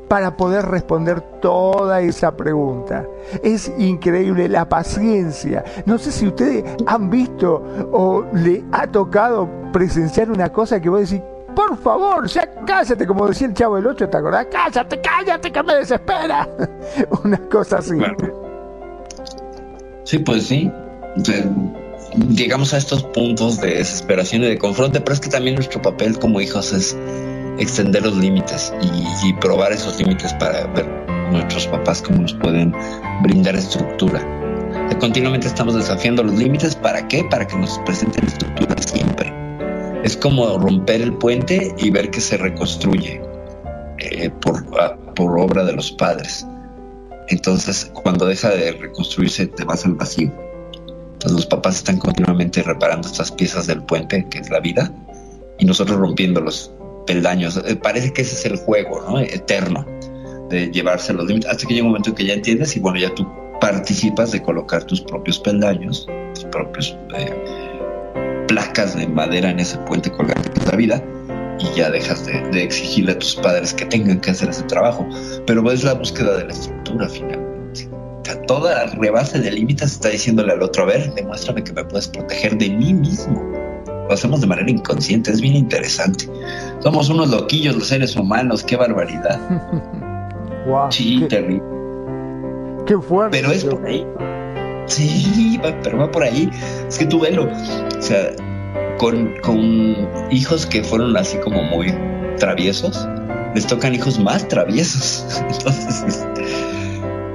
[0.09, 3.07] para poder responder toda esa pregunta.
[3.45, 5.63] Es increíble la paciencia.
[5.87, 11.09] No sé si ustedes han visto o le ha tocado presenciar una cosa que vos
[11.09, 11.23] decís,
[11.59, 14.47] por favor, ya cállate, como decía el chavo del 8, ¿te acordás?
[14.49, 16.49] Cállate, cállate, que me desespera.
[17.25, 17.97] una cosa así.
[20.05, 20.71] Sí, pues sí.
[22.29, 26.17] Llegamos a estos puntos de desesperación y de confronte, pero es que también nuestro papel
[26.21, 26.97] como hijos es
[27.59, 30.87] extender los límites y, y probar esos límites para ver
[31.33, 32.73] nuestros papás cómo nos pueden
[33.25, 34.23] brindar estructura.
[35.01, 37.25] Continuamente estamos desafiando los límites, ¿para qué?
[37.29, 39.38] Para que nos presenten estructura siempre.
[40.05, 43.21] Es como romper el puente y ver que se reconstruye
[43.99, 46.47] eh, por, ah, por obra de los padres.
[47.29, 50.33] Entonces, cuando deja de reconstruirse, te vas al vacío.
[51.13, 54.93] Entonces, los papás están continuamente reparando estas piezas del puente, que es la vida,
[55.59, 56.73] y nosotros rompiendo los
[57.07, 57.61] peldaños.
[57.67, 59.19] Eh, Parece que ese es el juego, ¿no?
[59.19, 59.85] Eterno,
[60.49, 62.99] de llevarse los límites, hasta que llega un momento en que ya entiendes y bueno,
[62.99, 63.27] ya tú
[63.61, 67.68] participas de colocar tus propios peldaños, tus propios eh,
[68.49, 71.05] placas de madera en ese puente colgante que es la vida,
[71.61, 75.07] y ya dejas de, de exigirle a tus padres que tengan que hacer ese trabajo.
[75.47, 77.89] Pero es la búsqueda de la estructura finalmente.
[77.93, 81.85] O sea, toda rebase de límites está diciéndole al otro, a ver, demuéstrame que me
[81.85, 83.41] puedes proteger de mí mismo.
[83.87, 86.29] lo hacemos de manera inconsciente, es bien interesante.
[86.81, 89.41] Somos unos loquillos los seres humanos, qué barbaridad.
[90.67, 91.63] Guau, Sí, qué, terrible.
[92.87, 93.39] qué fuerte.
[93.39, 94.07] Pero es por ahí.
[94.89, 96.51] Sí, va- pero va por ahí.
[96.89, 97.49] Es que tú velo.
[97.99, 98.31] O sea,
[98.99, 99.59] con, con
[100.31, 101.95] hijos que fueron así como muy
[102.39, 103.07] traviesos,
[103.55, 105.27] les tocan hijos más traviesos.
[105.51, 106.27] Entonces, es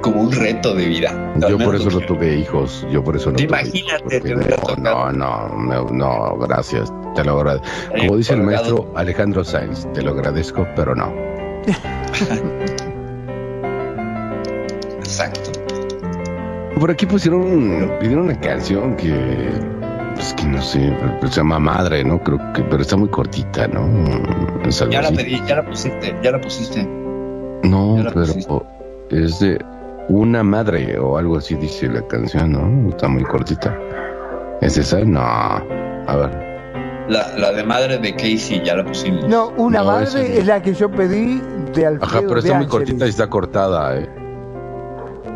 [0.02, 1.32] como un reto de vida.
[1.48, 4.34] Yo por eso no tuve hijos, yo por eso no tuve Imagínate, hijos, porque te
[4.36, 7.66] hubiera no, no, no, no, gracias, te lo agradezco.
[7.98, 11.10] Como dice el maestro Alejandro Sainz, te lo agradezco, pero no.
[14.98, 15.63] Exacto.
[16.78, 19.14] Por aquí pusieron, pidieron una canción que,
[20.18, 22.22] es que no sé, pero se llama Madre, ¿no?
[22.22, 23.86] Creo que, pero está muy cortita, ¿no?
[24.66, 25.16] Es algo Ya la así.
[25.16, 26.84] pedí, ya la pusiste, ya la pusiste.
[27.62, 28.62] No, la pero pusiste.
[29.10, 29.64] es de
[30.08, 32.88] una madre o algo así dice la canción, ¿no?
[32.90, 33.78] Está muy cortita.
[34.60, 35.00] ¿Es esa?
[35.00, 35.20] No.
[35.20, 36.44] A ver.
[37.08, 39.26] La, la de madre de Casey, ya la pusimos.
[39.28, 41.40] No, una No, madre es la que yo pedí
[41.74, 44.08] de Alfredo Ajá, pero está muy cortita y está cortada, ¿eh?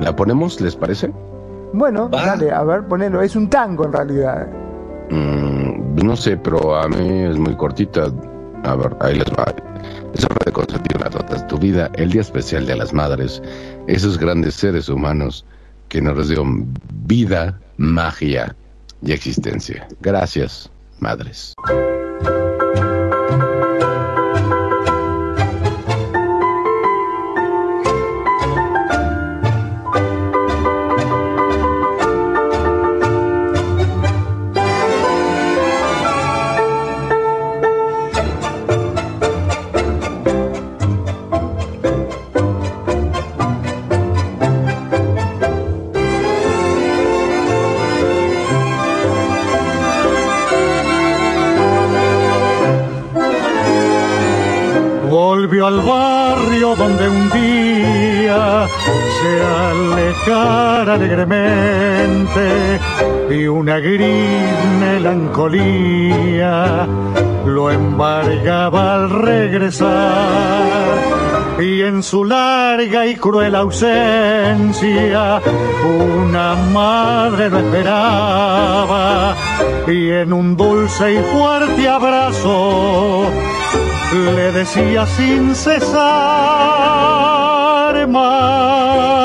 [0.01, 1.11] ¿La ponemos, les parece?
[1.73, 2.25] Bueno, Va.
[2.27, 3.21] dale, a ver, ponelo.
[3.21, 4.49] Es un tango en realidad.
[5.11, 8.07] Mm, no sé, pero a mí es muy cortita.
[8.65, 9.55] A ver, ahí les va.
[10.15, 13.43] Es hora de consentir las notas de tu vida, el día especial de las madres,
[13.87, 15.45] esos grandes seres humanos
[15.89, 16.69] que nos dieron
[17.07, 18.55] vida, magia
[19.03, 19.87] y existencia.
[20.01, 20.71] Gracias,
[21.01, 21.55] madres.
[63.31, 66.89] Y una gris melancolía
[67.45, 70.65] lo embargaba al regresar.
[71.59, 75.43] Y en su larga y cruel ausencia,
[75.85, 79.37] una madre lo esperaba.
[79.87, 83.31] Y en un dulce y fuerte abrazo,
[84.13, 85.99] le decía sin cesar,
[88.09, 89.18] madre,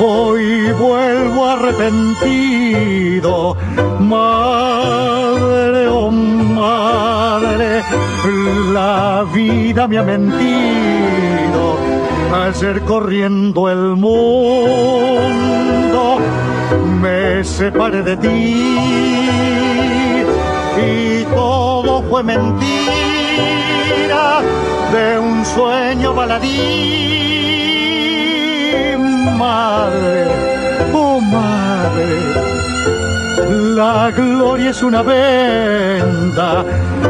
[0.00, 3.56] hoy vuelvo arrepentido,
[4.00, 7.82] madre, oh madre,
[8.72, 11.78] la vida me ha mentido,
[12.46, 14.18] ayer corriendo el mundo,
[17.00, 18.74] me separé de ti
[20.76, 22.42] y todo fue mentira.
[24.92, 27.73] De un sueño baladí.
[29.38, 30.26] Madre,
[30.92, 32.18] oh madre,
[33.74, 36.64] la gloria es una venda.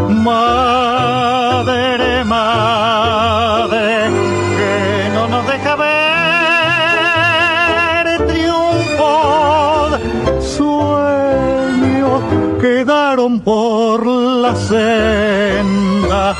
[0.09, 4.11] Madre, madre,
[4.59, 5.95] que no nos deja ver
[8.27, 9.91] triunfo
[10.41, 12.23] sueños
[12.61, 16.35] quedaron por la senda.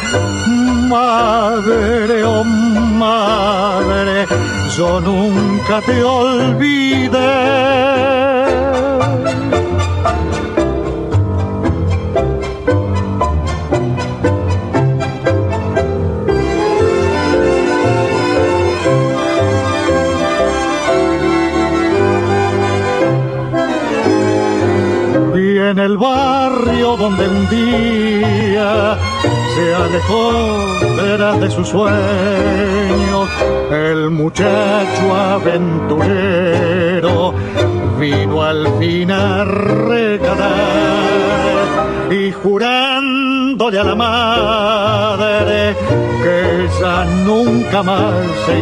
[0.89, 4.27] Madre, oh madre,
[4.77, 7.75] yo nunca te olvidé.
[25.75, 28.97] En el barrio donde un día
[29.55, 30.33] se alejó
[31.03, 33.29] detrás de sus sueños,
[33.71, 37.35] el muchacho aventurero
[37.99, 41.05] vino al fin a regalar
[42.11, 45.77] y jurándole a la madre
[46.23, 48.15] que ya nunca más
[48.47, 48.55] se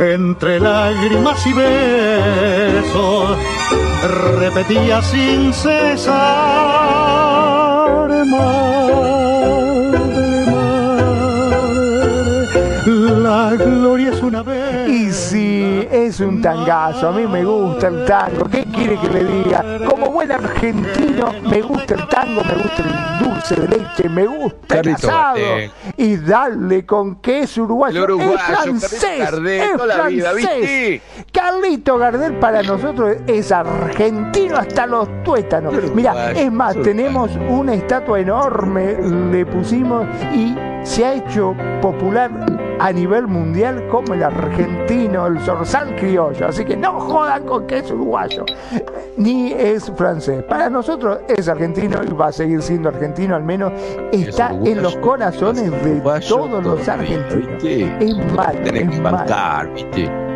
[0.00, 3.36] entre lágrimas y besos
[4.38, 6.80] repetía sin cesar
[16.20, 19.64] es es un tangazo, a mí me gusta el tango, ¿qué quiere que le diga?
[19.88, 24.78] Como buen argentino, me gusta el tango, me gusta el dulce de leche, me gusta
[24.78, 25.34] el Carlito asado.
[25.36, 25.70] Gardel.
[25.96, 27.20] Y darle con
[27.56, 28.04] uruguayo.
[28.04, 31.02] El uruguayo, es francés, Carlito Gardel, es toda la vida, francés.
[31.32, 35.74] Carlito Gardel para nosotros es argentino hasta los tuétanos.
[35.94, 36.82] Mira, es más, uruguayo.
[36.82, 38.96] tenemos una estatua enorme,
[39.30, 42.30] le pusimos y se ha hecho popular
[42.78, 46.46] a nivel mundial como el argentino, el zorzal criollo.
[46.46, 48.44] Así que no jodan con que es uruguayo,
[49.16, 50.42] ni es francés.
[50.44, 53.72] Para nosotros es argentino y va a seguir siendo argentino, al menos
[54.12, 57.62] está uruguayo, en los corazones de todos los argentinos.
[57.62, 57.96] ¿viste?
[58.00, 60.29] Es malo, Tenés es que malo bancar, ¿viste?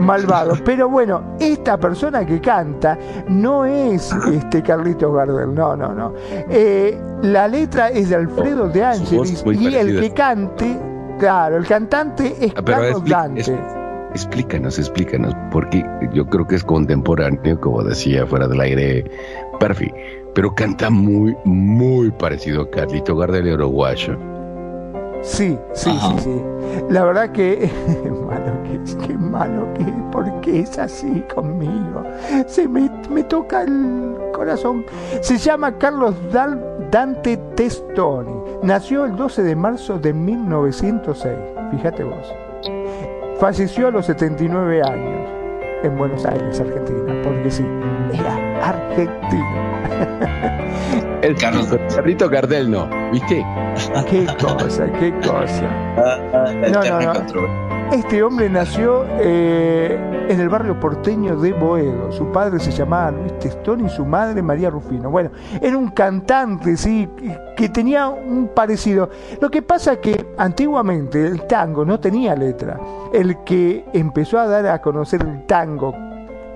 [0.00, 0.54] Malvado.
[0.64, 6.14] Pero bueno, esta persona que canta no es este Carlitos Gardel, no, no, no.
[6.50, 8.84] Eh, la letra es de Alfredo de
[9.44, 10.76] muy y el que cante,
[11.18, 13.58] claro, el cantante es Ah, Carlos Dante.
[14.12, 19.04] explícanos, explícanos, porque yo creo que es contemporáneo, como decía fuera del aire
[19.60, 19.92] Perfi,
[20.34, 24.16] pero canta muy, muy parecido a Carlito Gardel uruguayo.
[25.22, 26.12] Sí, sí, Ajá.
[26.18, 26.42] sí, sí.
[26.90, 27.70] La verdad que
[28.26, 32.02] malo que es, qué malo que es, porque es así conmigo.
[32.46, 34.84] Se me, me toca el corazón.
[35.20, 38.32] Se llama Carlos Dal- Dante Testoni.
[38.62, 41.32] Nació el 12 de marzo de 1906.
[41.72, 42.34] Fíjate vos.
[43.38, 45.28] Falleció a los 79 años
[45.84, 47.64] en Buenos Aires, Argentina, porque sí,
[48.12, 49.46] era argentino.
[51.28, 53.44] El Gardel no, ¿viste?
[54.08, 55.68] Qué cosa, qué cosa.
[55.96, 57.12] La No, eterna no, no.
[57.14, 57.68] controversia.
[57.90, 62.12] Este hombre nació eh, en el barrio porteño de Boedo.
[62.12, 65.10] Su padre se llamaba Luis Testón y su madre María Rufino.
[65.10, 65.30] Bueno,
[65.62, 67.08] era un cantante, sí,
[67.56, 69.08] que tenía un parecido.
[69.40, 72.78] Lo que pasa que antiguamente el tango no tenía letra.
[73.12, 75.94] El que empezó a dar a conocer el tango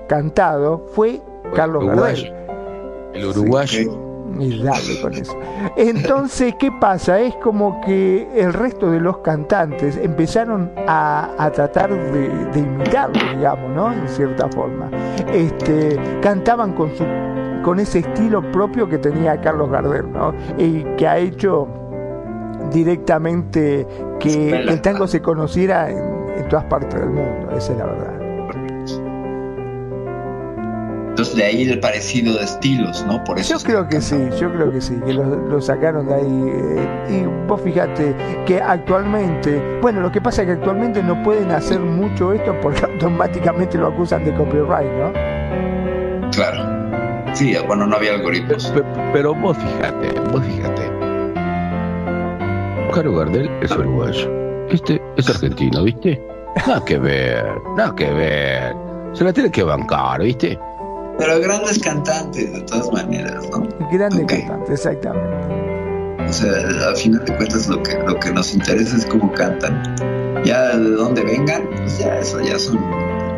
[0.07, 1.19] cantado fue
[1.55, 2.25] Carlos Uruguayo.
[2.31, 3.13] Gardel.
[3.15, 4.12] El uruguayo.
[4.39, 5.37] Y dale con eso.
[5.77, 7.19] Entonces, ¿qué pasa?
[7.19, 13.19] Es como que el resto de los cantantes empezaron a, a tratar de, de imitarlo,
[13.35, 13.91] digamos, ¿no?
[13.91, 14.89] En cierta forma.
[15.31, 17.03] Este, cantaban con su
[17.63, 20.33] con ese estilo propio que tenía Carlos Gardel, ¿no?
[20.57, 21.67] Y que ha hecho
[22.71, 23.87] directamente
[24.19, 25.97] que el tango se conociera en,
[26.37, 28.22] en todas partes del mundo, esa es la verdad.
[31.13, 33.23] Entonces de ahí el parecido de estilos, ¿no?
[33.23, 36.15] Por eso Yo creo que sí, yo creo que sí, que lo, lo sacaron de
[36.15, 36.43] ahí.
[36.49, 36.87] eh,
[37.21, 38.15] y vos fíjate
[38.47, 42.83] que actualmente, bueno, lo que pasa es que actualmente no pueden hacer mucho esto porque
[42.93, 46.31] automáticamente lo acusan de copyright, ¿no?
[46.31, 46.73] Claro.
[47.35, 48.65] Sí, bueno, no había algoritmos.
[48.71, 48.83] Pe-
[49.13, 50.81] Pero vos fíjate, vos fíjate.
[52.91, 54.31] Carlos Gardel es uruguayo.
[54.69, 56.19] Este es argentino, ¿viste?
[56.67, 57.45] Nada que ver,
[57.77, 58.75] nada que ver.
[59.13, 60.57] Se la tiene que bancar, ¿viste?
[61.17, 63.67] Pero grandes cantantes, de todas maneras, ¿no?
[63.91, 64.29] Grande Ok.
[64.29, 65.63] cantante, exactamente.
[66.27, 66.51] O sea,
[66.87, 69.95] al final de cuentas lo que, lo que nos interesa es cómo cantan.
[70.43, 72.79] Ya de dónde vengan, pues ya eso ya son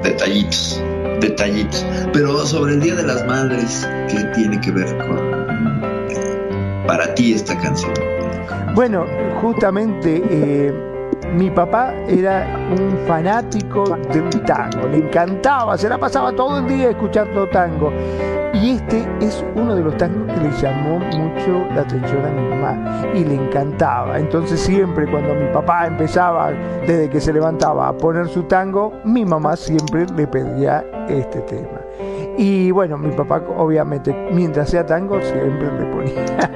[0.02, 0.82] detallitos,
[1.20, 1.86] detallitos.
[2.14, 5.18] Pero sobre el Día de las Madres, ¿qué tiene que ver con
[6.10, 7.92] eh, para ti esta canción?
[8.74, 9.06] Bueno,
[9.42, 10.74] justamente eh,
[11.34, 16.90] mi papá era un fanático del tango, le encantaba, se la pasaba todo el día
[16.90, 17.92] escuchando tango.
[18.54, 22.50] Y este es uno de los tangos que le llamó mucho la atención a mi
[22.50, 24.18] mamá y le encantaba.
[24.18, 26.52] Entonces siempre cuando mi papá empezaba,
[26.88, 31.82] desde que se levantaba, a poner su tango, mi mamá siempre le pedía este tema.
[32.38, 36.52] Y bueno, mi papá obviamente, mientras sea tango, siempre le ponía,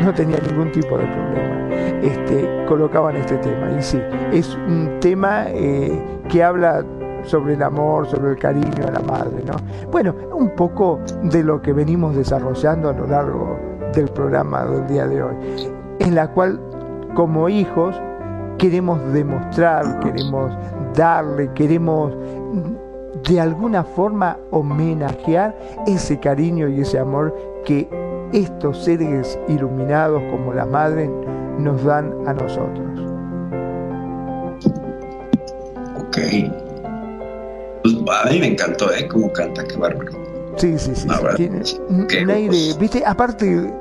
[0.04, 1.57] no tenía ningún tipo de problema.
[2.02, 3.70] Este, colocaban este tema.
[3.78, 4.00] Y sí,
[4.32, 6.84] es un tema eh, que habla
[7.24, 9.54] sobre el amor, sobre el cariño a la madre, ¿no?
[9.90, 13.58] Bueno, un poco de lo que venimos desarrollando a lo largo
[13.92, 15.34] del programa del día de hoy,
[15.98, 16.60] en la cual
[17.14, 18.00] como hijos
[18.58, 20.52] queremos demostrar, queremos
[20.94, 22.14] darle, queremos
[23.28, 25.56] de alguna forma homenajear
[25.86, 27.34] ese cariño y ese amor
[27.64, 27.88] que
[28.32, 31.10] estos seres iluminados como la madre
[31.58, 32.86] nos dan a nosotros.
[36.00, 36.18] Ok.
[37.82, 37.94] Pues
[38.24, 39.06] a mí me encantó, ¿eh?
[39.08, 40.12] Cómo canta, qué bárbaro.
[40.56, 41.08] Sí, sí, sí.
[41.08, 42.78] Sí, Tiene un, Qué un aire, lujos.
[42.80, 43.72] viste, aparte,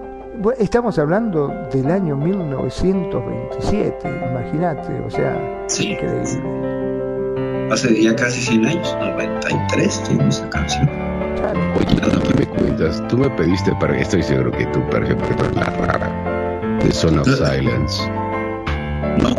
[0.60, 3.98] estamos hablando del año 1927,
[4.32, 5.94] imagínate, o sea, Sí.
[5.94, 6.58] increíble.
[7.72, 10.88] Hace ya casi 100 años, 93, tiene esa canción.
[11.38, 11.60] Claro.
[11.78, 11.96] Oye,
[12.28, 13.04] ¿qué me cuentas?
[13.10, 15.08] Tú me pediste, pero estoy seguro que tú, pero
[15.56, 16.10] la rara.
[16.82, 18.02] The Son of Silence.
[19.22, 19.36] No,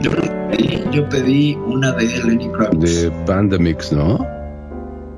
[0.00, 3.02] yo no pedí, yo pedí una de Lenny Kravitz.
[3.02, 4.18] De Pandemix, ¿no?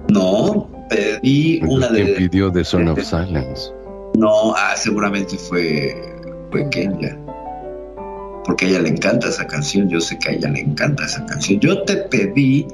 [0.08, 2.14] No, pedí una Entonces, ¿Quién de.
[2.14, 3.72] pidió The Son of Silence?
[4.16, 5.94] No, ah, seguramente fue,
[6.50, 7.16] fue Kenya.
[8.44, 9.88] Porque a ella le encanta esa canción.
[9.88, 11.60] Yo sé que a ella le encanta esa canción.
[11.60, 12.66] Yo te pedí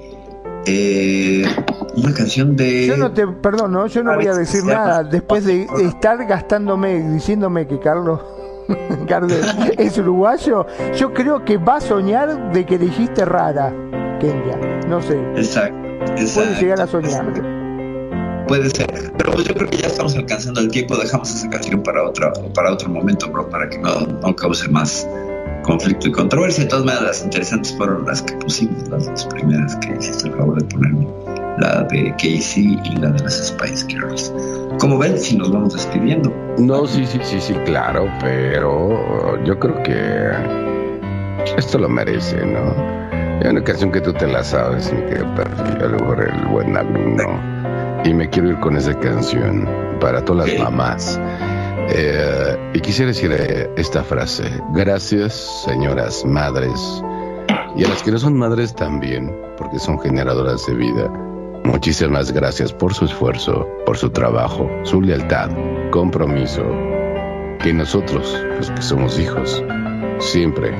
[0.66, 1.44] eh,
[1.96, 2.86] una canción de.
[2.86, 3.86] Yo no te, perdón, ¿no?
[3.88, 8.20] yo no voy a decir nada después de estar gastándome, diciéndome que Carlos,
[9.08, 9.32] Carlos
[9.78, 10.66] es uruguayo.
[10.96, 13.72] Yo creo que va a soñar de que dijiste rara,
[14.20, 14.58] Kenya.
[14.88, 15.76] No sé, Exacto.
[16.34, 17.24] puede llegar a soñar.
[18.46, 19.12] Puede ser.
[19.16, 20.96] Pero pues yo creo que ya estamos alcanzando el tiempo.
[20.96, 25.08] Dejamos esa canción para otro, para otro momento, bro, para que no, no cause más
[25.62, 26.64] conflicto y controversia.
[26.64, 30.34] De todas maneras, las interesantes fueron las que pusimos, las dos primeras que hiciste el
[30.34, 31.08] favor de ponerme.
[31.58, 34.32] La de Casey y la de las Spice Girls.
[34.78, 36.32] Como ven, si nos vamos despidiendo.
[36.58, 40.64] No, sí, sí, sí, sí, claro, pero yo creo que
[41.56, 42.74] esto lo merece, ¿no?
[43.42, 46.46] Hay una canción que tú te la sabes, mi querido perfil, a lo mejor el
[46.46, 48.02] buen alumno.
[48.04, 49.68] Y me quiero ir con esa canción
[50.00, 51.20] para todas las mamás.
[51.88, 54.44] Eh, y quisiera decir eh, esta frase.
[54.72, 57.02] Gracias, señoras madres.
[57.76, 61.33] Y a las que no son madres también, porque son generadoras de vida.
[61.64, 65.50] Muchísimas gracias por su esfuerzo, por su trabajo, su lealtad,
[65.90, 66.62] compromiso.
[67.58, 69.64] Que nosotros, los que somos hijos,
[70.18, 70.72] siempre,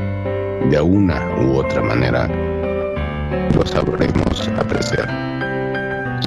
[0.68, 2.28] de una u otra manera,
[3.54, 5.08] lo sabremos apreciar.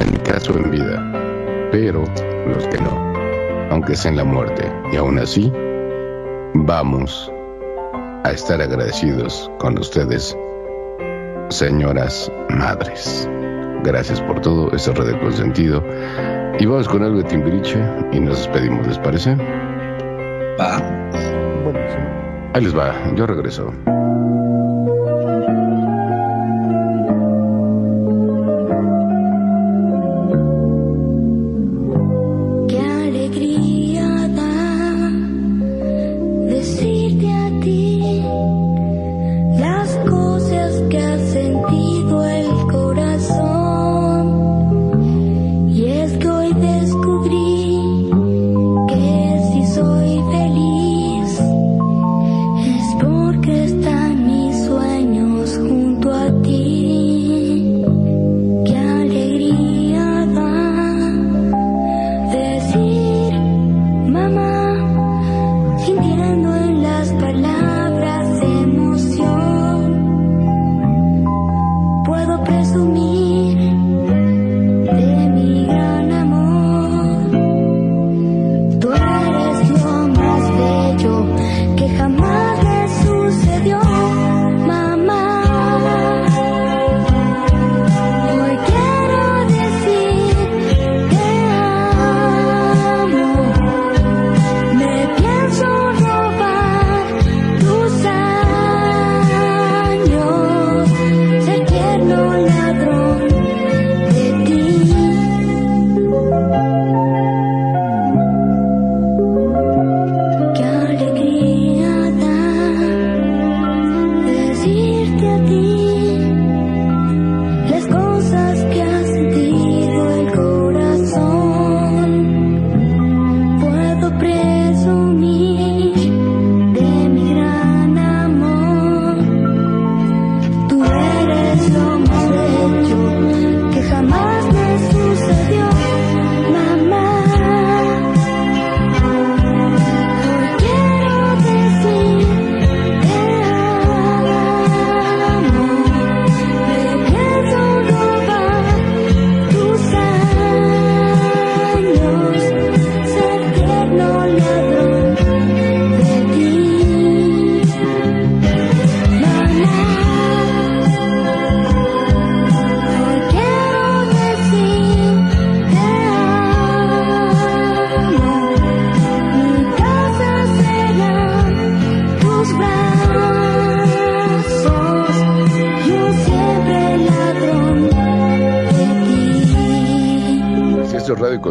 [0.02, 2.04] En mi caso, en vida, pero
[2.48, 3.14] los que no,
[3.70, 5.54] aunque sea en la muerte, y aún así,
[6.56, 7.32] vamos
[8.24, 10.36] a estar agradecidos con ustedes,
[11.50, 13.30] señoras madres.
[13.84, 15.84] Gracias por todo, esta red de consentido.
[16.60, 17.80] Y vamos con algo de Timbiriche
[18.12, 19.36] y nos despedimos, ¿les parece?
[20.60, 20.80] Va.
[21.64, 22.06] Buenísimo.
[22.54, 23.74] Ahí les va, yo regreso.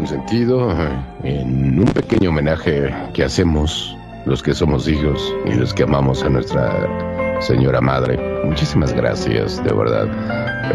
[0.09, 0.70] Consentido,
[1.24, 6.28] en un pequeño homenaje que hacemos los que somos hijos y los que amamos a
[6.28, 8.16] nuestra señora madre.
[8.45, 10.07] Muchísimas gracias, de verdad.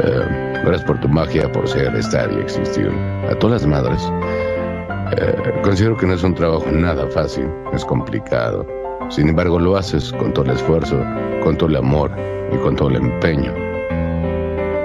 [0.04, 2.92] Eh, gracias por tu magia, por ser, estar y existir.
[3.30, 4.02] A todas las madres.
[5.16, 8.68] Eh, considero que no es un trabajo nada fácil, es complicado.
[9.10, 11.02] Sin embargo, lo haces con todo el esfuerzo,
[11.42, 12.12] con todo el amor
[12.52, 13.54] y con todo el empeño.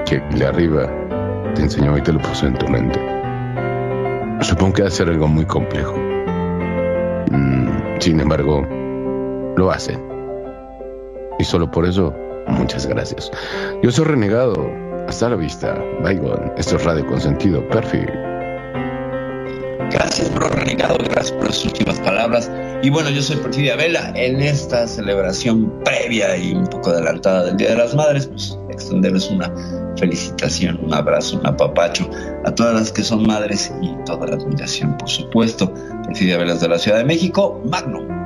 [0.06, 0.88] Que de arriba
[1.56, 3.05] te enseñó y te lo puso en tu mente.
[4.42, 5.96] Supongo que va algo muy complejo.
[7.30, 8.66] Mm, sin embargo,
[9.56, 10.00] lo hacen.
[11.38, 12.14] Y solo por eso,
[12.48, 13.30] muchas gracias.
[13.82, 14.70] Yo soy Renegado.
[15.08, 15.74] Hasta la vista.
[16.02, 16.52] Bygone.
[16.56, 17.66] Esto es Radio Consentido.
[17.68, 18.10] Perfect.
[19.90, 22.50] Gracias, bro renegado, gracias por las últimas palabras.
[22.82, 24.12] Y bueno, yo soy Porfiria Vela.
[24.16, 29.30] En esta celebración previa y un poco adelantada del Día de las Madres, pues extenderles
[29.30, 29.52] una
[29.96, 32.10] felicitación, un abrazo, un apapacho
[32.44, 35.72] a todas las que son madres y toda la admiración, por supuesto.
[36.04, 38.16] Porfiria Velas de la Ciudad de México, Magno.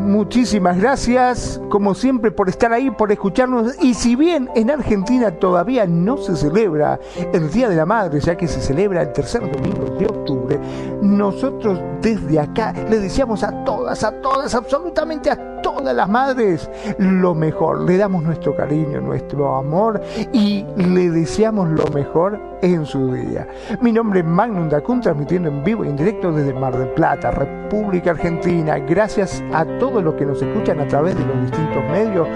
[0.00, 3.74] Muchísimas gracias, como siempre, por estar ahí, por escucharnos.
[3.82, 6.98] Y si bien en Argentina todavía no se celebra
[7.34, 10.58] el Día de la Madre, ya que se celebra el tercer domingo de octubre,
[11.02, 15.49] nosotros desde acá le deseamos a todas, a todas, absolutamente a
[15.90, 17.82] todas las madres lo mejor.
[17.82, 20.00] Le damos nuestro cariño, nuestro amor
[20.32, 23.48] y le deseamos lo mejor en su día.
[23.80, 27.32] Mi nombre es Magnum Dacun, transmitiendo en vivo y en directo desde Mar del Plata,
[27.32, 28.78] República Argentina.
[28.78, 32.28] Gracias a todos los que nos escuchan a través de los distintos medios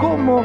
[0.00, 0.44] como